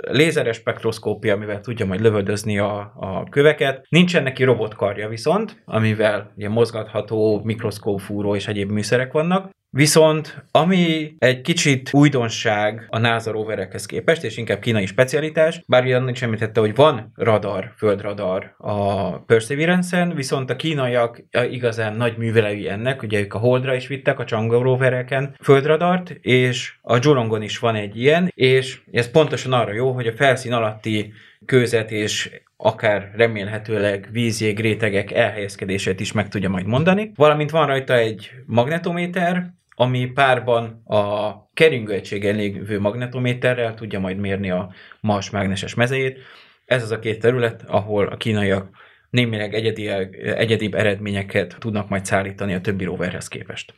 lézeres 0.01 0.55
spektroszkópia, 0.55 1.34
amivel 1.34 1.59
tudja 1.59 1.86
majd 1.86 2.01
lövöldözni 2.01 2.59
a, 2.59 2.93
a 2.95 3.23
köveket. 3.29 3.86
Nincsen 3.89 4.23
neki 4.23 4.43
robotkarja 4.43 5.07
viszont, 5.07 5.63
amivel 5.65 6.31
ugye 6.36 6.49
mozgatható 6.49 7.41
mikroszkófúró 7.43 8.36
és 8.36 8.47
egyéb 8.47 8.71
műszerek 8.71 9.11
vannak. 9.11 9.49
Viszont 9.76 10.43
ami 10.51 11.13
egy 11.19 11.41
kicsit 11.41 11.89
újdonság 11.93 12.86
a 12.89 12.97
NASA 12.97 13.32
roverekhez 13.32 13.86
képest, 13.86 14.24
és 14.24 14.38
inkább 14.38 14.59
kínai 14.59 14.86
specialitás, 14.86 15.61
bár 15.67 15.84
ugyan 15.84 16.09
is 16.09 16.21
említette, 16.21 16.59
hogy 16.59 16.76
van 16.76 17.11
radar, 17.15 17.74
földradar 17.78 18.55
a 18.57 19.11
Perseverance-en, 19.19 20.15
viszont 20.15 20.49
a 20.49 20.55
kínaiak 20.55 21.24
igazán 21.51 21.95
nagy 21.95 22.17
művelői 22.17 22.69
ennek, 22.69 23.01
ugye 23.01 23.19
ők 23.19 23.34
a 23.34 23.38
Holdra 23.38 23.76
is 23.76 23.88
vittek, 23.88 24.19
a 24.19 24.24
Chang'e 24.24 24.59
rovereken 24.61 25.36
földradart, 25.41 26.09
és 26.21 26.74
a 26.82 27.01
Zsurongon 27.01 27.41
is 27.41 27.59
van 27.59 27.76
egy 27.76 27.97
ilyen, 27.97 28.32
és 28.36 28.82
ez 28.91 29.11
pontosan 29.11 29.53
arra 29.53 29.74
jó, 29.74 29.91
hogy 29.91 30.07
a 30.07 30.15
felszín 30.15 30.53
alatti 30.53 31.13
kőzet 31.45 31.91
és 31.91 32.41
akár 32.57 33.11
remélhetőleg 33.15 34.09
vízjég 34.11 34.59
rétegek 34.59 35.11
elhelyezkedését 35.11 35.99
is 35.99 36.11
meg 36.11 36.30
tudja 36.30 36.49
majd 36.49 36.65
mondani. 36.65 37.11
Valamint 37.15 37.51
van 37.51 37.67
rajta 37.67 37.93
egy 37.93 38.32
magnetométer, 38.45 39.53
ami 39.76 40.05
párban 40.05 40.82
a 40.86 41.34
keringőegységen 41.53 42.36
lévő 42.36 42.80
magnetométerrel 42.80 43.74
tudja 43.74 43.99
majd 43.99 44.17
mérni 44.17 44.51
a 44.51 44.74
Mars 44.99 45.30
mágneses 45.30 45.74
mezejét. 45.74 46.19
Ez 46.65 46.84
az 46.84 46.91
a 46.91 46.99
két 46.99 47.19
terület, 47.19 47.63
ahol 47.67 48.07
a 48.07 48.17
kínaiak 48.17 48.69
némileg 49.09 49.53
egyedi, 49.53 49.88
egyedibb 50.21 50.74
eredményeket 50.74 51.55
tudnak 51.59 51.89
majd 51.89 52.05
szállítani 52.05 52.53
a 52.53 52.61
többi 52.61 52.84
roverhez 52.84 53.28
képest. 53.28 53.74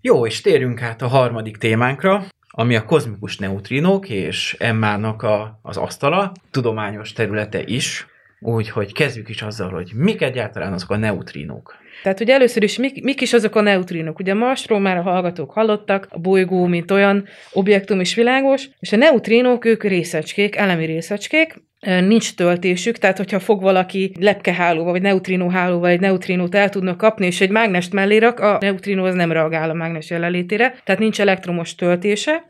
Jó, 0.00 0.26
és 0.26 0.40
térjünk 0.40 0.82
át 0.82 1.02
a 1.02 1.06
harmadik 1.06 1.56
témánkra, 1.56 2.24
ami 2.54 2.76
a 2.76 2.84
kozmikus 2.84 3.38
neutrinók 3.38 4.08
és 4.08 4.56
Emmának 4.58 5.22
a, 5.22 5.58
az 5.62 5.76
asztala, 5.76 6.32
tudományos 6.50 7.12
területe 7.12 7.62
is, 7.64 8.06
úgyhogy 8.42 8.92
kezdjük 8.92 9.28
is 9.28 9.42
azzal, 9.42 9.70
hogy 9.70 9.90
mik 9.94 10.22
egyáltalán 10.22 10.72
azok 10.72 10.90
a 10.90 10.96
neutrinók. 10.96 11.80
Tehát 12.02 12.20
ugye 12.20 12.34
először 12.34 12.62
is 12.62 12.78
mik, 12.78 13.02
mik 13.02 13.20
is 13.20 13.32
azok 13.32 13.56
a 13.56 13.60
neutrinok? 13.60 14.18
Ugye 14.18 14.32
a 14.32 14.34
Marsról 14.34 14.80
már 14.80 14.96
a 14.96 15.02
hallgatók 15.02 15.52
hallottak, 15.52 16.06
a 16.10 16.18
bolygó, 16.18 16.66
mint 16.66 16.90
olyan 16.90 17.24
objektum 17.52 18.00
is 18.00 18.14
világos, 18.14 18.68
és 18.78 18.92
a 18.92 18.96
neutrinok, 18.96 19.64
ők 19.64 19.82
részecskék, 19.82 20.56
elemi 20.56 20.84
részecskék, 20.84 21.62
nincs 21.86 22.34
töltésük, 22.34 22.98
tehát 22.98 23.16
hogyha 23.16 23.38
fog 23.38 23.62
valaki 23.62 24.12
lepkehálóval, 24.20 24.92
vagy 24.92 25.02
neutrinóhálóval 25.02 25.90
egy 25.90 26.00
neutrinót 26.00 26.54
el 26.54 26.68
tudnak 26.68 26.96
kapni, 26.96 27.26
és 27.26 27.40
egy 27.40 27.50
mágnest 27.50 27.92
mellé 27.92 28.16
rak, 28.16 28.40
a 28.40 28.58
neutrinó 28.60 29.04
az 29.04 29.14
nem 29.14 29.32
reagál 29.32 29.70
a 29.70 29.74
mágnes 29.74 30.10
jelenlétére, 30.10 30.74
tehát 30.84 31.00
nincs 31.00 31.20
elektromos 31.20 31.74
töltése, 31.74 32.44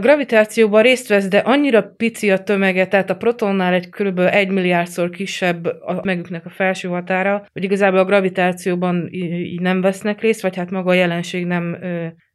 Gravitációban 0.00 0.82
részt 0.82 1.08
vesz, 1.08 1.28
de 1.28 1.38
annyira 1.38 1.82
pici 1.82 2.30
a 2.30 2.42
tömege, 2.42 2.86
tehát 2.86 3.10
a 3.10 3.16
protonnál 3.16 3.72
egy 3.72 3.88
kb. 3.88 4.18
egy 4.18 4.48
milliárdszor 4.48 5.10
kisebb 5.10 5.64
a 5.64 6.00
megüknek 6.04 6.46
a 6.46 6.50
felső 6.50 6.88
határa, 6.88 7.46
hogy 7.52 7.64
igazából 7.64 7.98
a 7.98 8.04
gravitációban 8.04 9.08
így 9.12 9.60
nem 9.60 9.80
vesznek 9.80 10.20
részt, 10.20 10.42
vagy 10.42 10.56
hát 10.56 10.70
maga 10.70 10.90
a 10.90 10.94
jelenség 10.94 11.46
nem 11.46 11.76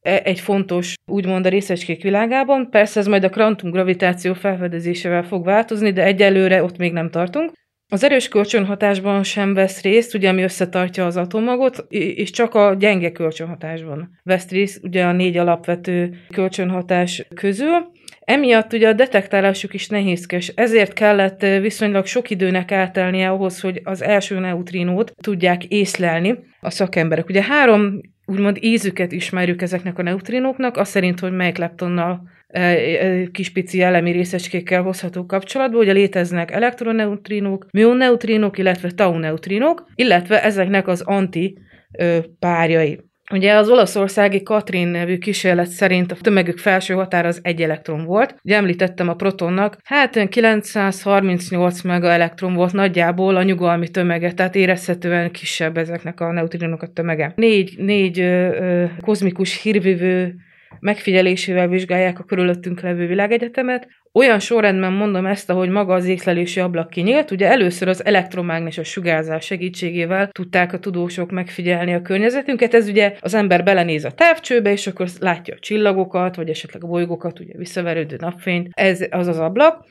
e, 0.01 0.21
egy 0.23 0.39
fontos, 0.39 0.95
úgymond 1.05 1.45
a 1.45 1.49
részecskék 1.49 2.03
világában. 2.03 2.69
Persze 2.69 2.99
ez 2.99 3.07
majd 3.07 3.23
a 3.23 3.29
kvantum 3.29 3.71
gravitáció 3.71 4.33
felfedezésével 4.33 5.23
fog 5.23 5.45
változni, 5.45 5.91
de 5.91 6.03
egyelőre 6.03 6.63
ott 6.63 6.77
még 6.77 6.93
nem 6.93 7.09
tartunk. 7.09 7.51
Az 7.89 8.03
erős 8.03 8.27
kölcsönhatásban 8.27 9.23
sem 9.23 9.53
vesz 9.53 9.81
részt, 9.81 10.13
ugye, 10.13 10.29
ami 10.29 10.41
összetartja 10.41 11.05
az 11.05 11.17
atomagot, 11.17 11.85
és 11.89 12.29
csak 12.29 12.55
a 12.55 12.75
gyenge 12.79 13.11
kölcsönhatásban 13.11 14.19
vesz 14.23 14.49
részt, 14.49 14.83
ugye 14.83 15.05
a 15.05 15.11
négy 15.11 15.37
alapvető 15.37 16.17
kölcsönhatás 16.33 17.27
közül. 17.35 17.91
Emiatt 18.19 18.73
ugye 18.73 18.87
a 18.87 18.93
detektálásuk 18.93 19.73
is 19.73 19.87
nehézkes, 19.87 20.47
ezért 20.47 20.93
kellett 20.93 21.41
viszonylag 21.41 22.05
sok 22.05 22.29
időnek 22.29 22.71
eltelnie 22.71 23.29
ahhoz, 23.29 23.59
hogy 23.61 23.81
az 23.83 24.01
első 24.01 24.39
neutrinót 24.39 25.13
tudják 25.21 25.65
észlelni 25.65 26.39
a 26.59 26.69
szakemberek. 26.69 27.29
Ugye 27.29 27.43
három 27.43 28.01
úgymond 28.25 28.57
ízüket 28.59 29.11
ismerjük 29.11 29.61
ezeknek 29.61 29.97
a 29.97 30.03
neutrinóknak, 30.03 30.77
az 30.77 30.87
szerint, 30.89 31.19
hogy 31.19 31.31
melyik 31.31 31.57
leptonnal 31.57 32.29
kis 33.31 33.51
pici 33.51 33.81
elemi 33.81 34.11
részecskékkel 34.11 34.81
hozható 34.81 35.25
kapcsolatba. 35.25 35.77
Ugye 35.77 35.91
léteznek 35.91 36.51
elektroneutrinók, 36.51 37.67
mionneutrinók, 37.71 38.57
illetve 38.57 38.91
tauneutrinók, 38.91 39.85
illetve 39.95 40.43
ezeknek 40.43 40.87
az 40.87 41.01
anti 41.01 41.57
párjai. 42.39 43.05
Ugye 43.31 43.53
az 43.53 43.69
olaszországi 43.69 44.43
Katrin 44.43 44.87
nevű 44.87 45.17
kísérlet 45.17 45.67
szerint 45.67 46.11
a 46.11 46.15
tömegük 46.15 46.57
felső 46.57 46.93
határ 46.93 47.25
az 47.25 47.39
egy 47.43 47.61
elektron 47.61 48.05
volt. 48.05 48.35
Ugye 48.43 48.55
említettem 48.55 49.09
a 49.09 49.13
protonnak, 49.13 49.77
hát 49.83 50.29
938 50.29 51.81
mega 51.81 52.11
elektron 52.11 52.53
volt 52.53 52.73
nagyjából 52.73 53.35
a 53.35 53.43
nyugalmi 53.43 53.89
tömege, 53.89 54.33
tehát 54.33 54.55
érezhetően 54.55 55.31
kisebb 55.31 55.77
ezeknek 55.77 56.19
a 56.19 56.31
neutrinok 56.31 56.81
a 56.81 56.87
tömege. 56.87 57.33
Négy, 57.35 57.73
négy 57.77 58.19
ö, 58.19 58.23
ö, 58.23 58.85
kozmikus 59.01 59.61
hírvívő 59.61 60.35
megfigyelésével 60.79 61.67
vizsgálják 61.67 62.19
a 62.19 62.23
körülöttünk 62.23 62.81
levő 62.81 63.07
világegyetemet. 63.07 63.87
Olyan 64.13 64.39
sorrendben 64.39 64.93
mondom 64.93 65.25
ezt, 65.25 65.49
ahogy 65.49 65.69
maga 65.69 65.93
az 65.93 66.05
észlelési 66.05 66.59
ablak 66.59 66.89
kinyílt. 66.89 67.31
Ugye 67.31 67.47
először 67.47 67.87
az 67.87 68.05
elektromágneses 68.05 68.87
sugárzás 68.87 69.45
segítségével 69.45 70.27
tudták 70.27 70.73
a 70.73 70.79
tudósok 70.79 71.31
megfigyelni 71.31 71.93
a 71.93 72.01
környezetünket. 72.01 72.73
Ez 72.73 72.87
ugye 72.87 73.15
az 73.19 73.33
ember 73.33 73.63
belenéz 73.63 74.05
a 74.05 74.11
távcsőbe, 74.11 74.71
és 74.71 74.87
akkor 74.87 75.07
látja 75.19 75.53
a 75.55 75.59
csillagokat, 75.59 76.35
vagy 76.35 76.49
esetleg 76.49 76.83
a 76.83 76.87
bolygókat, 76.87 77.39
ugye 77.39 77.53
visszaverődő 77.57 78.15
napfényt. 78.19 78.69
Ez 78.71 79.05
az 79.09 79.27
az 79.27 79.39
ablak. 79.39 79.85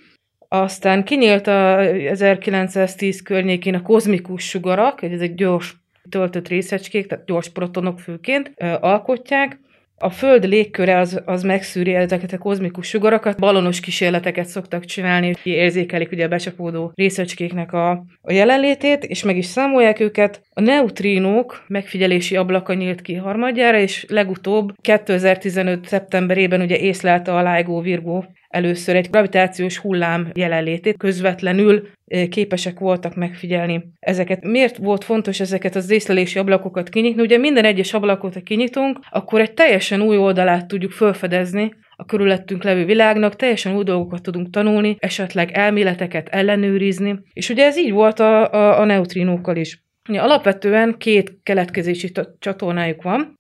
Aztán 0.49 1.05
kinyílt 1.05 1.47
a 1.47 1.81
1910 1.81 3.23
környékén 3.23 3.75
a 3.75 3.83
kozmikus 3.83 4.49
sugarak, 4.49 5.03
ezek 5.03 5.35
gyors 5.35 5.75
töltött 6.11 6.49
részecskék, 6.49 7.07
tehát 7.07 7.27
gyors 7.27 7.49
protonok 7.49 8.01
főként 8.01 8.53
alkotják, 8.81 9.59
A 9.99 10.11
Föld 10.11 10.45
légköre 10.45 10.99
az, 10.99 11.23
az 11.25 11.43
megszűri 11.43 11.95
ezeket 11.95 12.33
a 12.33 12.39
kozmikus 12.39 12.89
sugarakat, 12.89 13.39
balonos 13.39 13.81
kísérleteket 13.81 14.47
szoktak 14.47 14.85
csinálni, 14.85 15.35
érzékelik 15.43 16.13
ugye 16.13 16.25
a 16.25 16.29
becsapódó 16.29 16.93
részecskéknek 16.95 17.73
a, 17.73 17.91
a 18.21 18.33
jelenlétét, 18.33 19.05
és 19.05 19.23
meg 19.23 19.37
is 19.37 19.47
számolják 19.47 20.01
őket. 20.01 20.41
A 20.53 20.61
neutrínók 20.61 21.65
megfigyelési 21.69 22.37
ablaka 22.37 22.75
nyílt 22.75 23.03
ki 23.03 23.15
harmadjára, 23.15 23.79
és 23.79 24.05
legutóbb 24.09 24.73
2015. 24.81 25.87
szeptemberében 25.87 26.61
ugye 26.61 26.79
észlelte 26.79 27.35
a 27.35 27.55
LIGO 27.55 27.81
Virgo 27.81 28.23
először 28.49 28.97
egy 28.97 29.11
gravitációs 29.11 29.79
hullám 29.79 30.31
jelenlétét 30.35 30.97
közvetlenül 30.97 31.89
képesek 32.29 32.79
voltak 32.79 33.15
megfigyelni 33.15 33.85
ezeket. 34.01 34.45
Miért 34.45 34.77
volt 34.77 35.05
fontos 35.05 35.41
ezeket 35.41 35.75
az 35.75 35.91
észlelési 35.91 36.39
ablakokat 36.39 36.89
kinyitni? 36.89 37.23
Ugye 37.23 37.39
minden 37.39 37.65
egyes 37.65 37.95
ablakot, 37.95 38.35
ha 38.35 38.41
kinyitunk, 38.41 38.99
akkor 39.11 39.41
egy 39.41 39.55
teljesen 39.55 40.01
új 40.01 40.17
oldalát 40.17 40.67
tudjuk 40.67 40.91
felfedezni 40.91 41.75
a 41.97 42.05
körülöttünk 42.05 42.63
levő 42.65 42.85
világnak, 42.85 43.37
teljesen 43.37 43.77
új 43.77 43.85
dolgokat 43.85 44.23
tudunk 44.23 44.51
tanulni, 44.51 44.97
esetleg 44.99 45.51
elméleteket 45.53 46.29
ellenőrizni, 46.29 47.19
és 47.33 47.49
ugye 47.49 47.65
ez 47.65 47.79
így 47.79 47.93
volt 47.93 48.21
a, 48.21 48.53
a, 48.53 48.81
a 48.81 48.85
neutrinókkal 48.85 49.57
is. 49.57 49.85
Ugye 50.09 50.21
alapvetően 50.21 50.95
két 50.99 51.39
keletkezési 51.43 52.13
csatornájuk 52.39 53.03
van, 53.03 53.35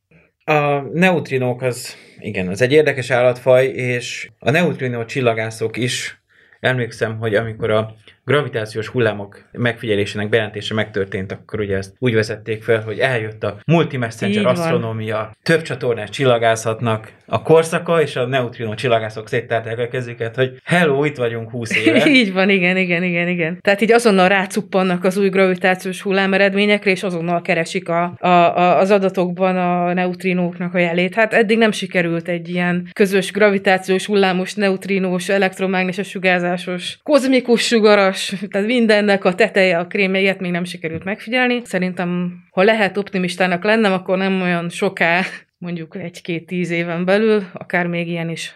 a 0.48 0.80
neutrinók 0.92 1.62
az, 1.62 1.96
igen, 2.18 2.48
az 2.48 2.62
egy 2.62 2.72
érdekes 2.72 3.10
állatfaj, 3.10 3.66
és 3.66 4.30
a 4.38 4.50
neutrinó 4.50 5.04
csillagászok 5.04 5.76
is, 5.76 6.22
emlékszem, 6.60 7.18
hogy 7.18 7.34
amikor 7.34 7.70
a 7.70 7.94
gravitációs 8.26 8.88
hullámok 8.88 9.42
megfigyelésének 9.52 10.28
bejelentése 10.28 10.74
megtörtént, 10.74 11.32
akkor 11.32 11.60
ugye 11.60 11.76
ezt 11.76 11.94
úgy 11.98 12.14
vezették 12.14 12.62
fel, 12.62 12.80
hogy 12.80 12.98
eljött 12.98 13.44
a 13.44 13.56
multimessenger 13.66 14.46
asztronómia, 14.46 15.30
több 15.42 15.62
csatornás 15.62 16.10
csillagászatnak 16.10 17.12
a 17.26 17.42
korszaka, 17.42 18.02
és 18.02 18.16
a 18.16 18.26
neutrino 18.26 18.74
csillagászok 18.74 19.28
széttárták 19.28 19.78
a 19.78 19.88
kezüket, 19.88 20.36
hogy 20.36 20.60
hello, 20.64 21.04
itt 21.04 21.16
vagyunk 21.16 21.50
20 21.50 21.76
éve. 21.86 22.06
így 22.06 22.32
van, 22.32 22.50
igen, 22.50 22.76
igen, 22.76 23.02
igen, 23.02 23.28
igen. 23.28 23.58
Tehát 23.60 23.80
így 23.80 23.92
azonnal 23.92 24.28
rácuppannak 24.28 25.04
az 25.04 25.16
új 25.16 25.28
gravitációs 25.28 26.02
hullám 26.02 26.34
eredményekre, 26.34 26.90
és 26.90 27.02
azonnal 27.02 27.42
keresik 27.42 27.88
a, 27.88 28.14
a, 28.18 28.28
a, 28.28 28.78
az 28.78 28.90
adatokban 28.90 29.56
a 29.56 29.92
neutrinóknak 29.92 30.74
a 30.74 30.78
jelét. 30.78 31.14
Hát 31.14 31.32
eddig 31.32 31.58
nem 31.58 31.72
sikerült 31.72 32.28
egy 32.28 32.48
ilyen 32.48 32.88
közös 32.92 33.32
gravitációs 33.32 34.06
hullámos, 34.06 34.54
neutrinós, 34.54 35.28
elektromágneses 35.28 36.08
sugárzásos, 36.08 36.98
kozmikus 37.02 37.66
sugaras 37.66 38.15
magas, 38.16 38.48
tehát 38.50 38.66
mindennek 38.66 39.24
a 39.24 39.34
teteje, 39.34 39.78
a 39.78 39.86
krémje, 39.86 40.20
ilyet 40.20 40.40
még 40.40 40.50
nem 40.50 40.64
sikerült 40.64 41.04
megfigyelni. 41.04 41.60
Szerintem, 41.64 42.38
ha 42.50 42.62
lehet 42.62 42.96
optimistának 42.96 43.64
lennem, 43.64 43.92
akkor 43.92 44.18
nem 44.18 44.40
olyan 44.40 44.68
soká, 44.68 45.22
mondjuk 45.58 45.96
egy-két-tíz 45.96 46.70
éven 46.70 47.04
belül, 47.04 47.42
akár 47.52 47.86
még 47.86 48.08
ilyen 48.08 48.28
is 48.28 48.54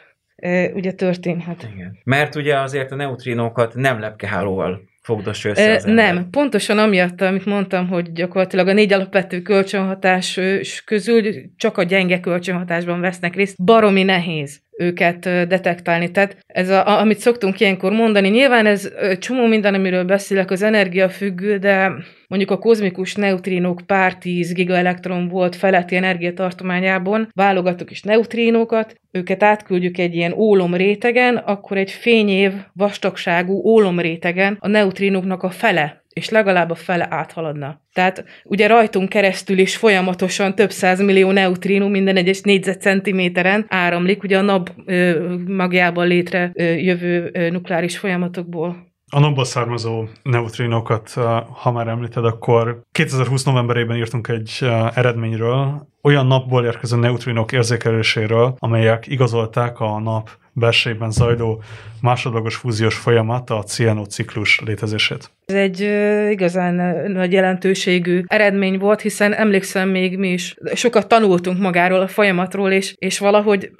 ugye 0.75 0.93
történhet. 0.93 1.69
Igen. 1.75 1.99
Mert 2.05 2.35
ugye 2.35 2.59
azért 2.59 2.93
a 2.93 2.95
neutrinókat 2.95 3.75
nem 3.75 4.01
lepkehálóval 4.01 4.89
fogdossa 5.03 5.49
össze 5.49 5.75
az 5.75 5.85
Nem, 5.85 6.31
pontosan 6.31 6.79
amiatt, 6.79 7.21
amit 7.21 7.45
mondtam, 7.45 7.89
hogy 7.89 8.13
gyakorlatilag 8.13 8.69
a 8.69 8.73
négy 8.73 8.93
alapvető 8.93 9.43
kölcsönhatás 9.43 10.41
közül 10.85 11.23
csak 11.57 11.79
a 11.79 11.83
gyenge 11.83 12.21
kölcsönhatásban 12.21 13.01
vesznek 13.01 13.35
részt. 13.35 13.65
Baromi 13.65 14.03
nehéz 14.03 14.61
őket 14.81 15.19
detektálni. 15.49 16.11
Tehát 16.11 16.37
ez, 16.47 16.69
a, 16.69 17.01
amit 17.01 17.19
szoktunk 17.19 17.61
ilyenkor 17.61 17.93
mondani, 17.93 18.29
nyilván 18.29 18.67
ez 18.67 18.91
csomó 19.19 19.47
minden, 19.47 19.75
amiről 19.75 20.05
beszélek, 20.05 20.51
az 20.51 20.63
energiafüggő, 20.63 21.59
de 21.59 21.93
mondjuk 22.29 22.51
a 22.51 22.59
kozmikus 22.59 23.15
neutrinók 23.15 23.81
pár 23.87 24.17
tíz 24.17 24.53
gigaelektron 24.53 25.29
volt 25.29 25.57
feletti 25.57 25.97
energiatartományában, 25.97 27.31
válogatok 27.35 27.91
is 27.91 28.03
neutrinókat, 28.03 28.95
őket 29.13 29.43
átküldjük 29.43 29.99
egy 29.99 30.15
ilyen 30.15 30.33
ólom 30.33 30.75
rétegen, 30.75 31.37
akkor 31.37 31.77
egy 31.77 31.91
fényév 31.91 32.53
vastagságú 32.73 33.63
ólom 33.65 34.01
rétegen 34.01 34.57
a 34.61 34.69
neutrinóknak 34.69 35.43
a 35.43 35.51
fele 35.51 36.00
és 36.13 36.29
legalább 36.29 36.71
a 36.71 36.75
fele 36.75 37.07
áthaladna. 37.11 37.81
Tehát 37.93 38.25
ugye 38.45 38.67
rajtunk 38.67 39.09
keresztül 39.09 39.59
is 39.59 39.77
folyamatosan 39.77 40.55
több 40.55 40.71
millió 40.99 41.31
neutrínum 41.31 41.91
minden 41.91 42.17
egyes 42.17 42.41
négyzetcentiméteren 42.41 43.67
áramlik, 43.69 44.23
ugye 44.23 44.39
a 44.39 44.43
nap 44.43 44.73
ö, 44.87 45.35
magjában 45.47 46.07
létre 46.07 46.51
ö, 46.55 46.63
jövő 46.63 47.31
ö, 47.33 47.51
nukleáris 47.51 47.99
folyamatokból. 47.99 48.90
A 49.13 49.21
napból 49.21 49.45
származó 49.45 50.05
neutrinokat, 50.23 51.11
ha 51.53 51.73
már 51.73 51.89
említed, 51.89 52.25
akkor 52.25 52.81
2020 52.93 53.45
novemberében 53.45 53.97
írtunk 53.97 54.29
egy 54.29 54.59
eredményről, 54.95 55.89
olyan 56.03 56.27
napból 56.27 56.65
érkező 56.65 56.97
neutrinok 56.97 57.53
érzékeléséről, 57.53 58.55
amelyek 58.59 59.07
igazolták 59.07 59.81
a 59.81 60.01
nap 60.01 60.31
belsejében 60.53 61.11
zajló 61.11 61.63
másodlagos 62.01 62.57
fúziós 62.57 62.95
folyamat, 62.95 63.51
a 63.51 63.63
CNO 63.63 64.05
ciklus 64.05 64.61
létezését. 64.61 65.31
Ez 65.47 65.55
egy 65.55 65.81
igazán 66.31 66.75
nagy 67.11 67.33
jelentőségű 67.33 68.23
eredmény 68.27 68.79
volt, 68.79 69.01
hiszen 69.01 69.33
emlékszem 69.33 69.89
még 69.89 70.19
mi 70.19 70.29
is 70.29 70.57
sokat 70.75 71.09
tanultunk 71.09 71.59
magáról 71.59 72.01
a 72.01 72.09
folyamatról, 72.09 72.71
és, 72.71 72.95
és 72.99 73.19
valahogy 73.19 73.71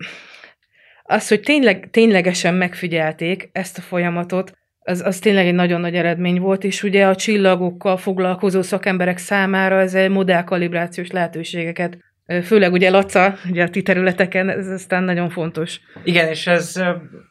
az, 1.03 1.29
hogy 1.29 1.41
tényleg, 1.41 1.89
ténylegesen 1.91 2.55
megfigyelték 2.55 3.49
ezt 3.53 3.79
a 3.79 3.81
folyamatot, 3.81 4.59
az, 4.83 5.01
az 5.01 5.19
tényleg 5.19 5.47
egy 5.47 5.55
nagyon 5.55 5.81
nagy 5.81 5.95
eredmény 5.95 6.41
volt, 6.41 6.65
és 6.65 6.83
ugye 6.83 7.07
a 7.07 7.15
csillagokkal 7.15 7.97
foglalkozó 7.97 8.63
szakemberek 8.63 9.19
számára 9.19 9.81
ez 9.81 9.95
egy 9.95 10.11
modellkalibrációs 10.11 11.11
lehetőségeket 11.11 11.99
főleg 12.43 12.73
ugye 12.73 12.91
Laca, 12.91 13.35
ugye 13.51 13.63
a 13.63 13.69
ti 13.69 13.83
területeken, 13.83 14.49
ez 14.49 14.67
aztán 14.67 15.03
nagyon 15.03 15.29
fontos. 15.31 15.81
Igen, 16.05 16.29
és 16.29 16.47
ez 16.47 16.77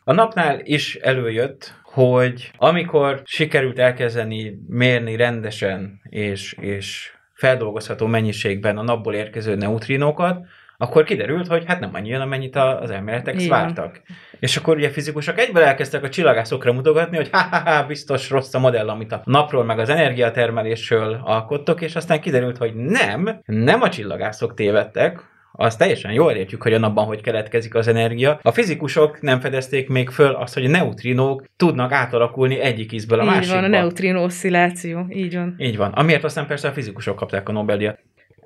a 0.03 0.13
napnál 0.13 0.59
is 0.63 0.95
előjött, 0.95 1.73
hogy 1.83 2.51
amikor 2.57 3.21
sikerült 3.23 3.79
elkezdeni 3.79 4.59
mérni 4.67 5.15
rendesen 5.15 6.01
és, 6.09 6.55
és 6.61 7.11
feldolgozható 7.33 8.05
mennyiségben 8.05 8.77
a 8.77 8.83
napból 8.83 9.13
érkező 9.13 9.55
neutrinókat, 9.55 10.45
akkor 10.81 11.03
kiderült, 11.03 11.47
hogy 11.47 11.63
hát 11.67 11.79
nem 11.79 11.89
annyi 11.93 12.15
amennyit 12.15 12.55
az 12.55 12.89
elméletek 12.89 13.47
vártak. 13.47 14.01
És 14.39 14.57
akkor 14.57 14.77
ugye 14.77 14.89
fizikusok 14.89 15.39
egyből 15.39 15.63
elkezdtek 15.63 16.03
a 16.03 16.09
csillagászokra 16.09 16.73
mutogatni, 16.73 17.15
hogy 17.15 17.29
ha, 17.31 17.37
ha, 17.51 17.71
ha 17.71 17.85
biztos 17.85 18.29
rossz 18.29 18.53
a 18.53 18.59
modell, 18.59 18.89
amit 18.89 19.11
a 19.11 19.21
napról 19.25 19.63
meg 19.63 19.79
az 19.79 19.89
energiatermelésről 19.89 21.21
alkottok, 21.23 21.81
és 21.81 21.95
aztán 21.95 22.21
kiderült, 22.21 22.57
hogy 22.57 22.75
nem, 22.75 23.41
nem 23.45 23.81
a 23.81 23.89
csillagászok 23.89 24.53
tévedtek, 24.53 25.23
az 25.51 25.75
teljesen 25.75 26.11
jól 26.11 26.31
értjük, 26.31 26.63
hogy 26.63 26.73
a 26.73 26.79
napban 26.79 27.05
hogy 27.05 27.21
keletkezik 27.21 27.75
az 27.75 27.87
energia. 27.87 28.39
A 28.41 28.51
fizikusok 28.51 29.21
nem 29.21 29.39
fedezték 29.39 29.89
még 29.89 30.09
föl 30.09 30.33
azt, 30.33 30.53
hogy 30.53 30.65
a 30.65 30.69
neutrinók 30.69 31.43
tudnak 31.57 31.91
átalakulni 31.91 32.59
egyik 32.59 32.91
ízből 32.91 33.19
a 33.19 33.23
így 33.23 33.29
másikba. 33.29 33.55
Így 33.55 33.61
van, 33.61 33.73
a 33.73 33.77
neutrinó 33.77 34.23
oszcilláció, 34.23 35.05
így 35.09 35.35
van. 35.35 35.55
Így 35.57 35.77
van, 35.77 35.91
amiért 35.91 36.23
aztán 36.23 36.47
persze 36.47 36.67
a 36.67 36.71
fizikusok 36.71 37.15
kapták 37.15 37.49
a 37.49 37.51
Nobel-díjat 37.51 37.99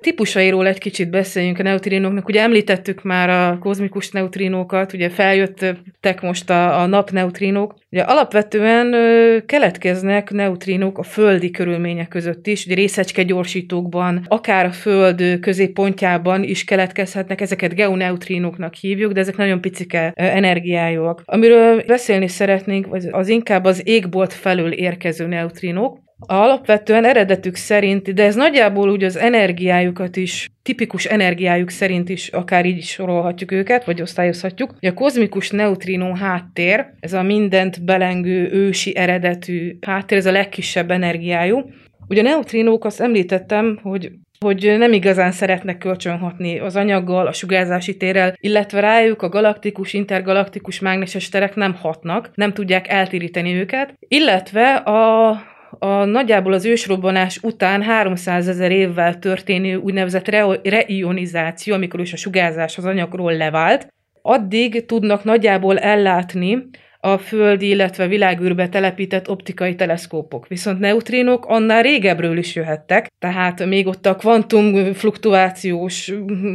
típusairól 0.04 0.66
egy 0.66 0.78
kicsit 0.78 1.10
beszéljünk 1.10 1.58
a 1.58 1.62
neutrinóknak. 1.62 2.28
Ugye 2.28 2.40
említettük 2.40 3.02
már 3.02 3.30
a 3.30 3.58
kozmikus 3.58 4.10
neutrinókat, 4.10 4.92
ugye 4.92 5.10
feljöttek 5.10 6.20
most 6.20 6.50
a, 6.50 6.80
a 6.80 6.86
napneutrinók. 6.86 7.74
Ugye 7.90 8.02
alapvetően 8.02 8.92
ö, 8.92 9.36
keletkeznek 9.46 10.30
neutrinók 10.30 10.98
a 10.98 11.02
földi 11.02 11.50
körülmények 11.50 12.08
között 12.08 12.46
is, 12.46 12.64
ugye 12.64 12.74
részecske 12.74 13.22
gyorsítókban, 13.22 14.24
akár 14.28 14.66
a 14.66 14.72
föld 14.72 15.38
középpontjában 15.40 16.42
is 16.42 16.64
keletkezhetnek, 16.64 17.40
ezeket 17.40 17.74
geoneutrinóknak 17.74 18.74
hívjuk, 18.74 19.12
de 19.12 19.20
ezek 19.20 19.36
nagyon 19.36 19.60
picike 19.60 20.12
energiájúak. 20.14 21.22
Amiről 21.24 21.82
beszélni 21.86 22.28
szeretnénk, 22.28 22.86
az 23.10 23.28
inkább 23.28 23.64
az 23.64 23.82
égbolt 23.84 24.32
felől 24.32 24.72
érkező 24.72 25.26
neutrinók, 25.26 26.03
Alapvetően 26.26 27.04
eredetük 27.04 27.54
szerint, 27.54 28.14
de 28.14 28.24
ez 28.24 28.34
nagyjából 28.34 28.90
úgy 28.90 29.04
az 29.04 29.16
energiájukat 29.16 30.16
is, 30.16 30.50
tipikus 30.62 31.04
energiájuk 31.04 31.70
szerint 31.70 32.08
is 32.08 32.28
akár 32.28 32.66
így 32.66 32.82
sorolhatjuk 32.82 33.52
őket, 33.52 33.84
vagy 33.84 34.02
osztályozhatjuk. 34.02 34.74
a 34.80 34.94
kozmikus 34.94 35.50
neutrinó 35.50 36.14
háttér, 36.14 36.86
ez 37.00 37.12
a 37.12 37.22
mindent 37.22 37.84
belengő 37.84 38.50
ősi 38.52 38.96
eredetű 38.96 39.78
háttér, 39.80 40.18
ez 40.18 40.26
a 40.26 40.32
legkisebb 40.32 40.90
energiájú. 40.90 41.70
Ugye 42.08 42.20
a 42.20 42.24
neutrinók, 42.24 42.84
azt 42.84 43.00
említettem, 43.00 43.78
hogy 43.82 44.10
hogy 44.44 44.74
nem 44.78 44.92
igazán 44.92 45.32
szeretnek 45.32 45.78
kölcsönhatni 45.78 46.58
az 46.58 46.76
anyaggal, 46.76 47.26
a 47.26 47.32
sugárzási 47.32 47.96
térrel, 47.96 48.34
illetve 48.40 48.80
rájuk 48.80 49.22
a 49.22 49.28
galaktikus, 49.28 49.92
intergalaktikus 49.92 50.80
mágneses 50.80 51.28
terek 51.28 51.54
nem 51.54 51.74
hatnak, 51.74 52.30
nem 52.34 52.52
tudják 52.52 52.88
eltéríteni 52.88 53.54
őket, 53.54 53.94
illetve 54.08 54.74
a 54.74 55.42
a 55.78 56.04
nagyjából 56.04 56.52
az 56.52 56.64
ősrobbanás 56.64 57.38
után 57.42 57.82
300 57.82 58.48
ezer 58.48 58.70
évvel 58.70 59.18
történő 59.18 59.76
úgynevezett 59.76 60.28
re- 60.28 60.60
reionizáció, 60.62 61.74
amikor 61.74 62.00
is 62.00 62.12
a 62.12 62.16
sugárzás 62.16 62.78
az 62.78 62.84
anyagról 62.84 63.36
levált, 63.36 63.92
addig 64.22 64.86
tudnak 64.86 65.24
nagyjából 65.24 65.78
ellátni 65.78 66.68
a 67.04 67.18
földi, 67.18 67.68
illetve 67.68 68.06
világűrbe 68.06 68.68
telepített 68.68 69.28
optikai 69.28 69.74
teleszkópok. 69.74 70.48
Viszont 70.48 70.78
neutrinok 70.78 71.46
annál 71.46 71.82
régebről 71.82 72.36
is 72.36 72.54
jöhettek, 72.54 73.10
tehát 73.18 73.66
még 73.66 73.86
ott 73.86 74.06
a 74.06 74.16
kvantum 74.16 74.92
fluktuációs 74.92 76.12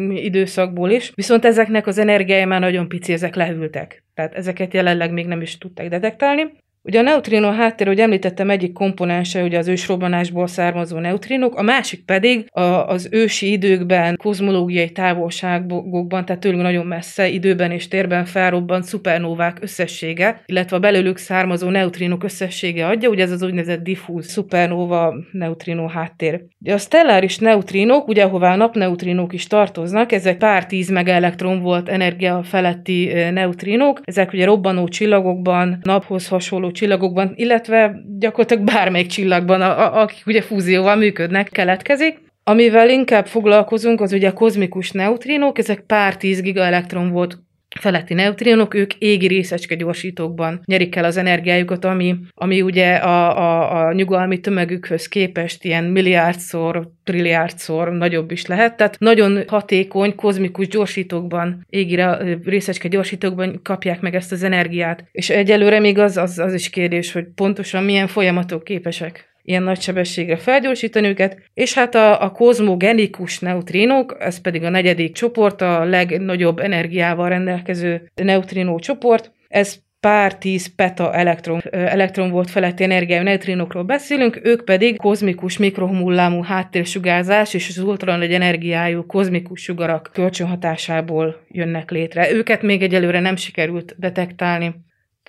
időszakból 0.10 0.90
is, 0.90 1.12
viszont 1.16 1.46
ezeknek 1.46 1.88
az 1.88 1.98
energiája 1.98 2.48
már 2.48 2.60
nagyon 2.60 2.88
pici, 2.88 3.14
ezek 3.14 3.36
lehűltek. 3.36 4.04
Tehát 4.14 4.34
ezeket 4.34 4.74
jelenleg 4.74 5.12
még 5.12 5.26
nem 5.26 5.42
is 5.42 5.58
tudták 5.58 5.90
detektálni. 5.90 6.52
Ugye 6.84 7.00
a 7.00 7.02
neutrino 7.02 7.52
háttér, 7.52 7.88
hogy 7.88 8.00
említettem, 8.00 8.50
egyik 8.50 8.74
komponense 8.74 9.44
ugye 9.44 9.58
az 9.58 9.68
ősrobbanásból 9.68 10.48
származó 10.48 11.00
neutrinok, 11.00 11.56
a 11.56 11.62
másik 11.62 12.06
pedig 12.06 12.46
a, 12.52 12.62
az 12.62 13.08
ősi 13.12 13.52
időkben, 13.52 14.16
kozmológiai 14.16 14.92
távolságokban, 14.92 16.26
tehát 16.26 16.42
tőlünk 16.42 16.62
nagyon 16.62 16.86
messze 16.86 17.28
időben 17.28 17.72
és 17.72 17.88
térben 17.88 18.26
felrobbant 18.26 18.84
szupernóvák 18.84 19.58
összessége, 19.62 20.42
illetve 20.46 20.76
a 20.76 20.80
belőlük 20.80 21.18
származó 21.18 21.70
neutrinok 21.70 22.24
összessége 22.24 22.88
adja, 22.88 23.10
ugye 23.10 23.24
ez 23.24 23.32
az 23.32 23.42
úgynevezett 23.42 23.84
diffúz 23.84 24.28
szupernóva 24.28 25.14
neutrino 25.32 25.88
háttér. 25.88 26.42
Ugye 26.62 26.74
a 26.74 26.78
stelláris 26.78 27.38
neutrinok, 27.38 28.08
ugye 28.08 28.24
ahová 28.24 28.54
a 28.54 28.56
napneutrinok 28.56 29.34
is 29.34 29.48
tartoznak, 29.48 30.12
ezek 30.12 30.38
pár 30.38 30.66
tíz 30.66 30.90
megaelektron 30.90 31.62
volt 31.62 31.90
energia 31.90 32.44
feletti 32.44 33.14
neutrinok, 33.32 34.02
ezek 34.04 34.34
ugye 34.34 34.46
robbanó 34.46 34.88
csillagokban, 34.88 35.80
naphoz 35.84 36.28
hasonló 36.28 36.69
csillagokban, 36.72 37.32
illetve 37.36 37.96
gyakorlatilag 38.18 38.64
bármelyik 38.64 39.08
csillagban, 39.08 39.62
a, 39.62 39.80
a, 39.80 40.02
akik 40.02 40.24
ugye 40.26 40.42
fúzióval 40.42 40.96
működnek, 40.96 41.50
keletkezik. 41.50 42.20
Amivel 42.44 42.90
inkább 42.90 43.28
foglalkozunk, 43.28 44.02
az 44.02 44.14
ugye 44.14 44.28
a 44.28 44.34
kozmikus 44.34 44.92
neutrinok, 44.92 45.58
ezek 45.58 45.80
pár 45.80 46.18
tíz 46.18 46.42
gigaelektron 46.42 47.12
volt 47.12 47.38
feletti 47.80 48.14
neutrinok, 48.14 48.74
ők 48.74 48.94
égi 48.94 49.28
részecske 49.28 49.76
gyorsítókban 49.76 50.62
nyerik 50.66 50.96
el 50.96 51.04
az 51.04 51.18
energiájukat, 51.18 51.86
ami, 51.86 52.16
ami 52.34 52.62
ugye 52.62 52.96
a, 52.96 53.38
a, 53.38 53.88
a 53.88 53.94
nyugalmi 53.94 54.40
tömegükhöz 54.40 55.08
képest 55.08 55.64
ilyen 55.64 55.84
milliárdszor, 55.84 56.92
trilliárdszor 57.04 57.92
nagyobb 57.92 58.32
is 58.32 58.46
lehet. 58.46 58.78
Tehát 58.78 59.00
nagyon 59.00 59.44
hatékony 59.48 60.16
kozmikus 60.16 60.68
gyorsítókban, 60.68 61.66
égi 61.70 62.02
részecske 62.44 62.88
gyorsítókban 62.88 63.60
kapják 63.64 64.02
meg 64.02 64.16
ezt 64.16 64.32
az 64.32 64.44
energiát. 64.44 65.04
És 65.12 65.30
egyelőre 65.30 65.80
még 65.80 65.98
az, 65.98 66.18
az, 66.18 66.40
az 66.40 66.54
is 66.54 66.70
kérdés, 66.70 67.12
hogy 67.12 67.26
pontosan 67.36 67.84
milyen 67.84 68.08
folyamatok 68.08 68.64
képesek 68.64 69.29
ilyen 69.50 69.64
nagy 69.64 69.82
sebességre 69.82 70.38
felgyorsítani 70.38 71.08
őket, 71.08 71.42
és 71.54 71.74
hát 71.74 71.96
a, 71.96 72.24
a 72.24 72.32
kozmogenikus 72.32 73.40
neutrinok, 73.40 74.16
ez 74.20 74.42
pedig 74.42 74.64
a 74.64 74.70
negyedik 74.70 75.14
csoport, 75.14 75.62
a 75.62 75.84
legnagyobb 75.84 76.60
energiával 76.60 77.30
rendelkező 77.30 78.12
neutrinó 78.16 78.80
csoport, 78.80 79.32
ez 79.48 79.76
pár 80.00 80.38
tíz 80.38 80.76
peta 80.76 81.14
elektron, 81.14 81.62
elektron 81.72 82.30
volt 82.30 82.50
feletti 82.50 82.84
energiájú 82.84 83.24
neutrinokról 83.24 83.84
beszélünk, 83.84 84.40
ők 84.44 84.64
pedig 84.64 84.98
kozmikus 84.98 85.58
mikrohullámú 85.58 86.42
háttérsugárzás 86.42 87.54
és 87.54 87.70
az 87.70 87.78
ultranagy 87.78 88.34
energiájú 88.34 89.06
kozmikus 89.06 89.62
sugarak 89.62 90.10
kölcsönhatásából 90.14 91.46
jönnek 91.48 91.92
létre. 91.92 92.32
Őket 92.32 92.62
még 92.62 92.82
egyelőre 92.82 93.20
nem 93.20 93.36
sikerült 93.36 93.96
detektálni 93.98 94.76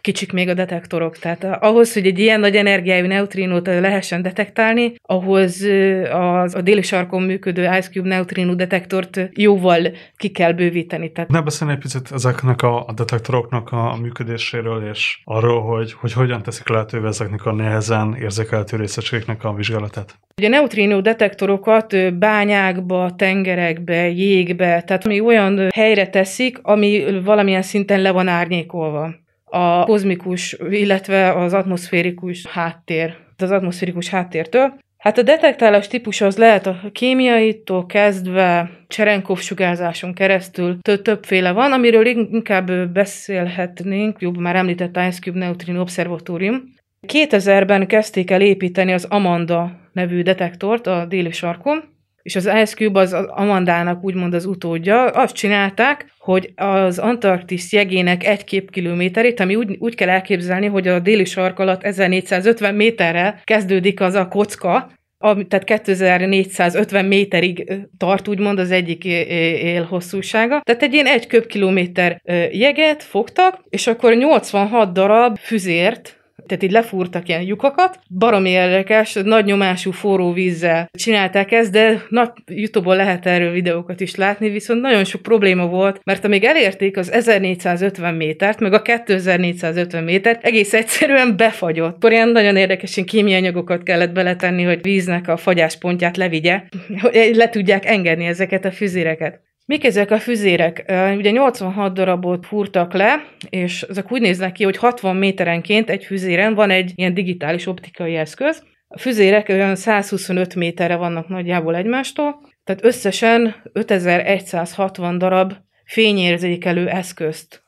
kicsik 0.01 0.33
még 0.33 0.49
a 0.49 0.55
detektorok. 0.55 1.19
Tehát 1.19 1.45
ahhoz, 1.45 1.93
hogy 1.93 2.07
egy 2.07 2.19
ilyen 2.19 2.41
nagy 2.41 2.57
energiájú 2.57 3.07
neutrinót 3.07 3.67
lehessen 3.67 4.23
detektálni, 4.23 4.95
ahhoz 5.03 5.63
az, 6.11 6.55
a 6.55 6.61
déli 6.61 6.83
sarkon 6.83 7.23
működő 7.23 7.63
Ice 7.63 7.89
Cube 7.91 8.09
neutrino 8.09 8.55
detektort 8.55 9.21
jóval 9.33 9.93
ki 10.17 10.29
kell 10.29 10.53
bővíteni. 10.53 11.13
Tehát... 11.13 11.31
Ne 11.31 11.41
beszélni 11.41 11.73
egy 11.73 11.79
picit 11.79 12.13
ezeknek 12.13 12.63
a, 12.63 12.87
a 12.87 12.93
detektoroknak 12.93 13.73
a, 13.73 13.93
a 13.93 13.97
működéséről, 13.97 14.89
és 14.91 15.21
arról, 15.25 15.63
hogy, 15.63 15.93
hogy 15.93 16.13
hogyan 16.13 16.43
teszik 16.43 16.69
lehetővé 16.69 17.07
ezeknek 17.07 17.47
a 17.47 17.53
nehezen 17.53 18.17
érzékelhető 18.21 18.77
részecskéknek 18.77 19.45
a 19.45 19.55
vizsgálatát. 19.55 20.19
Ugye 20.37 20.47
a 20.47 20.51
neutrino 20.51 21.01
detektorokat 21.01 22.19
bányákba, 22.19 23.15
tengerekbe, 23.17 24.09
jégbe, 24.09 24.83
tehát 24.83 25.05
ami 25.05 25.21
olyan 25.21 25.69
helyre 25.75 26.09
teszik, 26.09 26.59
ami 26.63 27.21
valamilyen 27.25 27.63
szinten 27.63 28.01
le 28.01 28.11
van 28.11 28.29
árnyékolva 28.29 29.15
a 29.51 29.85
kozmikus, 29.85 30.57
illetve 30.71 31.33
az 31.33 31.55
atmoszférikus 31.55 32.47
háttér, 32.47 33.17
az 33.37 33.51
atmoszférikus 33.51 34.09
háttértől. 34.09 34.79
Hát 34.99 35.19
a 35.19 35.23
detektálás 35.23 35.89
típus 35.89 36.21
az 36.21 36.37
lehet 36.37 36.67
a 36.67 36.81
kémiaitól 36.93 37.87
kezdve 37.87 38.71
Cserenkov 38.89 39.39
sugárzáson 39.39 40.15
keresztül 40.15 40.79
több, 40.83 41.03
többféle 41.03 41.53
van, 41.53 41.73
amiről 41.73 42.07
inkább 42.07 42.71
beszélhetnénk, 42.93 44.21
jobb 44.21 44.37
már 44.37 44.57
említett 44.57 44.97
Ice 44.97 45.21
Cube 45.21 45.39
Neutrino 45.39 45.81
Observatorium. 45.81 46.75
2000-ben 47.07 47.87
kezdték 47.87 48.31
el 48.31 48.41
építeni 48.41 48.93
az 48.93 49.05
Amanda 49.05 49.71
nevű 49.93 50.23
detektort 50.23 50.87
a 50.87 51.05
déli 51.05 51.31
sarkon, 51.31 51.85
és 52.31 52.37
az 52.37 52.47
Ice 52.47 52.75
Cube 52.75 53.01
az 53.01 53.13
Amandának 53.13 54.05
úgymond 54.05 54.35
az 54.35 54.45
utódja, 54.45 55.05
azt 55.05 55.35
csinálták, 55.35 56.07
hogy 56.19 56.53
az 56.57 56.99
Antarktisz 56.99 57.73
jegének 57.73 58.27
egy 58.27 58.45
képkilométerét, 58.45 59.41
ami 59.41 59.55
úgy, 59.55 59.77
úgy 59.79 59.95
kell 59.95 60.09
elképzelni, 60.09 60.67
hogy 60.67 60.89
a 60.89 60.99
déli 60.99 61.25
sark 61.25 61.59
alatt 61.59 61.83
1450 61.83 62.75
méterrel 62.75 63.41
kezdődik 63.45 64.01
az 64.01 64.15
a 64.15 64.29
kocka, 64.29 64.91
ami, 65.19 65.47
tehát 65.47 65.65
2450 65.65 67.05
méterig 67.05 67.73
tart, 67.97 68.29
úgymond 68.29 68.59
az 68.59 68.71
egyik 68.71 69.05
él 69.05 69.83
hosszúsága. 69.83 70.61
Tehát 70.65 70.83
egy 70.83 70.93
ilyen 70.93 71.07
egy 71.07 71.27
köbkilométer 71.27 72.21
jeget 72.53 73.03
fogtak, 73.03 73.65
és 73.69 73.87
akkor 73.87 74.15
86 74.15 74.93
darab 74.93 75.39
füzért, 75.39 76.20
tehát 76.51 76.65
így 76.65 76.73
lefúrtak 76.73 77.29
ilyen 77.29 77.43
lyukakat, 77.43 77.99
baromi 78.19 78.51
érdekes, 78.51 79.15
nagy 79.25 79.45
nyomású 79.45 79.91
forró 79.91 80.33
vízzel 80.33 80.89
csinálták 80.93 81.53
ezt, 81.53 81.71
de 81.71 82.03
na, 82.09 82.35
Youtube-on 82.47 82.97
lehet 82.97 83.27
erről 83.27 83.53
videókat 83.53 84.01
is 84.01 84.15
látni, 84.15 84.49
viszont 84.49 84.81
nagyon 84.81 85.05
sok 85.05 85.23
probléma 85.23 85.67
volt, 85.67 86.01
mert 86.05 86.25
amíg 86.25 86.45
elérték 86.45 86.97
az 86.97 87.13
1450 87.13 88.15
métert, 88.15 88.61
meg 88.61 88.73
a 88.73 88.83
2450 88.83 90.05
métert, 90.05 90.45
egész 90.45 90.73
egyszerűen 90.73 91.37
befagyott. 91.37 91.95
Akkor 91.95 92.13
ilyen 92.13 92.29
nagyon 92.29 92.57
érdekes 92.57 92.97
ilyen 92.97 93.09
kémiai 93.09 93.39
anyagokat 93.39 93.83
kellett 93.83 94.13
beletenni, 94.13 94.63
hogy 94.63 94.83
víznek 94.83 95.29
a 95.29 95.37
fagyáspontját 95.37 96.17
levigye, 96.17 96.63
hogy 97.01 97.31
le 97.35 97.49
tudják 97.49 97.87
engedni 97.87 98.27
ezeket 98.27 98.65
a 98.65 98.71
füzéreket. 98.71 99.41
Mik 99.71 99.85
ezek 99.85 100.11
a 100.11 100.19
füzérek? 100.19 100.85
Ugye 101.17 101.31
86 101.31 101.93
darabot 101.93 102.47
fúrtak 102.47 102.93
le, 102.93 103.25
és 103.51 103.83
ezek 103.83 104.13
úgy 104.13 104.21
néznek 104.21 104.53
ki, 104.53 104.65
hogy 104.65 104.77
60 104.77 105.17
méterenként 105.17 105.91
egy 105.91 106.05
füzéren 106.05 106.55
van 106.55 106.71
egy 106.71 106.93
ilyen 106.95 107.15
digitális 107.15 107.67
optikai 107.67 108.17
eszköz. 108.17 108.63
A 108.89 108.99
füzérek 108.99 109.49
olyan 109.49 109.77
125 109.77 110.55
méterre 110.55 110.97
vannak 110.97 111.29
nagyjából 111.29 111.77
egymástól, 111.77 112.41
tehát 112.65 112.85
összesen 112.85 113.55
5160 113.73 115.19
darab 115.19 115.53
fényérzékelő 115.85 116.89
eszközt 116.89 117.63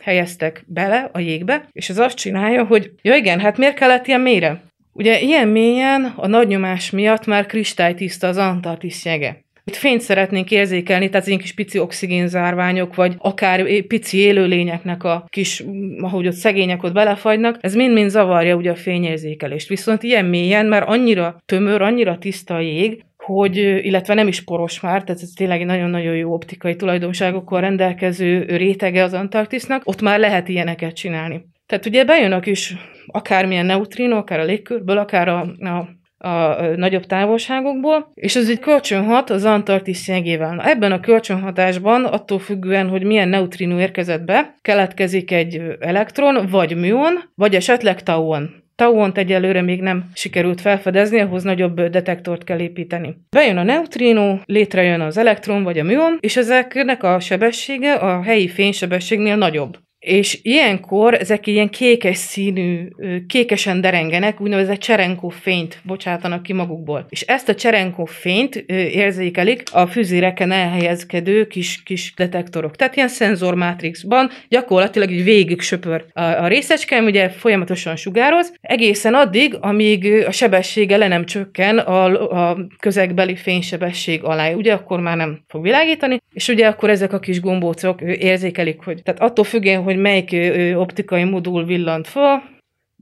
helyeztek 0.00 0.64
bele 0.66 1.10
a 1.12 1.18
jégbe, 1.18 1.68
és 1.72 1.88
ez 1.88 1.98
azt 1.98 2.16
csinálja, 2.16 2.64
hogy 2.64 2.90
ja 3.02 3.14
igen, 3.14 3.40
hát 3.40 3.58
miért 3.58 3.76
kellett 3.76 4.06
ilyen 4.06 4.20
mélyre? 4.20 4.62
Ugye 4.92 5.20
ilyen 5.20 5.48
mélyen 5.48 6.12
a 6.16 6.26
nagy 6.26 6.48
nyomás 6.48 6.90
miatt 6.90 7.26
már 7.26 7.46
kristálytiszta 7.46 8.28
az 8.28 8.36
Antarktisz 8.36 9.04
jege. 9.04 9.44
Itt 9.68 9.76
fényt 9.76 10.00
szeretnénk 10.00 10.50
érzékelni, 10.50 11.08
tehát 11.08 11.26
ilyen 11.26 11.38
kis 11.38 11.54
pici 11.54 11.78
oxigénzárványok, 11.78 12.94
vagy 12.94 13.14
akár 13.18 13.82
pici 13.86 14.18
élőlényeknek 14.18 15.04
a 15.04 15.26
kis, 15.28 15.64
ahogy 16.00 16.26
ott 16.26 16.32
szegények 16.32 16.82
ott 16.82 16.92
belefagynak, 16.92 17.58
ez 17.60 17.74
mind-mind 17.74 18.10
zavarja 18.10 18.56
ugye 18.56 18.70
a 18.70 18.74
fényérzékelést. 18.74 19.68
Viszont 19.68 20.02
ilyen 20.02 20.24
mélyen, 20.24 20.66
mert 20.66 20.88
annyira 20.88 21.42
tömör, 21.46 21.82
annyira 21.82 22.18
tiszta 22.18 22.54
a 22.54 22.60
jég, 22.60 23.04
hogy, 23.16 23.56
illetve 23.56 24.14
nem 24.14 24.28
is 24.28 24.44
poros 24.44 24.80
már, 24.80 25.04
tehát 25.04 25.22
ez 25.22 25.30
tényleg 25.36 25.64
nagyon-nagyon 25.64 26.16
jó 26.16 26.32
optikai 26.32 26.76
tulajdonságokkal 26.76 27.60
rendelkező 27.60 28.44
rétege 28.44 29.02
az 29.02 29.12
Antarktisznak, 29.12 29.82
ott 29.84 30.00
már 30.00 30.18
lehet 30.18 30.48
ilyeneket 30.48 30.94
csinálni. 30.94 31.44
Tehát 31.66 31.86
ugye 31.86 32.04
bejön 32.04 32.32
a 32.32 32.40
kis 32.40 32.74
akármilyen 33.06 33.66
neutrino, 33.66 34.16
akár 34.16 34.40
a 34.40 34.44
légkörből, 34.44 34.98
akár 34.98 35.28
a, 35.28 35.40
a 35.58 35.88
a 36.18 36.62
nagyobb 36.76 37.06
távolságokból, 37.06 38.10
és 38.14 38.36
ez 38.36 38.48
egy 38.48 38.58
kölcsönhat 38.58 39.30
az 39.30 39.44
Antarktisz 39.44 40.08
jegével. 40.08 40.60
Ebben 40.64 40.92
a 40.92 41.00
kölcsönhatásban, 41.00 42.04
attól 42.04 42.38
függően, 42.38 42.88
hogy 42.88 43.04
milyen 43.04 43.28
neutrino 43.28 43.78
érkezett 43.78 44.22
be, 44.22 44.54
keletkezik 44.62 45.30
egy 45.30 45.62
elektron, 45.80 46.46
vagy 46.50 46.76
műon, 46.76 47.22
vagy 47.34 47.54
esetleg 47.54 48.02
tauon. 48.02 48.64
Tauont 48.76 49.18
egyelőre 49.18 49.62
még 49.62 49.80
nem 49.80 50.04
sikerült 50.14 50.60
felfedezni, 50.60 51.20
ahhoz 51.20 51.42
nagyobb 51.42 51.80
detektort 51.80 52.44
kell 52.44 52.58
építeni. 52.58 53.16
Bejön 53.30 53.56
a 53.56 53.62
neutrino, 53.62 54.38
létrejön 54.44 55.00
az 55.00 55.16
elektron 55.16 55.62
vagy 55.62 55.78
a 55.78 55.84
műon, 55.84 56.18
és 56.20 56.36
ezeknek 56.36 57.02
a 57.02 57.20
sebessége 57.20 57.92
a 57.92 58.22
helyi 58.22 58.48
fénysebességnél 58.48 59.36
nagyobb 59.36 59.78
és 60.06 60.38
ilyenkor 60.42 61.14
ezek 61.14 61.46
ilyen 61.46 61.68
kékes 61.68 62.16
színű, 62.16 62.88
kékesen 63.28 63.80
derengenek, 63.80 64.40
úgynevezett 64.40 64.78
Cserenkov 64.78 65.32
fényt 65.32 65.80
bocsátanak 65.82 66.42
ki 66.42 66.52
magukból. 66.52 67.06
És 67.08 67.20
ezt 67.20 67.48
a 67.48 67.54
Cserenkov 67.54 68.08
fényt 68.08 68.56
érzékelik 68.92 69.62
a 69.72 69.86
füzéreken 69.86 70.52
elhelyezkedő 70.52 71.46
kis, 71.46 71.82
kis 71.82 72.12
detektorok. 72.16 72.76
Tehát 72.76 72.96
ilyen 72.96 73.08
szenzormátrixban 73.08 74.30
gyakorlatilag 74.48 75.10
így 75.10 75.24
végig 75.24 75.60
söpör 75.60 76.04
a, 76.12 76.20
a 76.20 76.46
részecske, 76.46 77.02
ugye 77.02 77.28
folyamatosan 77.28 77.96
sugároz, 77.96 78.52
egészen 78.60 79.14
addig, 79.14 79.56
amíg 79.60 80.24
a 80.26 80.30
sebessége 80.30 80.96
le 80.96 81.08
nem 81.08 81.24
csökken 81.24 81.78
a, 81.78 82.04
a 82.48 82.56
közegbeli 82.80 83.36
fénysebesség 83.36 84.24
alá. 84.24 84.52
Ugye 84.52 84.72
akkor 84.72 85.00
már 85.00 85.16
nem 85.16 85.40
fog 85.48 85.62
világítani, 85.62 86.20
és 86.32 86.48
ugye 86.48 86.66
akkor 86.66 86.90
ezek 86.90 87.12
a 87.12 87.18
kis 87.18 87.40
gombócok 87.40 88.00
érzékelik, 88.00 88.84
hogy 88.84 89.02
tehát 89.02 89.20
attól 89.20 89.44
függően, 89.44 89.82
hogy 89.82 89.94
melyik 89.98 90.36
optikai 90.76 91.24
modul 91.24 91.64
villant 91.64 92.06
fel, 92.06 92.42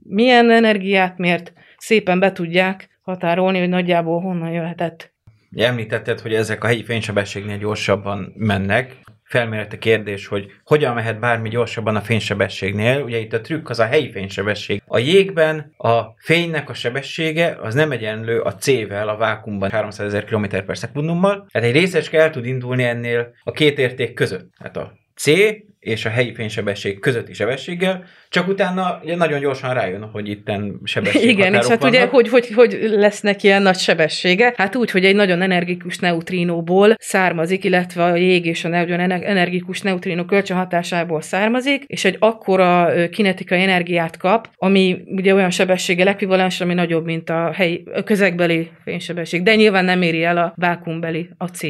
milyen 0.03 0.51
energiát 0.51 1.17
mért, 1.17 1.53
szépen 1.77 2.19
be 2.19 2.31
tudják 2.31 2.89
határolni, 3.01 3.59
hogy 3.59 3.69
nagyjából 3.69 4.21
honnan 4.21 4.51
jöhetett. 4.51 5.13
Említetted, 5.55 6.19
hogy 6.19 6.33
ezek 6.33 6.63
a 6.63 6.67
helyi 6.67 6.83
fénysebességnél 6.83 7.57
gyorsabban 7.57 8.33
mennek, 8.35 8.95
felmerült 9.23 9.73
a 9.73 9.77
kérdés, 9.77 10.27
hogy 10.27 10.51
hogyan 10.63 10.93
mehet 10.93 11.19
bármi 11.19 11.49
gyorsabban 11.49 11.95
a 11.95 12.01
fénysebességnél. 12.01 13.01
Ugye 13.01 13.17
itt 13.17 13.33
a 13.33 13.41
trükk 13.41 13.69
az 13.69 13.79
a 13.79 13.85
helyi 13.85 14.11
fénysebesség. 14.11 14.81
A 14.85 14.97
jégben 14.97 15.73
a 15.77 16.01
fénynek 16.17 16.69
a 16.69 16.73
sebessége 16.73 17.57
az 17.61 17.73
nem 17.73 17.91
egyenlő 17.91 18.39
a 18.39 18.55
C-vel, 18.55 19.09
a 19.09 19.17
vákumban 19.17 19.69
300 19.69 20.07
ezer 20.07 20.23
km 20.23 20.45
per 20.65 20.77
szekundummal. 20.77 21.47
Hát 21.53 21.63
egy 21.63 21.73
részecske 21.73 22.21
el 22.21 22.29
tud 22.29 22.45
indulni 22.45 22.83
ennél 22.83 23.33
a 23.43 23.51
két 23.51 23.79
érték 23.79 24.13
között. 24.13 24.53
Hát 24.59 24.77
a 24.77 24.93
C 25.15 25.25
és 25.85 26.05
a 26.05 26.09
helyi 26.09 26.33
fénysebesség 26.33 26.99
közötti 26.99 27.33
sebességgel, 27.33 28.03
csak 28.29 28.47
utána 28.47 28.99
ugye 29.03 29.15
nagyon 29.15 29.39
gyorsan 29.39 29.73
rájön, 29.73 30.09
hogy 30.11 30.29
itten 30.29 30.79
sebesség 30.83 31.29
Igen, 31.29 31.53
és 31.53 31.67
hát 31.67 31.79
vannak. 31.79 31.95
ugye, 31.95 32.05
hogy, 32.05 32.29
hogy, 32.29 32.53
hogy 32.53 32.77
lesznek 32.81 33.43
ilyen 33.43 33.61
nagy 33.61 33.77
sebessége? 33.77 34.53
Hát 34.57 34.75
úgy, 34.75 34.91
hogy 34.91 35.05
egy 35.05 35.15
nagyon 35.15 35.41
energikus 35.41 35.99
neutrinóból 35.99 36.95
származik, 36.99 37.63
illetve 37.63 38.03
a 38.03 38.15
jég 38.15 38.45
és 38.45 38.63
a 38.63 38.67
nagyon 38.67 38.99
energikus 39.11 39.81
neutrínó 39.81 40.25
kölcsönhatásából 40.25 41.21
származik, 41.21 41.83
és 41.87 42.05
egy 42.05 42.15
akkora 42.19 42.89
kinetikai 43.09 43.61
energiát 43.61 44.17
kap, 44.17 44.49
ami 44.55 45.03
ugye 45.05 45.33
olyan 45.33 45.51
sebességgel 45.51 46.07
ekvivalens, 46.07 46.61
ami 46.61 46.73
nagyobb, 46.73 47.05
mint 47.05 47.29
a, 47.29 47.51
helyi, 47.53 47.83
a 47.93 48.03
közegbeli 48.03 48.71
fénysebesség, 48.83 49.43
de 49.43 49.55
nyilván 49.55 49.85
nem 49.85 50.01
éri 50.01 50.23
el 50.23 50.37
a 50.37 50.53
vákumbeli, 50.55 51.29
a 51.37 51.47
C, 51.47 51.61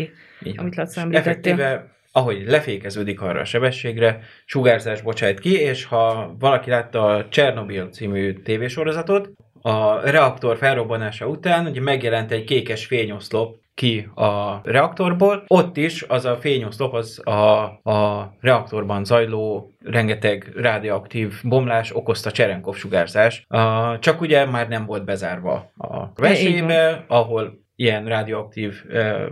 amit 0.56 0.76
Laci 0.76 1.00
említettél 1.00 1.94
ahogy 2.16 2.44
lefékeződik 2.48 3.22
arra 3.22 3.40
a 3.40 3.46
sebességre, 3.46 4.20
sugárzás 4.46 5.02
bocsájt 5.02 5.40
ki, 5.40 5.60
és 5.60 5.86
ha 5.86 6.36
valaki 6.40 6.70
látta 6.70 7.06
a 7.06 7.28
Chernobyl 7.30 7.90
című 7.90 8.34
tévésorozatot, 8.34 9.30
a 9.62 10.00
reaktor 10.00 10.58
felrobbanása 10.58 11.28
után 11.28 11.66
ugye 11.66 11.82
megjelent 11.82 12.32
egy 12.32 12.44
kékes 12.44 12.86
fényoszlop 12.86 13.58
ki 13.74 14.10
a 14.16 14.60
reaktorból, 14.64 15.44
ott 15.48 15.78
is 15.78 16.04
az 16.04 16.26
a 16.26 16.36
fényoszlop 16.36 16.94
az 16.94 17.22
a, 17.24 17.64
a 17.92 18.34
reaktorban 18.40 19.06
zajló 19.06 19.72
rengeteg 19.84 20.52
radioaktív 20.56 21.34
bomlás 21.44 21.96
okozta 21.96 22.32
Cserenkov 22.32 22.76
sugárzás. 22.76 23.46
Uh, 23.50 24.00
csak 24.00 24.22
ugye 24.22 24.46
már 24.46 24.68
nem 24.68 24.86
volt 24.86 25.06
bezárva 25.06 25.72
a 25.78 26.12
vesébe, 26.16 27.06
ahol 27.08 27.60
ilyen 27.76 28.06
radioaktív 28.06 28.84
uh, 28.90 29.26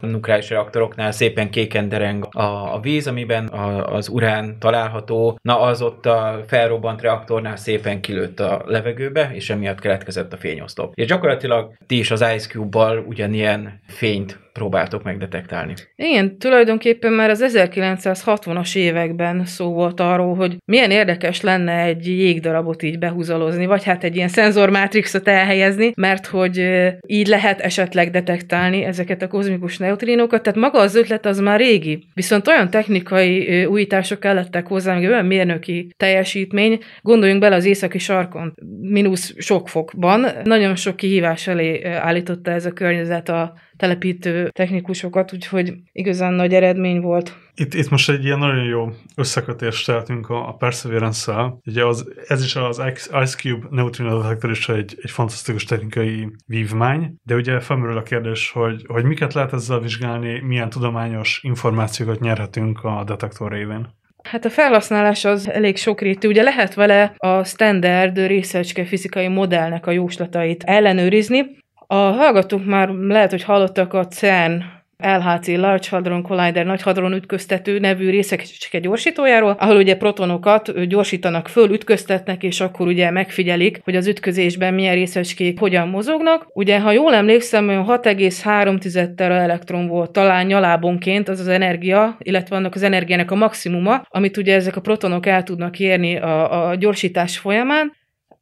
nukleáris 0.00 0.50
reaktoroknál 0.50 1.12
szépen 1.12 1.50
kéken 1.50 1.88
dereng 1.88 2.28
a, 2.30 2.74
a 2.74 2.80
víz, 2.82 3.06
amiben 3.06 3.46
a, 3.46 3.94
az 3.94 4.08
urán 4.08 4.58
található, 4.58 5.38
na 5.42 5.60
az 5.60 5.82
ott 5.82 6.06
a 6.06 6.44
felrobbant 6.46 7.00
reaktornál 7.00 7.56
szépen 7.56 8.00
kilőtt 8.00 8.40
a 8.40 8.62
levegőbe, 8.66 9.30
és 9.34 9.50
emiatt 9.50 9.80
keletkezett 9.80 10.32
a 10.32 10.36
fényoszlop. 10.36 10.92
És 10.94 11.06
gyakorlatilag 11.06 11.72
ti 11.86 11.98
is 11.98 12.10
az 12.10 12.20
Ice 12.20 12.48
Cube-bal 12.48 13.04
ugyanilyen 13.08 13.80
fényt 13.86 14.38
próbáltok 14.52 15.02
megdetektálni. 15.02 15.74
Igen, 15.96 16.38
tulajdonképpen 16.38 17.12
már 17.12 17.30
az 17.30 17.44
1960-as 17.54 18.76
években 18.76 19.44
szó 19.44 19.72
volt 19.72 20.00
arról, 20.00 20.34
hogy 20.34 20.56
milyen 20.64 20.90
érdekes 20.90 21.40
lenne 21.40 21.82
egy 21.82 22.06
jégdarabot 22.06 22.82
így 22.82 22.98
behúzalozni, 22.98 23.66
vagy 23.66 23.84
hát 23.84 24.04
egy 24.04 24.16
ilyen 24.16 24.28
szenzormátrixot 24.28 25.28
elhelyezni, 25.28 25.92
mert 25.96 26.26
hogy 26.26 26.68
így 27.06 27.26
lehet 27.26 27.60
esetleg 27.60 28.10
detektálni 28.10 28.84
ezeket 28.84 29.22
a 29.22 29.28
kozmikus 29.28 29.78
neutrinokat, 29.90 30.42
tehát 30.42 30.58
maga 30.58 30.78
az 30.78 30.94
ötlet 30.94 31.26
az 31.26 31.38
már 31.38 31.58
régi. 31.60 32.06
Viszont 32.14 32.48
olyan 32.48 32.70
technikai 32.70 33.64
újítások 33.64 34.20
kellettek 34.20 34.66
hozzá, 34.66 34.94
meg 34.94 35.08
olyan 35.08 35.26
mérnöki 35.26 35.94
teljesítmény, 35.96 36.78
gondoljunk 37.02 37.40
bele 37.40 37.56
az 37.56 37.64
északi 37.64 37.98
sarkon, 37.98 38.54
mínusz 38.80 39.34
sok 39.38 39.68
fokban, 39.68 40.26
nagyon 40.44 40.76
sok 40.76 40.96
kihívás 40.96 41.46
elé 41.46 41.84
állította 41.84 42.50
ez 42.50 42.66
a 42.66 42.72
környezet 42.72 43.28
a 43.28 43.54
telepítő 43.80 44.48
technikusokat, 44.48 45.32
úgyhogy 45.32 45.72
igazán 45.92 46.32
nagy 46.32 46.54
eredmény 46.54 47.00
volt. 47.00 47.36
Itt, 47.54 47.74
itt 47.74 47.90
most 47.90 48.10
egy 48.10 48.24
ilyen 48.24 48.38
nagyon 48.38 48.64
jó 48.64 48.88
összekötést 49.16 49.86
tehetünk 49.86 50.28
a, 50.28 50.48
a 50.48 50.52
Perseverance-szel. 50.52 51.60
Ugye 51.66 51.84
az, 51.84 52.12
ez 52.26 52.44
is 52.44 52.56
az 52.56 52.82
Ice 52.94 53.36
Cube 53.36 53.66
neutrino 53.70 54.22
detektor 54.22 54.50
is 54.50 54.68
egy, 54.68 54.98
egy 55.02 55.10
fantasztikus 55.10 55.64
technikai 55.64 56.28
vívmány, 56.46 57.14
de 57.22 57.34
ugye 57.34 57.60
felmerül 57.60 57.96
a 57.96 58.02
kérdés, 58.02 58.50
hogy, 58.50 58.84
hogy 58.86 59.04
miket 59.04 59.34
lehet 59.34 59.52
ezzel 59.52 59.80
vizsgálni, 59.80 60.40
milyen 60.40 60.70
tudományos 60.70 61.40
információkat 61.42 62.20
nyerhetünk 62.20 62.84
a 62.84 63.04
detektor 63.06 63.52
révén. 63.52 63.98
Hát 64.22 64.44
a 64.44 64.50
felhasználás 64.50 65.24
az 65.24 65.50
elég 65.50 65.76
sokrétű. 65.76 66.28
Ugye 66.28 66.42
lehet 66.42 66.74
vele 66.74 67.14
a 67.16 67.44
standard 67.44 68.26
részecske 68.26 68.84
fizikai 68.84 69.28
modellnek 69.28 69.86
a 69.86 69.90
jóslatait 69.90 70.62
ellenőrizni, 70.62 71.58
a 71.92 71.94
hallgatók 71.94 72.64
már 72.64 72.88
lehet, 72.88 73.30
hogy 73.30 73.42
hallottak 73.42 73.94
a 73.94 74.06
CERN 74.06 74.62
LHC, 74.98 75.46
Large 75.46 75.86
Hadron 75.90 76.22
Collider, 76.22 76.66
Nagy 76.66 76.82
Hadron 76.82 77.12
Ütköztető 77.12 77.78
nevű 77.78 78.10
részecske 78.10 78.78
gyorsítójáról, 78.78 79.56
ahol 79.58 79.76
ugye 79.76 79.96
protonokat 79.96 80.86
gyorsítanak 80.86 81.48
föl, 81.48 81.70
ütköztetnek, 81.70 82.42
és 82.42 82.60
akkor 82.60 82.86
ugye 82.86 83.10
megfigyelik, 83.10 83.80
hogy 83.84 83.96
az 83.96 84.06
ütközésben 84.06 84.74
milyen 84.74 84.94
részecskék 84.94 85.58
hogyan 85.58 85.88
mozognak. 85.88 86.46
Ugye, 86.52 86.80
ha 86.80 86.92
jól 86.92 87.14
emlékszem, 87.14 87.68
olyan 87.68 87.86
6,3 87.88 89.14
tera 89.14 89.34
elektron 89.34 89.86
volt 89.86 90.10
talán 90.12 90.46
nyalábonként 90.46 91.28
az 91.28 91.40
az 91.40 91.48
energia, 91.48 92.16
illetve 92.18 92.56
annak 92.56 92.74
az 92.74 92.82
energiának 92.82 93.30
a 93.30 93.34
maximuma, 93.34 94.02
amit 94.08 94.36
ugye 94.36 94.54
ezek 94.54 94.76
a 94.76 94.80
protonok 94.80 95.26
el 95.26 95.42
tudnak 95.42 95.78
érni 95.78 96.16
a, 96.16 96.68
a 96.68 96.74
gyorsítás 96.74 97.38
folyamán. 97.38 97.98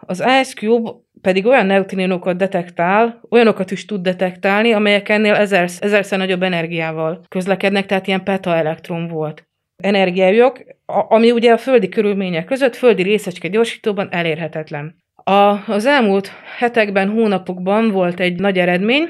Az 0.06 0.18
Ice 0.18 0.52
Cube 0.54 0.90
pedig 1.20 1.46
olyan 1.46 1.66
neutrinokat 1.66 2.36
detektál, 2.36 3.20
olyanokat 3.30 3.70
is 3.70 3.84
tud 3.84 4.00
detektálni, 4.00 4.72
amelyek 4.72 5.08
ennél 5.08 5.34
ezer, 5.34 5.68
ezerszer 5.78 6.18
nagyobb 6.18 6.42
energiával 6.42 7.24
közlekednek, 7.28 7.86
tehát 7.86 8.06
ilyen 8.06 8.24
petaelektron 8.24 9.08
volt 9.08 9.48
energiájuk, 9.82 10.62
ami 10.86 11.30
ugye 11.30 11.52
a 11.52 11.58
földi 11.58 11.88
körülmények 11.88 12.44
között, 12.44 12.76
földi 12.76 13.02
részecske 13.02 13.48
gyorsítóban 13.48 14.08
elérhetetlen. 14.10 14.96
A, 15.14 15.70
az 15.72 15.86
elmúlt 15.86 16.32
hetekben, 16.58 17.08
hónapokban 17.08 17.90
volt 17.90 18.20
egy 18.20 18.40
nagy 18.40 18.58
eredmény, 18.58 19.08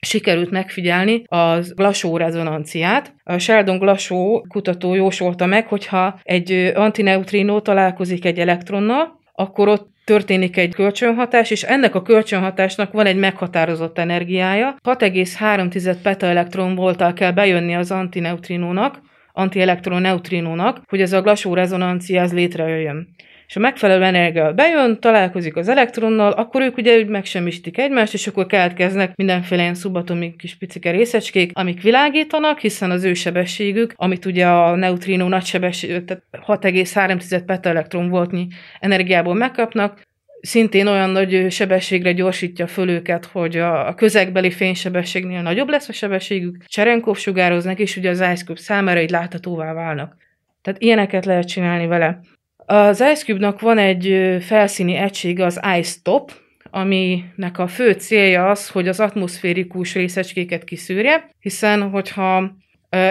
sikerült 0.00 0.50
megfigyelni 0.50 1.22
az 1.26 1.74
Glashow 1.74 2.16
rezonanciát. 2.16 3.14
A 3.22 3.38
Sheldon 3.38 3.78
Glashow 3.78 4.40
kutató 4.48 4.94
jósolta 4.94 5.46
meg, 5.46 5.66
hogyha 5.66 6.20
egy 6.22 6.52
antineutrino 6.74 7.60
találkozik 7.60 8.24
egy 8.24 8.38
elektronnal, 8.38 9.20
akkor 9.32 9.68
ott 9.68 9.88
történik 10.06 10.56
egy 10.56 10.74
kölcsönhatás, 10.74 11.50
és 11.50 11.62
ennek 11.62 11.94
a 11.94 12.02
kölcsönhatásnak 12.02 12.92
van 12.92 13.06
egy 13.06 13.16
meghatározott 13.16 13.98
energiája. 13.98 14.76
6,3 14.88 15.96
petaelektron 16.02 16.74
volttal 16.74 17.12
kell 17.12 17.32
bejönni 17.32 17.74
az 17.74 17.90
antineutrinónak, 17.90 19.00
antielektron 19.32 20.00
neutrinónak, 20.00 20.82
hogy 20.88 21.00
ez 21.00 21.12
a 21.12 21.20
glasó 21.20 21.54
rezonancia 21.54 22.22
az 22.22 22.32
létrejöjjön. 22.32 23.08
És 23.46 23.56
a 23.56 23.60
megfelelő 23.60 24.04
energia 24.04 24.52
bejön, 24.52 25.00
találkozik 25.00 25.56
az 25.56 25.68
elektronnal, 25.68 26.32
akkor 26.32 26.62
ők 26.62 26.76
ugye 26.76 27.04
megsemmisítik 27.04 27.78
egymást, 27.78 28.14
és 28.14 28.26
akkor 28.26 28.46
keletkeznek 28.46 29.16
mindenféle 29.16 29.62
ilyen 29.62 29.74
szubatomik 29.74 30.36
kis 30.36 30.56
picike 30.56 30.90
részecskék, 30.90 31.50
amik 31.54 31.82
világítanak, 31.82 32.58
hiszen 32.58 32.90
az 32.90 33.04
ő 33.04 33.14
sebességük, 33.14 33.92
amit 33.96 34.24
ugye 34.24 34.46
a 34.46 34.76
neutrino 34.76 35.28
nagy 35.28 35.44
sebesség, 35.44 36.04
tehát 36.04 36.22
6,3 36.46 37.42
petaelektron 37.46 38.08
voltnyi 38.08 38.46
energiából 38.80 39.34
megkapnak, 39.34 40.00
szintén 40.40 40.86
olyan 40.86 41.10
nagy 41.10 41.50
sebességre 41.50 42.12
gyorsítja 42.12 42.66
föl 42.66 42.88
őket, 42.88 43.24
hogy 43.24 43.56
a 43.56 43.94
közegbeli 43.94 44.50
fénysebességnél 44.50 45.42
nagyobb 45.42 45.68
lesz 45.68 45.88
a 45.88 45.92
sebességük, 45.92 46.64
Cserenkov 46.66 47.16
sugároznak, 47.16 47.78
és 47.78 47.96
ugye 47.96 48.10
az 48.10 48.20
IceCube 48.20 48.60
számára 48.60 49.00
így 49.00 49.10
láthatóvá 49.10 49.72
válnak. 49.72 50.16
Tehát 50.62 50.82
ilyeneket 50.82 51.24
lehet 51.24 51.46
csinálni 51.46 51.86
vele. 51.86 52.20
Az 52.66 53.00
IceCube-nak 53.00 53.60
van 53.60 53.78
egy 53.78 54.36
felszíni 54.40 54.94
egysége, 54.94 55.44
az 55.44 55.60
iStop, 55.78 56.32
aminek 56.70 57.58
a 57.58 57.66
fő 57.66 57.92
célja 57.92 58.50
az, 58.50 58.68
hogy 58.68 58.88
az 58.88 59.00
atmoszférikus 59.00 59.94
részecskéket 59.94 60.64
kiszűrje, 60.64 61.30
hiszen 61.40 61.90
hogyha 61.90 62.56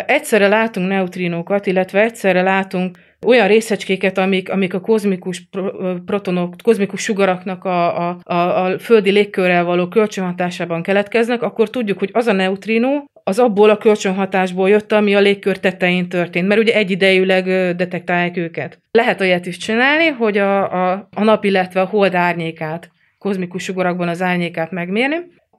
Egyszerre 0.06 0.48
látunk 0.48 0.88
neutrinókat, 0.88 1.66
illetve 1.66 2.02
egyszerre 2.02 2.42
látunk 2.42 2.98
olyan 3.26 3.48
részecskéket, 3.48 4.18
amik, 4.18 4.52
amik 4.52 4.74
a 4.74 4.80
kozmikus 4.80 5.48
protonok, 6.06 6.54
kozmikus 6.64 7.02
sugaraknak 7.02 7.64
a, 7.64 8.10
a, 8.10 8.18
a, 8.24 8.64
a 8.64 8.80
földi 8.80 9.10
légkörrel 9.10 9.64
való 9.64 9.88
kölcsönhatásában 9.88 10.84
keletkeznek, 10.84 11.42
akkor 11.42 11.70
tudjuk, 11.70 12.00
hogy 12.00 12.10
az 12.14 12.28
a 12.28 12.32
neutrinó, 12.32 13.06
az 13.28 13.40
abból 13.40 13.70
a 13.70 13.78
kölcsönhatásból 13.78 14.70
jött, 14.70 14.92
ami 14.92 15.16
a 15.16 15.20
légkör 15.20 15.60
tetején 15.60 16.10
történt, 16.10 16.48
mert 16.48 16.62
ugye 16.62 16.74
egyidejűleg 16.74 17.46
detektálják 17.76 18.38
őket. 18.38 18.80
Lehet 18.92 19.22
olyat 19.22 19.46
is 19.46 19.58
csinálni, 19.58 20.08
hogy 20.08 20.38
a, 20.38 20.92
a, 20.92 21.08
a 21.14 21.24
nap, 21.24 21.44
illetve 21.44 21.82
a 21.82 21.86
hold 21.86 22.14
árnyékát, 22.14 22.92
kozmikus 23.18 23.64
sugarakban 23.64 24.08
az 24.08 24.22
árnyékát 24.22 24.72
megmérni, 24.72 25.16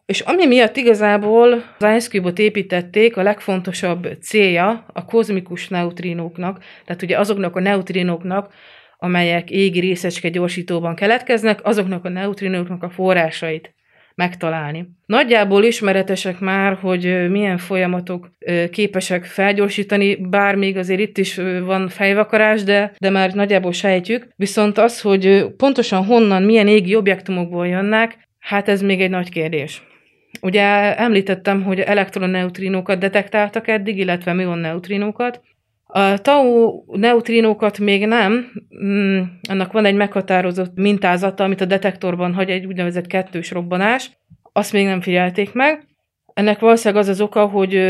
és 0.07 0.21
ami 0.21 0.47
miatt 0.47 0.77
igazából 0.77 1.53
az 1.53 1.95
Ice 1.97 2.09
Cube-ot 2.09 2.39
építették, 2.39 3.17
a 3.17 3.23
legfontosabb 3.23 4.09
célja 4.21 4.87
a 4.93 5.05
kozmikus 5.05 5.69
neutrinóknak, 5.69 6.65
tehát 6.85 7.03
ugye 7.03 7.19
azoknak 7.19 7.57
a 7.57 7.61
neutrinóknak, 7.61 8.53
amelyek 8.99 9.51
égi 9.51 9.81
részecske 9.81 10.29
gyorsítóban 10.29 10.95
keletkeznek, 10.95 11.65
azoknak 11.65 12.05
a 12.05 12.09
neutrinóknak 12.09 12.83
a 12.83 12.91
forrásait 12.91 13.75
megtalálni. 14.17 14.89
Nagyjából 15.07 15.65
ismeretesek 15.65 16.41
már, 16.41 16.75
hogy 16.75 17.31
milyen 17.31 17.59
folyamatok 17.59 18.31
képesek 18.71 19.25
felgyorsítani, 19.25 20.17
bár 20.17 20.55
még 20.55 20.77
azért 20.77 21.01
itt 21.01 21.19
is 21.19 21.41
van 21.65 21.89
fejvakarás, 21.89 22.63
de, 22.63 22.93
de 22.99 23.11
már 23.11 23.35
nagyjából 23.35 23.73
sejtjük. 23.73 24.29
Viszont 24.37 24.79
az, 24.79 25.01
hogy 25.01 25.47
pontosan 25.57 26.05
honnan, 26.05 26.43
milyen 26.43 26.69
égi 26.69 26.97
objektumokból 26.97 27.67
jönnek, 27.67 28.29
hát 28.39 28.69
ez 28.69 28.83
még 28.83 29.01
egy 29.01 29.11
nagy 29.11 29.29
kérdés. 29.29 29.83
Ugye 30.41 30.97
említettem, 30.97 31.63
hogy 31.63 31.81
elektronneutrinókat 31.81 32.99
detektáltak 32.99 33.69
eddig, 33.69 33.99
illetve 33.99 34.33
neutrinókat. 34.33 35.41
A 35.97 36.19
tau 36.19 36.83
neutrinókat 36.87 37.79
még 37.79 38.07
nem, 38.07 38.53
mm, 38.85 39.21
annak 39.49 39.73
van 39.73 39.85
egy 39.85 39.95
meghatározott 39.95 40.75
mintázata, 40.75 41.45
amit 41.45 41.61
a 41.61 41.65
detektorban 41.65 42.35
hagy 42.35 42.51
egy 42.51 42.67
úgynevezett 42.67 43.07
kettős 43.07 43.51
robbanás, 43.51 44.11
azt 44.53 44.73
még 44.73 44.87
nem 44.87 45.01
figyelték 45.01 45.53
meg. 45.53 45.87
Ennek 46.35 46.59
valószínűleg 46.59 47.03
az 47.03 47.09
az 47.09 47.21
oka, 47.21 47.47
hogy 47.47 47.81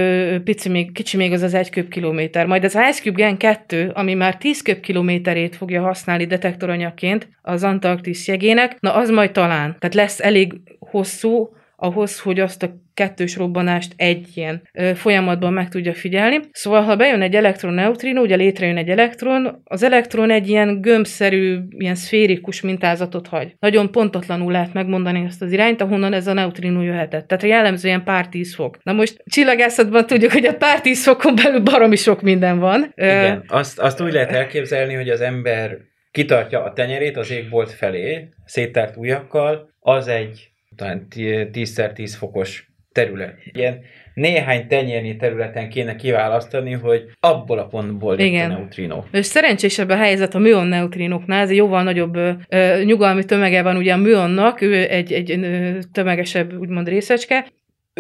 pici 0.45 0.69
még, 0.69 0.93
kicsi 0.93 1.17
még 1.17 1.33
az 1.33 1.43
az 1.43 1.55
egy 1.55 1.71
köbkilométer. 1.71 2.47
Majd 2.47 2.65
az 2.65 2.75
Ice 2.75 3.03
Cube 3.03 3.23
Gen 3.23 3.37
2, 3.37 3.91
ami 3.95 4.15
már 4.15 4.37
10 4.37 4.63
köbkilométerét 4.63 5.57
fogja 5.57 5.83
használni 5.83 6.27
detektoranyagként 6.27 7.29
az 7.43 7.65
Antarktisz 7.65 8.29
jegének, 8.29 8.81
na 8.81 8.95
az 8.95 9.11
majd 9.11 9.33
talán. 9.33 9.77
Tehát 9.79 9.95
lesz 9.95 10.21
elég 10.21 10.53
hosszú, 10.79 11.49
ahhoz, 11.77 12.20
hogy 12.20 12.41
azt 12.41 12.62
a 12.62 12.85
kettős 12.95 13.37
robbanást 13.37 13.93
egy 13.97 14.29
ilyen 14.35 14.62
folyamatban 14.95 15.53
meg 15.53 15.68
tudja 15.68 15.95
figyelni. 15.95 16.41
Szóval, 16.53 16.83
ha 16.83 16.97
bejön 16.97 17.22
egy 17.22 17.35
elektron-neutrino, 17.35 18.20
ugye 18.20 18.37
létrejön 18.37 18.77
egy 18.77 18.89
elektron, 18.89 19.61
az 19.64 19.83
elektron 19.83 20.31
egy 20.31 20.49
ilyen 20.49 20.81
gömbszerű, 20.81 21.59
ilyen 21.68 21.95
szférikus 21.95 22.61
mintázatot 22.61 23.27
hagy. 23.27 23.55
Nagyon 23.59 23.91
pontatlanul 23.91 24.53
lehet 24.53 24.72
megmondani 24.72 25.24
ezt 25.27 25.43
az 25.43 25.53
irányt, 25.53 25.81
ahonnan 25.81 26.12
ez 26.12 26.27
a 26.27 26.33
neutrino 26.33 26.83
jöhetett. 26.83 27.27
Tehát 27.27 27.45
jellemzően 27.45 28.05
pár 28.05 28.29
tíz 28.29 28.55
fok. 28.55 28.79
Na 28.83 28.93
most 28.93 29.22
csillagászatban 29.24 30.07
tudjuk, 30.07 30.33
hogy 30.33 30.47
a 30.47 30.55
pár 30.55 30.81
tíz 30.81 31.05
fokon 31.05 31.35
belül 31.35 31.61
baromi 31.61 31.97
sok 31.97 32.22
minden 32.22 32.59
van. 32.59 32.93
Igen, 32.95 33.45
azt, 33.49 33.79
azt 33.79 34.01
úgy 34.01 34.12
lehet 34.12 34.33
elképzelni, 34.33 34.95
hogy 34.95 35.09
az 35.09 35.20
ember 35.20 35.77
kitartja 36.11 36.62
a 36.62 36.72
tenyerét 36.72 37.16
az 37.16 37.31
égbolt 37.31 37.70
felé, 37.70 38.29
széttárt 38.45 38.97
ujjakkal, 38.97 39.70
az 39.81 40.09
egy 40.09 40.51
talán 40.77 41.07
10x10 41.11 42.14
fokos 42.18 42.70
terület. 42.93 43.35
Ilyen 43.53 43.81
néhány 44.14 44.66
tenyérnyi 44.66 45.16
területen 45.16 45.68
kéne 45.68 45.97
kiválasztani, 45.97 46.72
hogy 46.72 47.11
abból 47.20 47.59
a 47.59 47.66
pontból 47.66 48.18
Igen. 48.18 48.51
a 48.51 48.55
neutrino. 48.55 49.03
És 49.12 49.27
szerencsésebb 49.27 49.89
a 49.89 49.97
helyzet 49.97 50.35
a 50.35 50.39
műon 50.39 50.66
neutrinoknál, 50.66 51.43
ez 51.43 51.53
jóval 51.53 51.83
nagyobb 51.83 52.16
ö, 52.49 52.83
nyugalmi 52.85 53.24
tömege 53.24 53.62
van 53.62 53.77
ugye 53.77 53.93
a 53.93 53.97
műonnak, 53.97 54.61
ő 54.61 54.89
egy, 54.89 55.12
egy 55.12 55.31
ö, 55.31 55.79
tömegesebb 55.93 56.59
úgymond 56.59 56.89
részecske, 56.89 57.47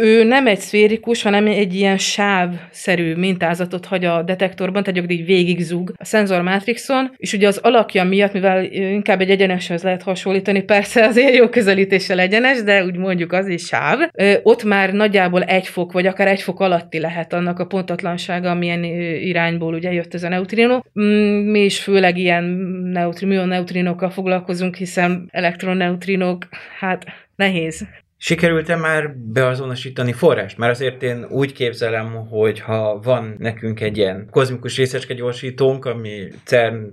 ő 0.00 0.24
nem 0.24 0.46
egy 0.46 0.58
szférikus, 0.58 1.22
hanem 1.22 1.46
egy 1.46 1.74
ilyen 1.74 1.98
sávszerű 1.98 3.14
mintázatot 3.14 3.86
hagy 3.86 4.04
a 4.04 4.22
detektorban, 4.22 4.82
tehát 4.82 5.10
így 5.10 5.24
végig 5.24 5.60
zúg 5.60 5.92
a 5.96 6.04
szenzormátrixon, 6.04 7.10
és 7.16 7.32
ugye 7.32 7.46
az 7.46 7.56
alakja 7.56 8.04
miatt, 8.04 8.32
mivel 8.32 8.64
inkább 8.64 9.20
egy 9.20 9.30
egyeneshez 9.30 9.82
lehet 9.82 10.02
hasonlítani, 10.02 10.62
persze 10.62 11.06
azért 11.06 11.34
jó 11.34 11.48
közelítéssel 11.48 12.18
egyenes, 12.18 12.62
de 12.62 12.84
úgy 12.84 12.96
mondjuk 12.96 13.32
az 13.32 13.48
is 13.48 13.64
sáv, 13.64 13.98
ott 14.42 14.64
már 14.64 14.92
nagyjából 14.92 15.42
egy 15.42 15.66
fok, 15.66 15.92
vagy 15.92 16.06
akár 16.06 16.28
egy 16.28 16.42
fok 16.42 16.60
alatti 16.60 16.98
lehet 16.98 17.32
annak 17.32 17.58
a 17.58 17.66
pontatlansága, 17.66 18.50
amilyen 18.50 18.84
irányból 18.84 19.74
ugye 19.74 19.92
jött 19.92 20.14
ez 20.14 20.22
a 20.22 20.28
neutrino. 20.28 20.80
Mm, 21.00 21.50
mi 21.50 21.64
is 21.64 21.80
főleg 21.80 22.18
ilyen 22.18 22.44
neutri, 22.92 23.26
neutrinokkal 23.26 24.10
foglalkozunk, 24.10 24.74
hiszen 24.74 25.28
elektroneutrinok, 25.32 26.48
hát 26.78 27.04
nehéz. 27.36 27.86
Sikerült-e 28.18 28.76
már 28.76 29.16
beazonosítani 29.16 30.12
forrást? 30.12 30.58
Mert 30.58 30.72
azért 30.72 31.02
én 31.02 31.26
úgy 31.28 31.52
képzelem, 31.52 32.26
hogy 32.28 32.60
ha 32.60 33.00
van 33.02 33.34
nekünk 33.38 33.80
egy 33.80 33.96
ilyen 33.96 34.28
kozmikus 34.30 34.76
részecske 34.76 35.14
gyorsítónk, 35.14 35.84
ami 35.84 36.28
CERN 36.44 36.84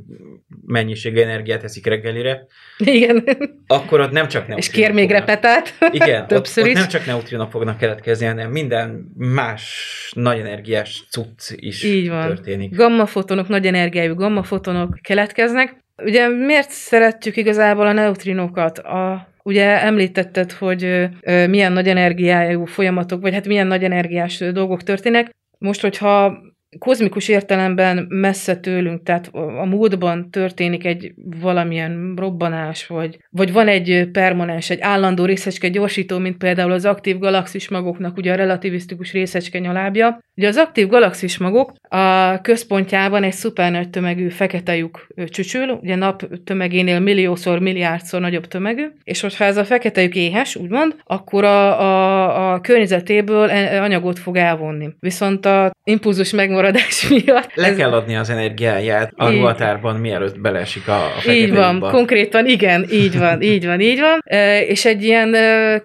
mennyiség 0.66 1.18
energiát 1.18 1.64
eszik 1.64 1.86
reggelire, 1.86 2.46
igen. 2.78 3.24
akkor 3.68 4.00
ott 4.00 4.12
nem 4.12 4.28
csak 4.28 4.58
És 4.58 4.70
kér 4.70 4.92
még 4.92 5.12
repetát. 5.12 5.78
Igen, 5.92 6.28
Többször 6.28 6.64
ott, 6.64 6.70
is. 6.70 6.76
ott 6.76 6.82
nem 6.82 6.90
csak 6.90 7.06
neutrinok 7.06 7.52
fognak 7.52 7.78
keletkezni, 7.78 8.26
hanem 8.26 8.52
minden 8.52 9.12
más 9.18 10.12
nagy 10.16 10.40
energiás 10.40 11.08
cucc 11.10 11.52
is 11.56 11.84
Így 11.84 12.10
van. 12.10 12.28
történik. 12.28 12.76
Gammafotonok, 12.76 13.48
nagy 13.48 13.66
energiájú 13.66 14.16
gammafotonok 14.16 14.98
keletkeznek. 15.02 15.82
Ugye 15.98 16.28
miért 16.28 16.70
szeretjük 16.70 17.38
igazából 17.38 17.88
a 17.88 17.92
neutrinokat? 17.92 18.78
A 18.78 19.33
Ugye 19.44 19.82
említetted, 19.82 20.52
hogy 20.52 21.10
milyen 21.50 21.72
nagy 21.72 21.88
energiájú 21.88 22.66
folyamatok, 22.66 23.22
vagy 23.22 23.34
hát 23.34 23.48
milyen 23.48 23.68
nagy 23.68 23.84
energiás 23.84 24.38
dolgok 24.38 24.84
történnek. 24.84 25.32
Most, 25.58 25.82
hogyha 25.82 26.38
kozmikus 26.80 27.28
értelemben 27.28 28.06
messze 28.10 28.56
tőlünk, 28.56 29.04
tehát 29.04 29.30
a 29.34 29.66
múltban 29.66 30.30
történik 30.30 30.86
egy 30.86 31.14
valamilyen 31.42 32.14
robbanás, 32.16 32.88
vagy, 32.88 33.18
vagy 33.30 33.54
van 33.54 33.68
egy 33.68 34.10
permanens, 34.12 34.70
egy 34.70 34.82
állandó 34.82 35.26
részecske 35.26 35.68
gyorsító, 35.68 36.18
mint 36.18 36.38
például 36.38 36.72
az 36.72 36.86
aktív 36.86 37.18
galaxis 37.18 37.70
magoknak 37.70 38.18
ugye 38.18 38.32
a 38.32 38.36
relativisztikus 38.36 39.12
részecske 39.12 39.60
nyalábja. 39.60 40.22
Ugye 40.36 40.48
az 40.48 40.58
aktív 40.58 40.88
galaxis 40.88 41.38
magok 41.38 41.74
a 41.90 42.42
központjában 42.42 43.24
egy 43.24 43.34
szuper 43.34 43.72
nagy 43.72 43.90
tömegű 43.90 44.30
fekete 44.30 44.76
lyuk 44.76 45.08
csücsül, 45.26 45.70
ugye 45.70 45.96
nap 45.96 46.44
tömegénél 46.44 47.00
milliószor, 47.00 47.60
milliárdszor 47.60 48.20
nagyobb 48.20 48.48
tömegű, 48.48 48.86
és 49.04 49.22
hogyha 49.22 49.44
ez 49.44 49.58
a 49.58 49.66
fekete 49.66 50.02
lyuk 50.02 50.16
éhes, 50.16 50.56
úgymond, 50.56 50.96
akkor 51.04 51.44
a, 51.44 51.82
a, 51.82 52.54
a 52.54 52.62
környezetéből 52.62 53.50
e, 53.50 53.82
anyagot 53.82 54.20
fog 54.20 54.36
elvonni. 54.36 54.90
Viszont 55.00 55.46
a 55.46 55.72
impulzus 55.84 56.32
megmarad 56.32 56.63
maradás 56.64 57.08
miatt. 57.10 57.56
Le 57.56 57.68
ez... 57.68 57.76
kell 57.76 57.92
adni 57.92 58.16
az 58.16 58.30
energiáját 58.30 59.12
a 59.16 59.30
ruhatárban, 59.30 59.96
mielőtt 59.96 60.40
beleesik 60.40 60.88
a, 60.88 61.06
a 61.06 61.32
Így 61.32 61.54
van, 61.54 61.72
lyukba. 61.72 61.90
konkrétan 61.90 62.46
igen, 62.46 62.86
így 62.92 63.18
van, 63.18 63.42
így 63.54 63.66
van, 63.66 63.80
így 63.80 64.00
van. 64.00 64.20
És 64.68 64.86
egy 64.86 65.04
ilyen 65.04 65.36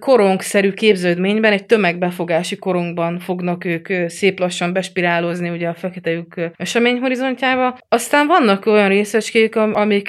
korongszerű 0.00 0.72
képződményben, 0.72 1.52
egy 1.52 1.66
tömegbefogási 1.66 2.56
korongban 2.56 3.18
fognak 3.18 3.64
ők 3.64 3.88
szép 4.06 4.38
lassan 4.38 4.72
bespirálozni 4.72 5.48
ugye 5.48 5.68
a 5.68 5.74
fekete 5.74 6.10
lyuk 6.10 6.34
eseményhorizontjába. 6.56 7.78
Aztán 7.88 8.26
vannak 8.26 8.66
olyan 8.66 8.88
részecskék, 8.88 9.56
amik 9.56 10.08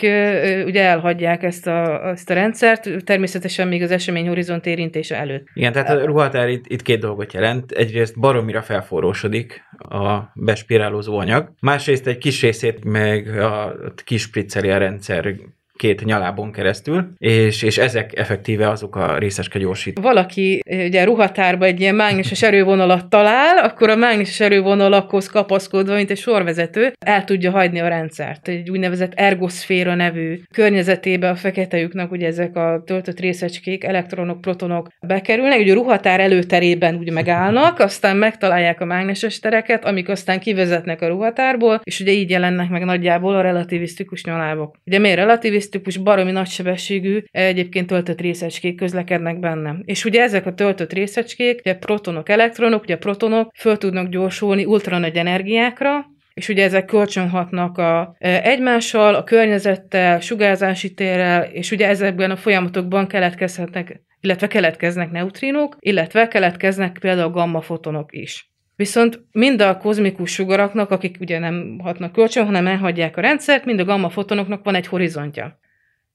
ugye 0.65 0.83
elhagyják 0.83 1.43
ezt 1.43 1.67
a, 1.67 2.09
ezt 2.09 2.29
a 2.29 2.33
rendszert, 2.33 2.89
természetesen 3.03 3.67
még 3.67 3.81
az 3.81 3.91
eseményhorizont 3.91 4.65
érintése 4.65 5.15
előtt. 5.15 5.47
Igen, 5.53 5.71
tehát 5.71 5.89
a 5.89 6.05
ruhatár 6.05 6.49
itt, 6.49 6.63
itt 6.67 6.81
két 6.81 6.99
dolgot 6.99 7.33
jelent. 7.33 7.71
Egyrészt 7.71 8.19
baromira 8.19 8.61
felforrósodik 8.61 9.61
a 9.89 10.31
bes 10.33 10.58
spirálózó 10.59 11.17
anyag, 11.17 11.53
másrészt 11.61 12.07
egy 12.07 12.17
kis 12.17 12.41
részét 12.41 12.83
meg 12.83 13.39
a 13.39 13.75
kispricceli 14.03 14.69
a 14.69 14.77
rendszer 14.77 15.35
két 15.79 16.05
nyalábon 16.05 16.51
keresztül, 16.51 17.11
és, 17.17 17.63
és 17.63 17.77
ezek 17.77 18.17
effektíve 18.17 18.69
azok 18.69 18.95
a 18.95 19.17
részeske 19.17 19.59
gyorsít. 19.59 19.99
Valaki 19.99 20.61
ugye 20.69 21.03
ruhatárba 21.03 21.65
egy 21.65 21.79
ilyen 21.79 21.95
mágneses 21.95 22.43
erővonalat 22.43 23.09
talál, 23.09 23.57
akkor 23.57 23.89
a 23.89 23.95
mágneses 23.95 24.39
erővonalakhoz 24.39 25.27
kapaszkodva, 25.27 25.95
mint 25.95 26.09
egy 26.09 26.17
sorvezető, 26.17 26.91
el 27.05 27.23
tudja 27.23 27.51
hagyni 27.51 27.79
a 27.79 27.87
rendszert. 27.87 28.47
Egy 28.47 28.69
úgynevezett 28.69 29.13
ergoszféra 29.13 29.95
nevű 29.95 30.39
környezetébe 30.53 31.29
a 31.29 31.35
fekete 31.35 31.77
lyuknak 31.77 32.11
ugye 32.11 32.27
ezek 32.27 32.55
a 32.55 32.83
töltött 32.85 33.19
részecskék, 33.19 33.83
elektronok, 33.83 34.41
protonok 34.41 34.87
bekerülnek, 35.01 35.59
ugye 35.59 35.71
a 35.71 35.75
ruhatár 35.75 36.19
előterében 36.19 36.95
úgy 36.95 37.11
megállnak, 37.11 37.79
aztán 37.79 38.17
megtalálják 38.17 38.81
a 38.81 38.85
mágneses 38.85 39.39
tereket, 39.39 39.85
amik 39.85 40.09
aztán 40.09 40.39
kivezetnek 40.39 41.01
a 41.01 41.07
ruhatárból, 41.07 41.81
és 41.83 41.99
ugye 41.99 42.11
így 42.11 42.29
jelennek 42.29 42.69
meg 42.69 42.85
nagyjából 42.85 43.35
a 43.35 43.41
relativisztikus 43.41 44.23
nyalábok. 44.23 44.75
Ugye 44.85 44.99
miért 44.99 45.17
relativisztikus? 45.17 45.67
Elosztikus, 45.69 45.97
baromi 45.97 46.31
nagysebességű, 46.31 47.23
egyébként 47.31 47.87
töltött 47.87 48.21
részecskék 48.21 48.75
közlekednek 48.75 49.39
benne. 49.39 49.75
És 49.85 50.05
ugye 50.05 50.21
ezek 50.21 50.45
a 50.45 50.53
töltött 50.53 50.93
részecskék, 50.93 51.59
ugye 51.59 51.75
protonok, 51.75 52.29
elektronok, 52.29 52.83
ugye 52.83 52.97
protonok 52.97 53.51
föl 53.55 53.77
tudnak 53.77 54.09
gyorsulni 54.09 54.65
ultranagy 54.65 55.17
energiákra, 55.17 56.05
és 56.33 56.49
ugye 56.49 56.63
ezek 56.63 56.85
kölcsönhatnak 56.85 57.77
a, 57.77 58.15
e, 58.17 58.41
egymással, 58.43 59.15
a 59.15 59.23
környezettel, 59.23 60.19
sugárzási 60.19 60.93
térrel, 60.93 61.43
és 61.43 61.71
ugye 61.71 61.87
ezekben 61.87 62.31
a 62.31 62.35
folyamatokban 62.35 63.07
keletkezhetnek, 63.07 64.01
illetve 64.21 64.47
keletkeznek 64.47 65.11
neutrinók, 65.11 65.77
illetve 65.79 66.27
keletkeznek 66.27 66.97
például 66.99 67.31
gamma 67.31 67.61
fotonok 67.61 68.09
is. 68.13 68.49
Viszont 68.79 69.21
mind 69.31 69.61
a 69.61 69.77
kozmikus 69.77 70.31
sugaraknak, 70.31 70.91
akik 70.91 71.17
ugye 71.19 71.39
nem 71.39 71.79
hatnak 71.83 72.11
kölcsön, 72.11 72.45
hanem 72.45 72.67
elhagyják 72.67 73.17
a 73.17 73.21
rendszert, 73.21 73.65
mind 73.65 73.79
a 73.79 73.83
gamma 73.83 74.09
fotonoknak 74.09 74.63
van 74.63 74.75
egy 74.75 74.87
horizontja. 74.87 75.58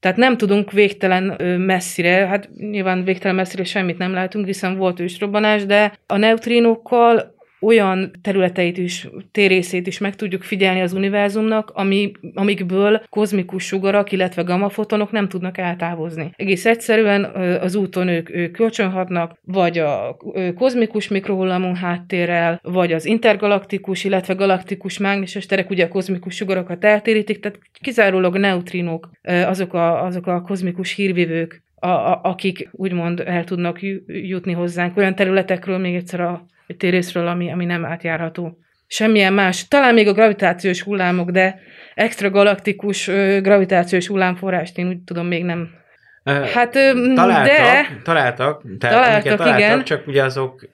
Tehát 0.04 0.18
nem 0.18 0.36
tudunk 0.36 0.72
végtelen 0.72 1.42
messzire, 1.60 2.26
hát 2.26 2.48
nyilván 2.56 3.04
végtelen 3.04 3.36
messzire 3.36 3.64
semmit 3.64 3.98
nem 3.98 4.12
látunk, 4.12 4.46
hiszen 4.46 4.76
volt 4.76 5.00
ősrobbanás, 5.00 5.66
de 5.66 5.92
a 6.06 6.16
neutrinókkal 6.16 7.33
olyan 7.64 8.10
területeit 8.22 8.78
is, 8.78 9.08
térészét 9.32 9.86
is 9.86 9.98
meg 9.98 10.16
tudjuk 10.16 10.42
figyelni 10.42 10.80
az 10.80 10.92
univerzumnak, 10.92 11.70
ami, 11.74 12.12
amikből 12.34 13.02
kozmikus 13.08 13.64
sugarak, 13.64 14.12
illetve 14.12 14.42
gammafotonok 14.42 15.10
nem 15.10 15.28
tudnak 15.28 15.58
eltávozni. 15.58 16.30
Egész 16.36 16.66
egyszerűen 16.66 17.24
az 17.60 17.74
úton 17.74 18.08
ők, 18.08 18.34
ők 18.34 18.52
kölcsönhatnak, 18.52 19.38
vagy 19.42 19.78
a 19.78 20.16
kozmikus 20.54 21.08
mikrohullamú 21.08 21.74
háttérrel, 21.74 22.60
vagy 22.62 22.92
az 22.92 23.06
intergalaktikus, 23.06 24.04
illetve 24.04 24.34
galaktikus 24.34 24.98
mágneses 24.98 25.46
terek 25.46 25.70
ugye 25.70 25.84
a 25.84 25.88
kozmikus 25.88 26.34
sugarakat 26.34 26.84
eltérítik, 26.84 27.40
tehát 27.40 27.58
kizárólag 27.80 28.36
neutrinok, 28.36 29.10
azok 29.22 29.74
a, 29.74 30.04
azok 30.04 30.26
a 30.26 30.40
kozmikus 30.40 30.94
hírvivők, 30.94 31.62
a, 31.74 31.88
a, 31.88 32.20
akik 32.22 32.68
úgymond 32.72 33.22
el 33.26 33.44
tudnak 33.44 33.78
jutni 34.06 34.52
hozzánk 34.52 34.96
olyan 34.96 35.14
területekről, 35.14 35.78
még 35.78 35.94
egyszer 35.94 36.20
a 36.20 36.46
egy 36.66 36.76
térészről, 36.76 37.26
ami, 37.26 37.52
ami 37.52 37.64
nem 37.64 37.84
átjárható. 37.84 38.58
Semmilyen 38.86 39.32
más. 39.32 39.68
Talán 39.68 39.94
még 39.94 40.08
a 40.08 40.12
gravitációs 40.12 40.82
hullámok, 40.82 41.30
de 41.30 41.60
extra 41.94 42.30
galaktikus 42.30 43.06
gravitációs 43.40 44.06
hullámforrást 44.06 44.78
én 44.78 44.88
úgy 44.88 44.98
tudom 44.98 45.26
még 45.26 45.44
nem. 45.44 45.70
Hát, 46.24 46.72
találtak, 47.14 47.46
de... 47.46 48.00
találtak, 48.02 48.62
tehát 48.78 48.96
találtak, 48.96 49.36
találtak, 49.36 49.58
igen. 49.58 49.84
csak 49.84 50.06
ugye 50.06 50.22
azok 50.22 50.68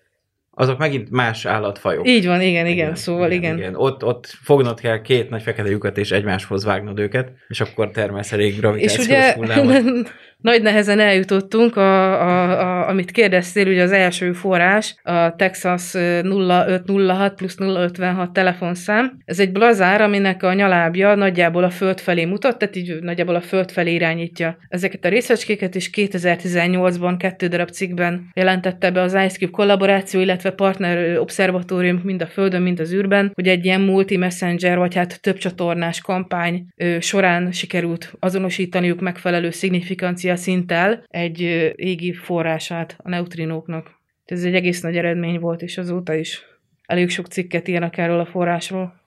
azok 0.61 0.78
megint 0.78 1.11
más 1.11 1.45
állatfajok. 1.45 2.09
Így 2.09 2.26
van, 2.26 2.41
igen, 2.41 2.51
igen, 2.51 2.66
igen 2.66 2.95
szóval 2.95 3.30
igen. 3.30 3.43
igen. 3.43 3.59
igen. 3.59 3.74
Ott, 3.74 4.05
ott 4.05 4.26
fognod 4.43 4.80
kell 4.80 5.01
két 5.01 5.30
nagy 5.30 5.43
fekete 5.43 5.68
lyukat, 5.68 5.99
és 5.99 6.11
egymáshoz 6.11 6.64
vágnod 6.64 6.99
őket, 6.99 7.32
és 7.49 7.61
akkor 7.61 7.91
termelsz 7.91 8.32
elég 8.32 8.59
gravitációs 8.59 8.99
és 8.99 9.07
ugye, 9.07 9.34
hullámot. 9.34 10.12
nagy 10.41 10.62
nehezen 10.62 11.01
eljutottunk, 11.01 11.76
a, 11.76 12.12
a, 12.22 12.61
a, 12.61 12.88
amit 12.88 13.11
kérdeztél, 13.11 13.66
ugye 13.68 13.82
az 13.82 13.93
első 13.93 14.32
forrás, 14.32 14.95
a 15.03 15.36
Texas 15.36 15.95
0506 15.95 17.34
plusz 17.34 17.57
056 17.59 18.32
telefonszám. 18.32 19.18
Ez 19.24 19.41
egy 19.41 19.53
blazár, 19.53 20.01
aminek 20.01 20.43
a 20.43 20.53
nyalábja 20.53 21.14
nagyjából 21.14 21.64
a 21.64 21.70
föld 21.70 22.01
felé 22.01 22.24
mutat, 22.24 22.59
tehát 22.59 22.76
így 22.76 22.99
nagyjából 23.01 23.34
a 23.34 23.41
föld 23.41 23.70
felé 23.70 23.93
irányítja 23.93 24.57
ezeket 24.68 25.05
a 25.05 25.09
részecskéket, 25.09 25.74
és 25.74 25.91
2018-ban 25.95 27.14
kettő 27.18 27.47
darab 27.47 27.70
cikkben 27.70 28.30
jelentette 28.34 28.91
be 28.91 29.01
az 29.01 29.14
IceCube 29.14 29.51
kollaboráció, 29.51 30.20
illetve 30.20 30.51
partner 30.51 31.18
obszervatórium 31.18 32.01
mind 32.05 32.22
a 32.22 32.26
Földön, 32.26 32.62
mind 32.62 32.80
az 32.80 32.93
űrben, 32.93 33.32
hogy 33.34 33.49
egy 33.49 33.64
ilyen 33.64 33.80
multi-messenger, 33.80 34.78
vagy 34.78 34.95
hát 34.95 35.20
több 35.20 35.36
csatornás 35.36 36.01
kampány 36.01 36.66
során 37.01 37.53
sikerült 37.53 38.12
azonosítaniuk 38.18 39.01
megfelelő 39.01 39.51
szignifikáció 39.51 40.30
frekvencia 40.31 40.37
szinttel 40.37 41.05
egy 41.09 41.41
égi 41.76 42.12
forrását 42.12 42.97
a 42.99 43.09
neutrinóknak. 43.09 43.99
Ez 44.24 44.45
egy 44.45 44.55
egész 44.55 44.81
nagy 44.81 44.97
eredmény 44.97 45.39
volt, 45.39 45.62
és 45.62 45.78
azóta 45.78 46.14
is 46.14 46.43
elég 46.87 47.11
sok 47.11 47.26
cikket 47.26 47.68
írnak 47.68 47.97
erről 47.97 48.20
a 48.20 48.26
forrásról. 48.26 49.01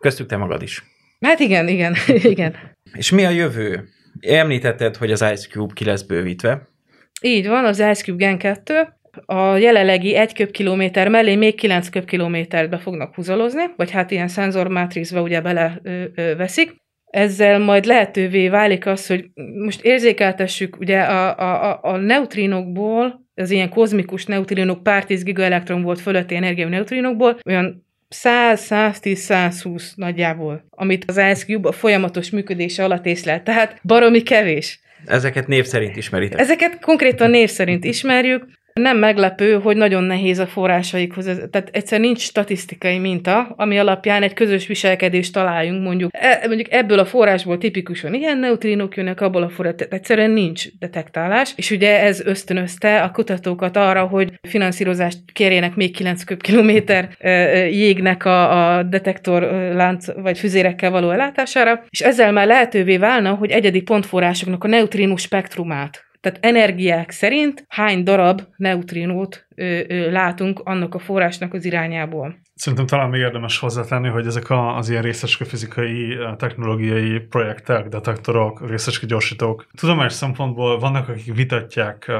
Köztük 0.00 0.26
te 0.26 0.36
magad 0.36 0.62
is. 0.62 0.82
Hát 1.20 1.40
igen, 1.40 1.68
igen, 1.68 1.94
igen. 2.34 2.56
És 2.92 3.10
mi 3.10 3.24
a 3.24 3.30
jövő? 3.30 3.88
Említetted, 4.20 4.96
hogy 4.96 5.12
az 5.12 5.20
Ice 5.20 5.48
Cube 5.48 5.72
ki 5.74 5.84
lesz 5.84 6.02
bővítve. 6.02 6.68
Így 7.22 7.46
van, 7.46 7.64
az 7.64 7.78
Ice 7.78 8.02
Cube 8.04 8.24
Gen 8.24 8.38
2. 8.38 8.88
A 9.26 9.56
jelenlegi 9.56 10.16
egy 10.16 10.34
köbkilométer 10.34 11.08
mellé 11.08 11.36
még 11.36 11.54
9 11.54 11.88
köbkilométert 11.88 12.70
be 12.70 12.78
fognak 12.78 13.14
húzalozni, 13.14 13.64
vagy 13.76 13.90
hát 13.90 14.10
ilyen 14.10 14.28
szenzormátrixbe 14.28 15.20
ugye 15.20 15.40
bele 15.40 15.80
ö, 15.82 16.04
ö, 16.14 16.36
veszik 16.36 16.76
ezzel 17.10 17.58
majd 17.58 17.84
lehetővé 17.84 18.48
válik 18.48 18.86
az, 18.86 19.06
hogy 19.06 19.24
most 19.64 19.82
érzékeltessük, 19.82 20.76
ugye 20.78 21.00
a, 21.00 21.38
a, 21.38 21.78
a 21.82 21.96
neutrinokból, 21.96 23.28
az 23.34 23.50
ilyen 23.50 23.68
kozmikus 23.68 24.26
neutrinok 24.26 24.82
pár 24.82 25.04
10 25.04 25.22
gigaelektron 25.22 25.82
volt 25.82 26.00
fölötti 26.00 26.34
energiájú 26.34 26.68
neutrinokból, 26.68 27.38
olyan 27.46 27.86
100-110-120 28.14 29.82
nagyjából, 29.94 30.64
amit 30.70 31.04
az 31.06 31.16
Ice 31.16 31.44
Cube 31.44 31.68
a 31.68 31.72
folyamatos 31.72 32.30
működése 32.30 32.84
alatt 32.84 33.06
észlelt. 33.06 33.44
Tehát 33.44 33.80
baromi 33.82 34.22
kevés. 34.22 34.80
Ezeket 35.06 35.46
név 35.46 35.64
szerint 35.64 35.96
ismeritek? 35.96 36.40
Ezeket 36.40 36.80
konkrétan 36.80 37.30
név 37.30 37.48
szerint 37.48 37.84
ismerjük. 37.84 38.46
Nem 38.80 38.98
meglepő, 38.98 39.52
hogy 39.52 39.76
nagyon 39.76 40.04
nehéz 40.04 40.38
a 40.38 40.46
forrásaikhoz. 40.46 41.24
Tehát 41.24 41.68
egyszer 41.72 42.00
nincs 42.00 42.20
statisztikai 42.20 42.98
minta, 42.98 43.54
ami 43.56 43.78
alapján 43.78 44.22
egy 44.22 44.34
közös 44.34 44.66
viselkedést 44.66 45.32
találjunk, 45.32 45.82
mondjuk, 45.82 46.10
e, 46.12 46.44
mondjuk 46.46 46.72
ebből 46.72 46.98
a 46.98 47.04
forrásból 47.04 47.58
tipikusan 47.58 48.14
ilyen 48.14 48.38
neutrinok 48.38 48.96
jönnek, 48.96 49.20
abból 49.20 49.42
a 49.42 49.48
forrásból, 49.48 49.86
egyszerűen 49.90 50.30
nincs 50.30 50.64
detektálás, 50.78 51.52
és 51.56 51.70
ugye 51.70 52.00
ez 52.00 52.20
ösztönözte 52.20 53.02
a 53.02 53.10
kutatókat 53.10 53.76
arra, 53.76 54.06
hogy 54.06 54.32
finanszírozást 54.48 55.18
kérjenek 55.32 55.74
még 55.74 55.96
9 55.96 56.24
köbkilométer 56.24 57.08
jégnek 57.70 58.24
a, 58.24 58.76
a 58.76 58.82
detektor 58.82 59.42
lánc 59.74 60.06
vagy 60.14 60.38
füzérekkel 60.38 60.90
való 60.90 61.10
ellátására, 61.10 61.84
és 61.88 62.00
ezzel 62.00 62.32
már 62.32 62.46
lehetővé 62.46 62.96
válna, 62.96 63.34
hogy 63.34 63.50
egyedi 63.50 63.80
pontforrásoknak 63.80 64.64
a 64.64 64.68
neutrinus 64.68 65.22
spektrumát 65.22 66.08
tehát 66.20 66.38
energiák 66.40 67.10
szerint 67.10 67.64
hány 67.68 68.02
darab 68.02 68.42
neutrinót 68.56 69.46
ö, 69.54 69.80
ö, 69.88 70.10
látunk 70.10 70.60
annak 70.64 70.94
a 70.94 70.98
forrásnak 70.98 71.54
az 71.54 71.64
irányából. 71.64 72.38
Szerintem 72.54 72.86
talán 72.86 73.08
még 73.08 73.20
érdemes 73.20 73.58
hozzátenni, 73.58 74.08
hogy 74.08 74.26
ezek 74.26 74.50
a, 74.50 74.76
az 74.76 74.90
ilyen 74.90 75.02
részecske 75.02 75.44
fizikai, 75.44 76.16
technológiai 76.36 77.18
projektek, 77.18 77.88
detektorok, 77.88 78.68
részecske 78.68 79.06
gyorsítók, 79.06 79.66
tudományos 79.74 80.12
szempontból 80.12 80.78
vannak, 80.78 81.08
akik 81.08 81.34
vitatják 81.34 82.12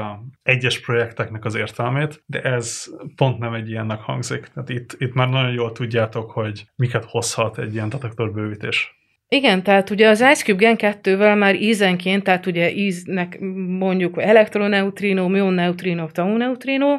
egyes 0.43 0.79
projekteknek 0.79 1.45
az 1.45 1.55
értelmét, 1.55 2.23
de 2.25 2.41
ez 2.41 2.85
pont 3.15 3.39
nem 3.39 3.53
egy 3.53 3.69
ilyennek 3.69 3.99
hangzik. 3.99 4.47
Tehát 4.53 4.69
itt, 4.69 4.95
itt 4.97 5.13
már 5.13 5.29
nagyon 5.29 5.53
jól 5.53 5.71
tudjátok, 5.71 6.31
hogy 6.31 6.65
miket 6.75 7.05
hozhat 7.05 7.57
egy 7.57 7.73
ilyen 7.73 7.89
detektorbővítés. 7.89 9.00
Igen, 9.35 9.63
tehát 9.63 9.89
ugye 9.89 10.07
az 10.07 10.19
Ice 10.19 10.43
Cube 10.43 10.57
Gen 10.57 10.75
2-vel 10.77 11.37
már 11.37 11.55
ízenként, 11.55 12.23
tehát 12.23 12.45
ugye 12.45 12.71
íznek 12.73 13.39
mondjuk 13.79 14.21
elektroneutrino, 14.21 15.27
mioneutrino, 15.27 16.07
tauneutrino, 16.07 16.97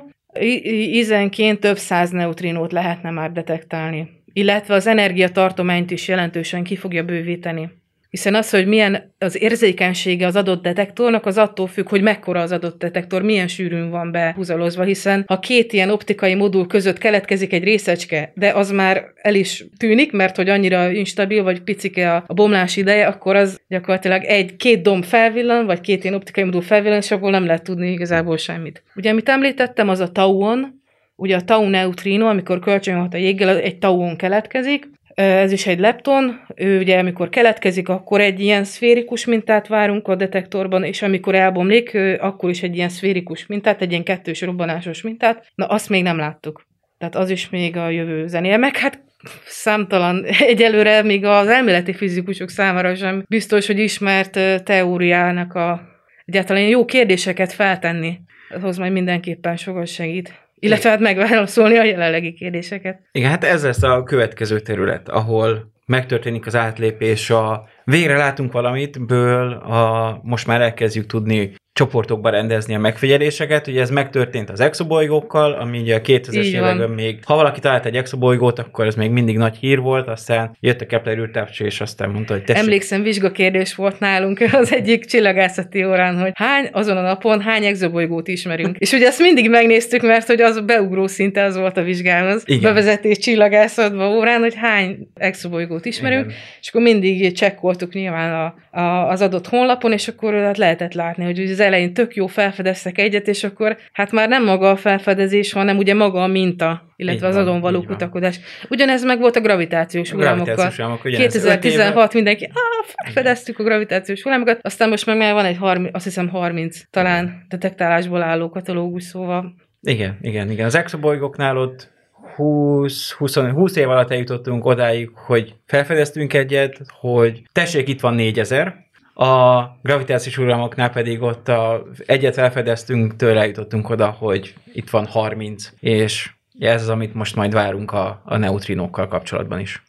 ízenként 0.93 1.61
több 1.61 1.77
száz 1.77 2.11
neutrinót 2.11 2.73
lehetne 2.73 3.11
már 3.11 3.33
detektálni. 3.33 4.09
Illetve 4.33 4.75
az 4.75 4.87
energiatartományt 4.87 5.91
is 5.91 6.09
jelentősen 6.09 6.63
ki 6.63 6.77
fogja 6.77 7.05
bővíteni. 7.05 7.71
Hiszen 8.13 8.35
az, 8.35 8.51
hogy 8.51 8.67
milyen 8.67 9.15
az 9.19 9.43
érzékenysége 9.43 10.27
az 10.27 10.37
adott 10.37 10.63
detektornak, 10.63 11.27
az 11.27 11.39
attól 11.39 11.67
függ, 11.67 11.89
hogy 11.89 12.03
mekkora 12.03 12.41
az 12.41 12.53
adott 12.53 12.79
detektor, 12.79 13.23
milyen 13.23 13.49
sűrűn 13.49 13.91
van 13.91 14.11
behúzalozva, 14.11 14.83
hiszen 14.83 15.25
ha 15.27 15.39
két 15.39 15.73
ilyen 15.73 15.91
optikai 15.91 16.35
modul 16.35 16.67
között 16.67 16.99
keletkezik 16.99 17.53
egy 17.53 17.63
részecske, 17.63 18.33
de 18.35 18.51
az 18.51 18.71
már 18.71 19.05
el 19.15 19.35
is 19.35 19.65
tűnik, 19.79 20.13
mert 20.13 20.37
hogy 20.37 20.49
annyira 20.49 20.91
instabil, 20.91 21.43
vagy 21.43 21.63
picike 21.63 22.15
a, 22.15 22.25
a 22.27 22.35
bomlás 22.35 22.77
ideje, 22.77 23.07
akkor 23.07 23.37
az 23.37 23.61
gyakorlatilag 23.69 24.25
egy-két 24.25 24.83
domb 24.83 25.05
felvillan, 25.05 25.67
vagy 25.67 25.81
két 25.81 26.03
ilyen 26.03 26.17
optikai 26.17 26.45
modul 26.45 26.63
felvillan, 26.63 26.99
és 26.99 27.11
abból 27.11 27.31
nem 27.31 27.47
lehet 27.47 27.65
tudni 27.65 27.91
igazából 27.91 28.37
semmit. 28.37 28.83
Ugye, 28.95 29.11
amit 29.11 29.29
említettem, 29.29 29.89
az 29.89 30.01
a 30.01 30.13
tauon, 30.13 30.83
ugye 31.17 31.37
a 31.37 31.43
tau 31.43 31.69
neutrino, 31.69 32.27
amikor 32.27 32.59
kölcsönhat 32.59 33.15
a 33.15 33.17
jéggel, 33.17 33.57
egy 33.57 33.79
tauon 33.79 34.17
keletkezik, 34.17 34.91
ez 35.15 35.53
is 35.53 35.67
egy 35.67 35.79
lepton, 35.79 36.41
ő 36.55 36.79
ugye 36.79 36.99
amikor 36.99 37.29
keletkezik, 37.29 37.89
akkor 37.89 38.21
egy 38.21 38.41
ilyen 38.41 38.65
szférikus 38.65 39.25
mintát 39.25 39.67
várunk 39.67 40.09
a 40.09 40.15
detektorban, 40.15 40.85
és 40.85 41.03
amikor 41.03 41.35
elbomlik, 41.35 41.99
akkor 42.19 42.51
is 42.51 42.63
egy 42.63 42.77
ilyen 42.77 42.89
szférikus 42.89 43.47
mintát, 43.47 43.83
egy 43.83 43.91
ilyen 43.91 44.05
kettős 44.05 44.41
robbanásos 44.41 45.03
mintát. 45.03 45.47
Na, 45.55 45.67
azt 45.67 45.89
még 45.89 46.03
nem 46.03 46.17
láttuk. 46.17 46.67
Tehát 46.99 47.17
az 47.17 47.31
is 47.31 47.51
még 47.51 47.77
a 47.77 47.89
jövő 47.89 48.27
zenéje. 48.27 48.57
Meg 48.57 48.77
hát 48.77 49.03
számtalan, 49.45 50.25
egyelőre 50.53 51.03
még 51.03 51.25
az 51.25 51.49
elméleti 51.49 51.93
fizikusok 51.93 52.49
számára 52.49 52.95
sem 52.95 53.25
biztos, 53.29 53.67
hogy 53.67 53.79
ismert 53.79 54.65
teóriának 54.65 55.55
a 55.55 55.81
egyáltalán 56.25 56.63
jó 56.63 56.85
kérdéseket 56.85 57.53
feltenni. 57.53 58.19
Ahhoz 58.49 58.79
majd 58.79 58.93
mindenképpen 58.93 59.57
sokat 59.57 59.87
segít. 59.87 60.42
Illetve 60.65 60.91
hát 60.91 61.01
megválaszolni 61.01 61.77
a 61.77 61.85
jelenlegi 61.85 62.33
kérdéseket. 62.33 63.01
Igen, 63.13 63.31
hát 63.31 63.45
ez 63.45 63.65
lesz 63.65 63.83
a 63.83 64.03
következő 64.03 64.61
terület, 64.61 65.09
ahol 65.09 65.73
megtörténik 65.87 66.47
az 66.47 66.57
átlépés 66.57 67.31
a 67.31 67.69
végre 67.85 68.17
látunk 68.17 68.53
valamit, 68.53 69.07
ből 69.07 69.53
a, 69.53 70.21
most 70.23 70.47
már 70.47 70.61
elkezdjük 70.61 71.07
tudni 71.07 71.55
csoportokba 71.73 72.31
rendezni 72.31 72.75
a 72.75 72.79
megfigyeléseket. 72.79 73.67
Ugye 73.67 73.81
ez 73.81 73.91
megtörtént 73.91 74.51
az 74.51 74.61
exobolygókkal, 74.61 75.53
ami 75.53 75.79
ugye 75.79 75.95
a 75.95 76.01
2000-es 76.01 76.33
Így 76.33 76.59
van. 76.59 76.69
években 76.69 76.91
még, 76.91 77.19
ha 77.25 77.35
valaki 77.35 77.61
talált 77.61 77.87
egy 77.87 77.97
exobolygót, 77.97 78.59
akkor 78.59 78.87
ez 78.87 78.95
még 78.95 79.11
mindig 79.11 79.37
nagy 79.37 79.57
hír 79.57 79.81
volt, 79.81 80.09
aztán 80.09 80.57
jött 80.61 80.81
a 80.81 80.87
Kepler 80.87 81.19
űrtávcső, 81.19 81.65
és 81.65 81.81
aztán 81.81 82.11
mondta, 82.11 82.33
hogy 82.33 82.45
tessék, 82.45 82.63
Emlékszem, 82.63 83.03
vizsgakérdés 83.03 83.75
volt 83.75 83.99
nálunk 83.99 84.41
az 84.53 84.73
egyik 84.73 85.05
csillagászati 85.05 85.85
órán, 85.85 86.21
hogy 86.21 86.33
hány 86.35 86.69
azon 86.73 86.97
a 86.97 87.01
napon 87.01 87.41
hány 87.41 87.65
exobolygót 87.65 88.29
ismerünk. 88.29 88.77
És 88.79 88.93
ugye 88.93 89.07
ezt 89.07 89.21
mindig 89.21 89.51
megnéztük, 89.51 90.03
mert 90.03 90.27
hogy 90.27 90.41
az 90.41 90.61
beugró 90.61 91.07
szinte 91.07 91.45
az 91.45 91.57
volt 91.57 91.77
a 91.77 91.83
vizsgához. 91.83 92.43
Igen. 92.47 92.63
Bevezetés 92.63 93.19
csillagászatba 93.19 94.09
órán, 94.09 94.41
hogy 94.41 94.55
hány 94.55 95.09
exobolygót 95.15 95.85
ismerünk, 95.85 96.25
Igen. 96.25 96.37
és 96.61 96.69
akkor 96.69 96.83
mindig 96.83 97.33
csekkoltuk 97.33 97.93
nyilván 97.93 98.33
a, 98.33 98.81
a, 98.81 99.09
az 99.09 99.21
adott 99.21 99.47
honlapon, 99.47 99.93
és 99.93 100.09
akkor 100.09 100.35
hát 100.35 100.59
lehetett 100.59 100.95
látni, 100.95 101.25
hogy 101.25 101.41
az 101.41 101.61
elején 101.73 101.95
tök 101.95 102.15
jó 102.15 102.27
felfedeztek 102.27 102.99
egyet, 102.99 103.29
és 103.29 103.45
akkor 103.45 103.77
hát 103.93 104.13
már 104.13 104.29
nem 104.29 104.45
maga 104.45 104.71
a 104.71 104.77
felfedezés, 104.77 105.53
hanem 105.53 105.77
ugye 105.79 105.95
maga 105.95 106.23
a 106.23 106.27
minta, 106.27 106.93
illetve 106.97 107.27
Így 107.27 107.33
az 107.33 107.39
azon 107.41 107.61
való 107.61 107.83
kutakodás. 107.83 108.41
Ugyanez 108.69 109.05
meg 109.05 109.19
volt 109.19 109.37
a 109.37 109.41
gravitációs 109.41 110.11
hullámokkal. 110.11 110.45
gravitációs 110.45 110.77
hullámok, 110.77 111.05
ugyanez. 111.05 111.35
Öt 111.35 111.43
éve- 111.43 111.57
2016 111.59 112.15
mindenki, 112.15 112.45
ah, 112.45 112.87
felfedeztük 113.03 113.59
a 113.59 113.63
gravitációs 113.63 114.23
hullámokat, 114.23 114.59
aztán 114.63 114.89
most 114.89 115.07
meg 115.07 115.17
már 115.17 115.35
van 115.35 115.45
egy 115.45 115.57
30, 115.57 115.95
azt 115.95 116.05
hiszem 116.05 116.29
30 116.29 116.81
talán 116.91 117.47
detektálásból 117.49 118.23
álló 118.23 118.49
katalógus, 118.49 119.03
szóval 119.03 119.55
Igen, 119.83 120.19
igen, 120.21 120.51
igen. 120.51 120.67
Az 120.67 120.75
exobolygóknál 120.75 121.57
ott 121.57 121.91
20, 122.37 123.11
20, 123.13 123.37
20 123.37 123.77
év 123.77 123.89
alatt 123.89 124.11
eljutottunk 124.11 124.65
odáig, 124.65 125.11
hogy 125.15 125.55
felfedeztünk 125.67 126.35
egyet, 126.35 126.81
hogy 127.01 127.43
tessék, 127.53 127.89
itt 127.89 128.01
van 128.01 128.15
4000, 128.15 128.75
a 129.23 129.79
gravitációs 129.83 130.37
hullámoknál 130.37 130.91
pedig 130.91 131.23
ott 131.23 131.49
a, 131.49 131.83
egyet 132.07 132.35
felfedeztünk, 132.35 133.17
tőle 133.17 133.41
eljutottunk 133.41 133.91
oda, 133.91 134.07
hogy 134.19 134.55
itt 134.73 134.91
van 134.91 135.07
30, 135.07 135.71
és 135.81 136.31
ez 136.59 136.83
az, 136.83 136.89
amit 136.89 137.15
most 137.15 137.37
majd 137.37 137.53
várunk 137.53 137.93
a, 137.93 138.23
a 138.25 138.37
neutrinókkal 138.37 139.09
kapcsolatban 139.09 139.61
is. 139.61 139.83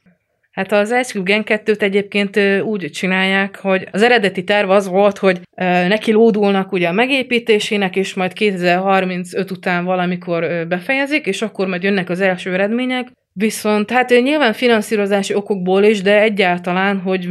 Hát 0.51 0.71
az 0.71 0.89
Ice 0.89 1.03
Cube 1.03 1.31
Gen 1.31 1.43
2-t 1.45 1.81
egyébként 1.81 2.39
úgy 2.63 2.91
csinálják, 2.91 3.59
hogy 3.59 3.87
az 3.91 4.01
eredeti 4.01 4.43
terv 4.43 4.69
az 4.69 4.87
volt, 4.87 5.17
hogy 5.17 5.41
neki 5.87 6.11
lódulnak 6.11 6.71
ugye 6.71 6.87
a 6.87 6.91
megépítésének, 6.91 7.95
és 7.95 8.13
majd 8.13 8.33
2035 8.33 9.51
után 9.51 9.85
valamikor 9.85 10.67
befejezik, 10.67 11.25
és 11.25 11.41
akkor 11.41 11.67
majd 11.67 11.83
jönnek 11.83 12.09
az 12.09 12.21
első 12.21 12.53
eredmények. 12.53 13.07
Viszont 13.33 13.91
hát 13.91 14.09
nyilván 14.09 14.53
finanszírozási 14.53 15.33
okokból 15.33 15.83
is, 15.83 16.01
de 16.01 16.21
egyáltalán, 16.21 16.99
hogy 16.99 17.27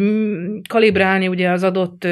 kalibrálni 0.68 1.28
ugye 1.28 1.50
az 1.50 1.62
adott 1.62 2.06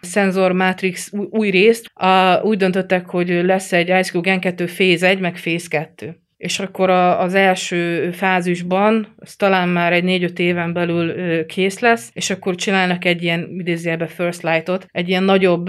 szenzor 0.00 0.52
matrix 0.52 1.12
új 1.30 1.50
részt, 1.50 1.86
a, 1.94 2.40
úgy 2.42 2.56
döntöttek, 2.56 3.06
hogy 3.06 3.28
lesz 3.28 3.72
egy 3.72 3.88
Ice 3.88 4.10
Cube 4.10 4.30
Gen 4.30 4.40
2 4.40 4.64
Phase 4.64 5.06
1, 5.06 5.20
meg 5.20 5.32
Phase 5.40 5.68
2 5.68 6.20
és 6.36 6.58
akkor 6.58 6.90
a, 6.90 7.20
az 7.20 7.34
első 7.34 8.10
fázisban, 8.10 9.14
az 9.16 9.36
talán 9.36 9.68
már 9.68 9.92
egy 9.92 10.04
négy-öt 10.04 10.38
éven 10.38 10.72
belül 10.72 11.14
kész 11.46 11.78
lesz, 11.78 12.10
és 12.12 12.30
akkor 12.30 12.54
csinálnak 12.54 13.04
egy 13.04 13.22
ilyen, 13.22 13.48
idézőjelbe 13.58 14.06
first 14.06 14.42
light-ot, 14.42 14.86
egy 14.90 15.08
ilyen 15.08 15.22
nagyobb 15.22 15.64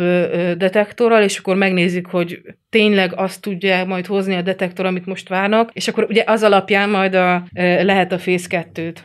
detektorral, 0.58 1.22
és 1.24 1.38
akkor 1.38 1.56
megnézik, 1.56 2.08
hogy 2.08 2.42
tényleg 2.70 3.14
azt 3.16 3.42
tudja 3.42 3.86
majd 3.86 4.06
hozni 4.06 4.36
a 4.36 4.42
detektor, 4.42 4.86
amit 4.86 5.06
most 5.06 5.30
várnak, 5.30 5.70
és 5.74 5.88
akkor 5.88 6.06
ugye 6.10 6.24
az 6.26 6.44
alapján 6.44 6.90
majd 6.90 7.14
a, 7.14 7.48
lehet 7.82 8.12
a 8.12 8.18
Phase 8.18 8.48
2-t, 8.50 8.98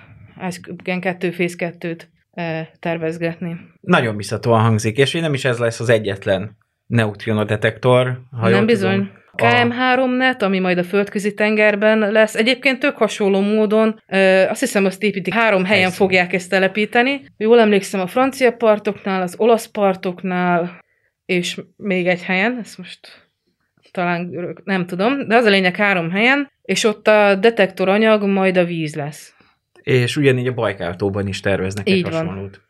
Ice 0.48 0.60
Cube 0.60 0.82
Gen 0.82 1.00
2 1.00 1.30
Phase 1.30 1.54
2-t 1.58 2.00
ö, 2.36 2.60
tervezgetni. 2.78 3.56
Nagyon 3.80 4.16
biztatóan 4.16 4.60
hangzik, 4.60 4.96
és 4.96 5.12
nem 5.12 5.34
is 5.34 5.44
ez 5.44 5.58
lesz 5.58 5.80
az 5.80 5.88
egyetlen 5.88 6.56
neutrino 6.86 7.44
detektor. 7.44 8.20
Ha 8.30 8.48
Nem 8.48 8.66
bizony. 8.66 8.96
Tudom. 8.96 9.20
A- 9.32 9.42
KM3-net, 9.42 10.42
ami 10.42 10.58
majd 10.58 10.78
a 10.78 10.84
földközi 10.84 11.34
tengerben 11.34 11.98
lesz. 11.98 12.34
Egyébként 12.34 12.78
tök 12.78 12.96
hasonló 12.96 13.40
módon, 13.40 14.02
ö, 14.08 14.44
azt 14.48 14.60
hiszem 14.60 14.84
azt 14.84 15.02
építik, 15.02 15.34
három 15.34 15.64
helyen 15.64 15.82
Helyszín. 15.82 15.98
fogják 15.98 16.32
ezt 16.32 16.50
telepíteni. 16.50 17.20
Jól 17.36 17.60
emlékszem 17.60 18.00
a 18.00 18.06
francia 18.06 18.52
partoknál, 18.52 19.22
az 19.22 19.34
olasz 19.38 19.66
partoknál, 19.66 20.80
és 21.26 21.60
még 21.76 22.06
egy 22.06 22.22
helyen, 22.22 22.58
ezt 22.60 22.78
most 22.78 23.30
talán 23.90 24.30
nem 24.64 24.86
tudom, 24.86 25.28
de 25.28 25.36
az 25.36 25.44
a 25.44 25.50
lényeg 25.50 25.76
három 25.76 26.10
helyen, 26.10 26.50
és 26.62 26.84
ott 26.84 27.08
a 27.08 27.34
detektoranyag 27.34 28.26
majd 28.26 28.56
a 28.56 28.64
víz 28.64 28.94
lesz. 28.94 29.34
És 29.82 30.16
ugyanígy 30.16 30.46
a 30.46 30.52
Bajkáltóban 30.54 31.26
is 31.26 31.40
terveznek 31.40 31.88
Így 31.88 31.94
egy 31.96 32.02
van. 32.02 32.12
hasonlót. 32.12 32.60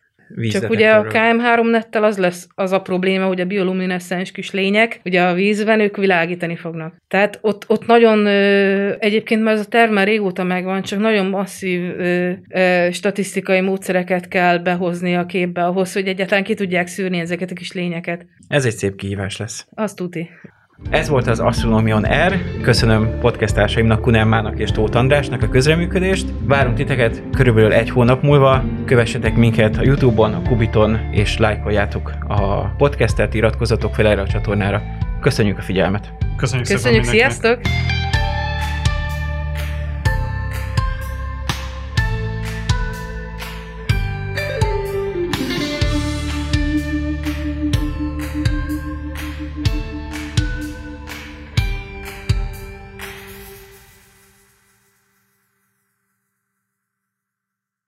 Csak 0.50 0.70
ugye 0.70 0.90
a 0.90 1.02
vízdetektorral. 1.02 1.64
KM3 1.64 1.70
nettel 1.70 2.04
az 2.04 2.18
lesz 2.18 2.46
az 2.54 2.72
a 2.72 2.80
probléma, 2.80 3.26
hogy 3.26 3.40
a 3.40 3.44
biolumineszcens 3.44 4.32
kis 4.32 4.50
lények, 4.50 5.00
ugye 5.04 5.22
a 5.22 5.34
vízben 5.34 5.80
ők 5.80 5.96
világítani 5.96 6.56
fognak. 6.56 6.94
Tehát 7.09 7.38
ott, 7.40 7.64
ott 7.68 7.86
nagyon, 7.86 8.26
ö, 8.26 8.92
egyébként 8.98 9.42
már 9.42 9.54
ez 9.54 9.60
a 9.60 9.64
terv 9.64 9.92
már 9.92 10.06
régóta 10.06 10.44
megvan, 10.44 10.82
csak 10.82 10.98
nagyon 10.98 11.26
masszív 11.26 11.82
ö, 11.82 12.30
ö, 12.48 12.88
statisztikai 12.92 13.60
módszereket 13.60 14.28
kell 14.28 14.59
behozni 14.59 15.16
a 15.16 15.26
képbe 15.26 15.64
ahhoz, 15.64 15.92
hogy 15.92 16.06
egyáltalán 16.06 16.44
ki 16.44 16.54
tudják 16.54 16.86
szűrni 16.86 17.18
ezeket 17.18 17.50
a 17.50 17.54
kis 17.54 17.72
lényeket. 17.72 18.26
Ez 18.48 18.64
egy 18.64 18.74
szép 18.74 18.96
kihívás 18.96 19.36
lesz. 19.36 19.66
Azt 19.74 19.96
tuti. 19.96 20.28
Ez 20.90 21.09
volt 21.09 21.26
az 21.26 21.38
Astronomion 21.38 22.06
R. 22.28 22.60
Köszönöm 22.62 23.18
podcasttársaimnak, 23.20 24.00
Kunemmának 24.00 24.59
és 24.59 24.70
Tóth 24.70 24.96
Andrásnak 24.96 25.42
a 25.42 25.48
közreműködést. 25.48 26.26
Várunk 26.44 26.76
titeket 26.76 27.22
körülbelül 27.32 27.72
egy 27.72 27.90
hónap 27.90 28.22
múlva. 28.22 28.64
Kövessetek 28.84 29.36
minket 29.36 29.76
a 29.76 29.82
Youtube-on, 29.82 30.32
a 30.32 30.42
Kubiton, 30.42 30.98
és 31.12 31.38
lájkoljátok 31.38 32.12
a 32.28 32.64
podcastet, 32.76 33.34
iratkozzatok 33.34 33.94
fel 33.94 34.06
erre 34.06 34.20
a 34.20 34.26
csatornára. 34.26 34.82
Köszönjük 35.20 35.59
a 35.59 35.62
figyelmet! 35.62 36.12
Köszönjük, 36.36 36.68
Köszönjük, 36.68 37.04
szépen 37.04 37.20
mindenkinek. 37.20 37.30
sziasztok! 37.30 37.60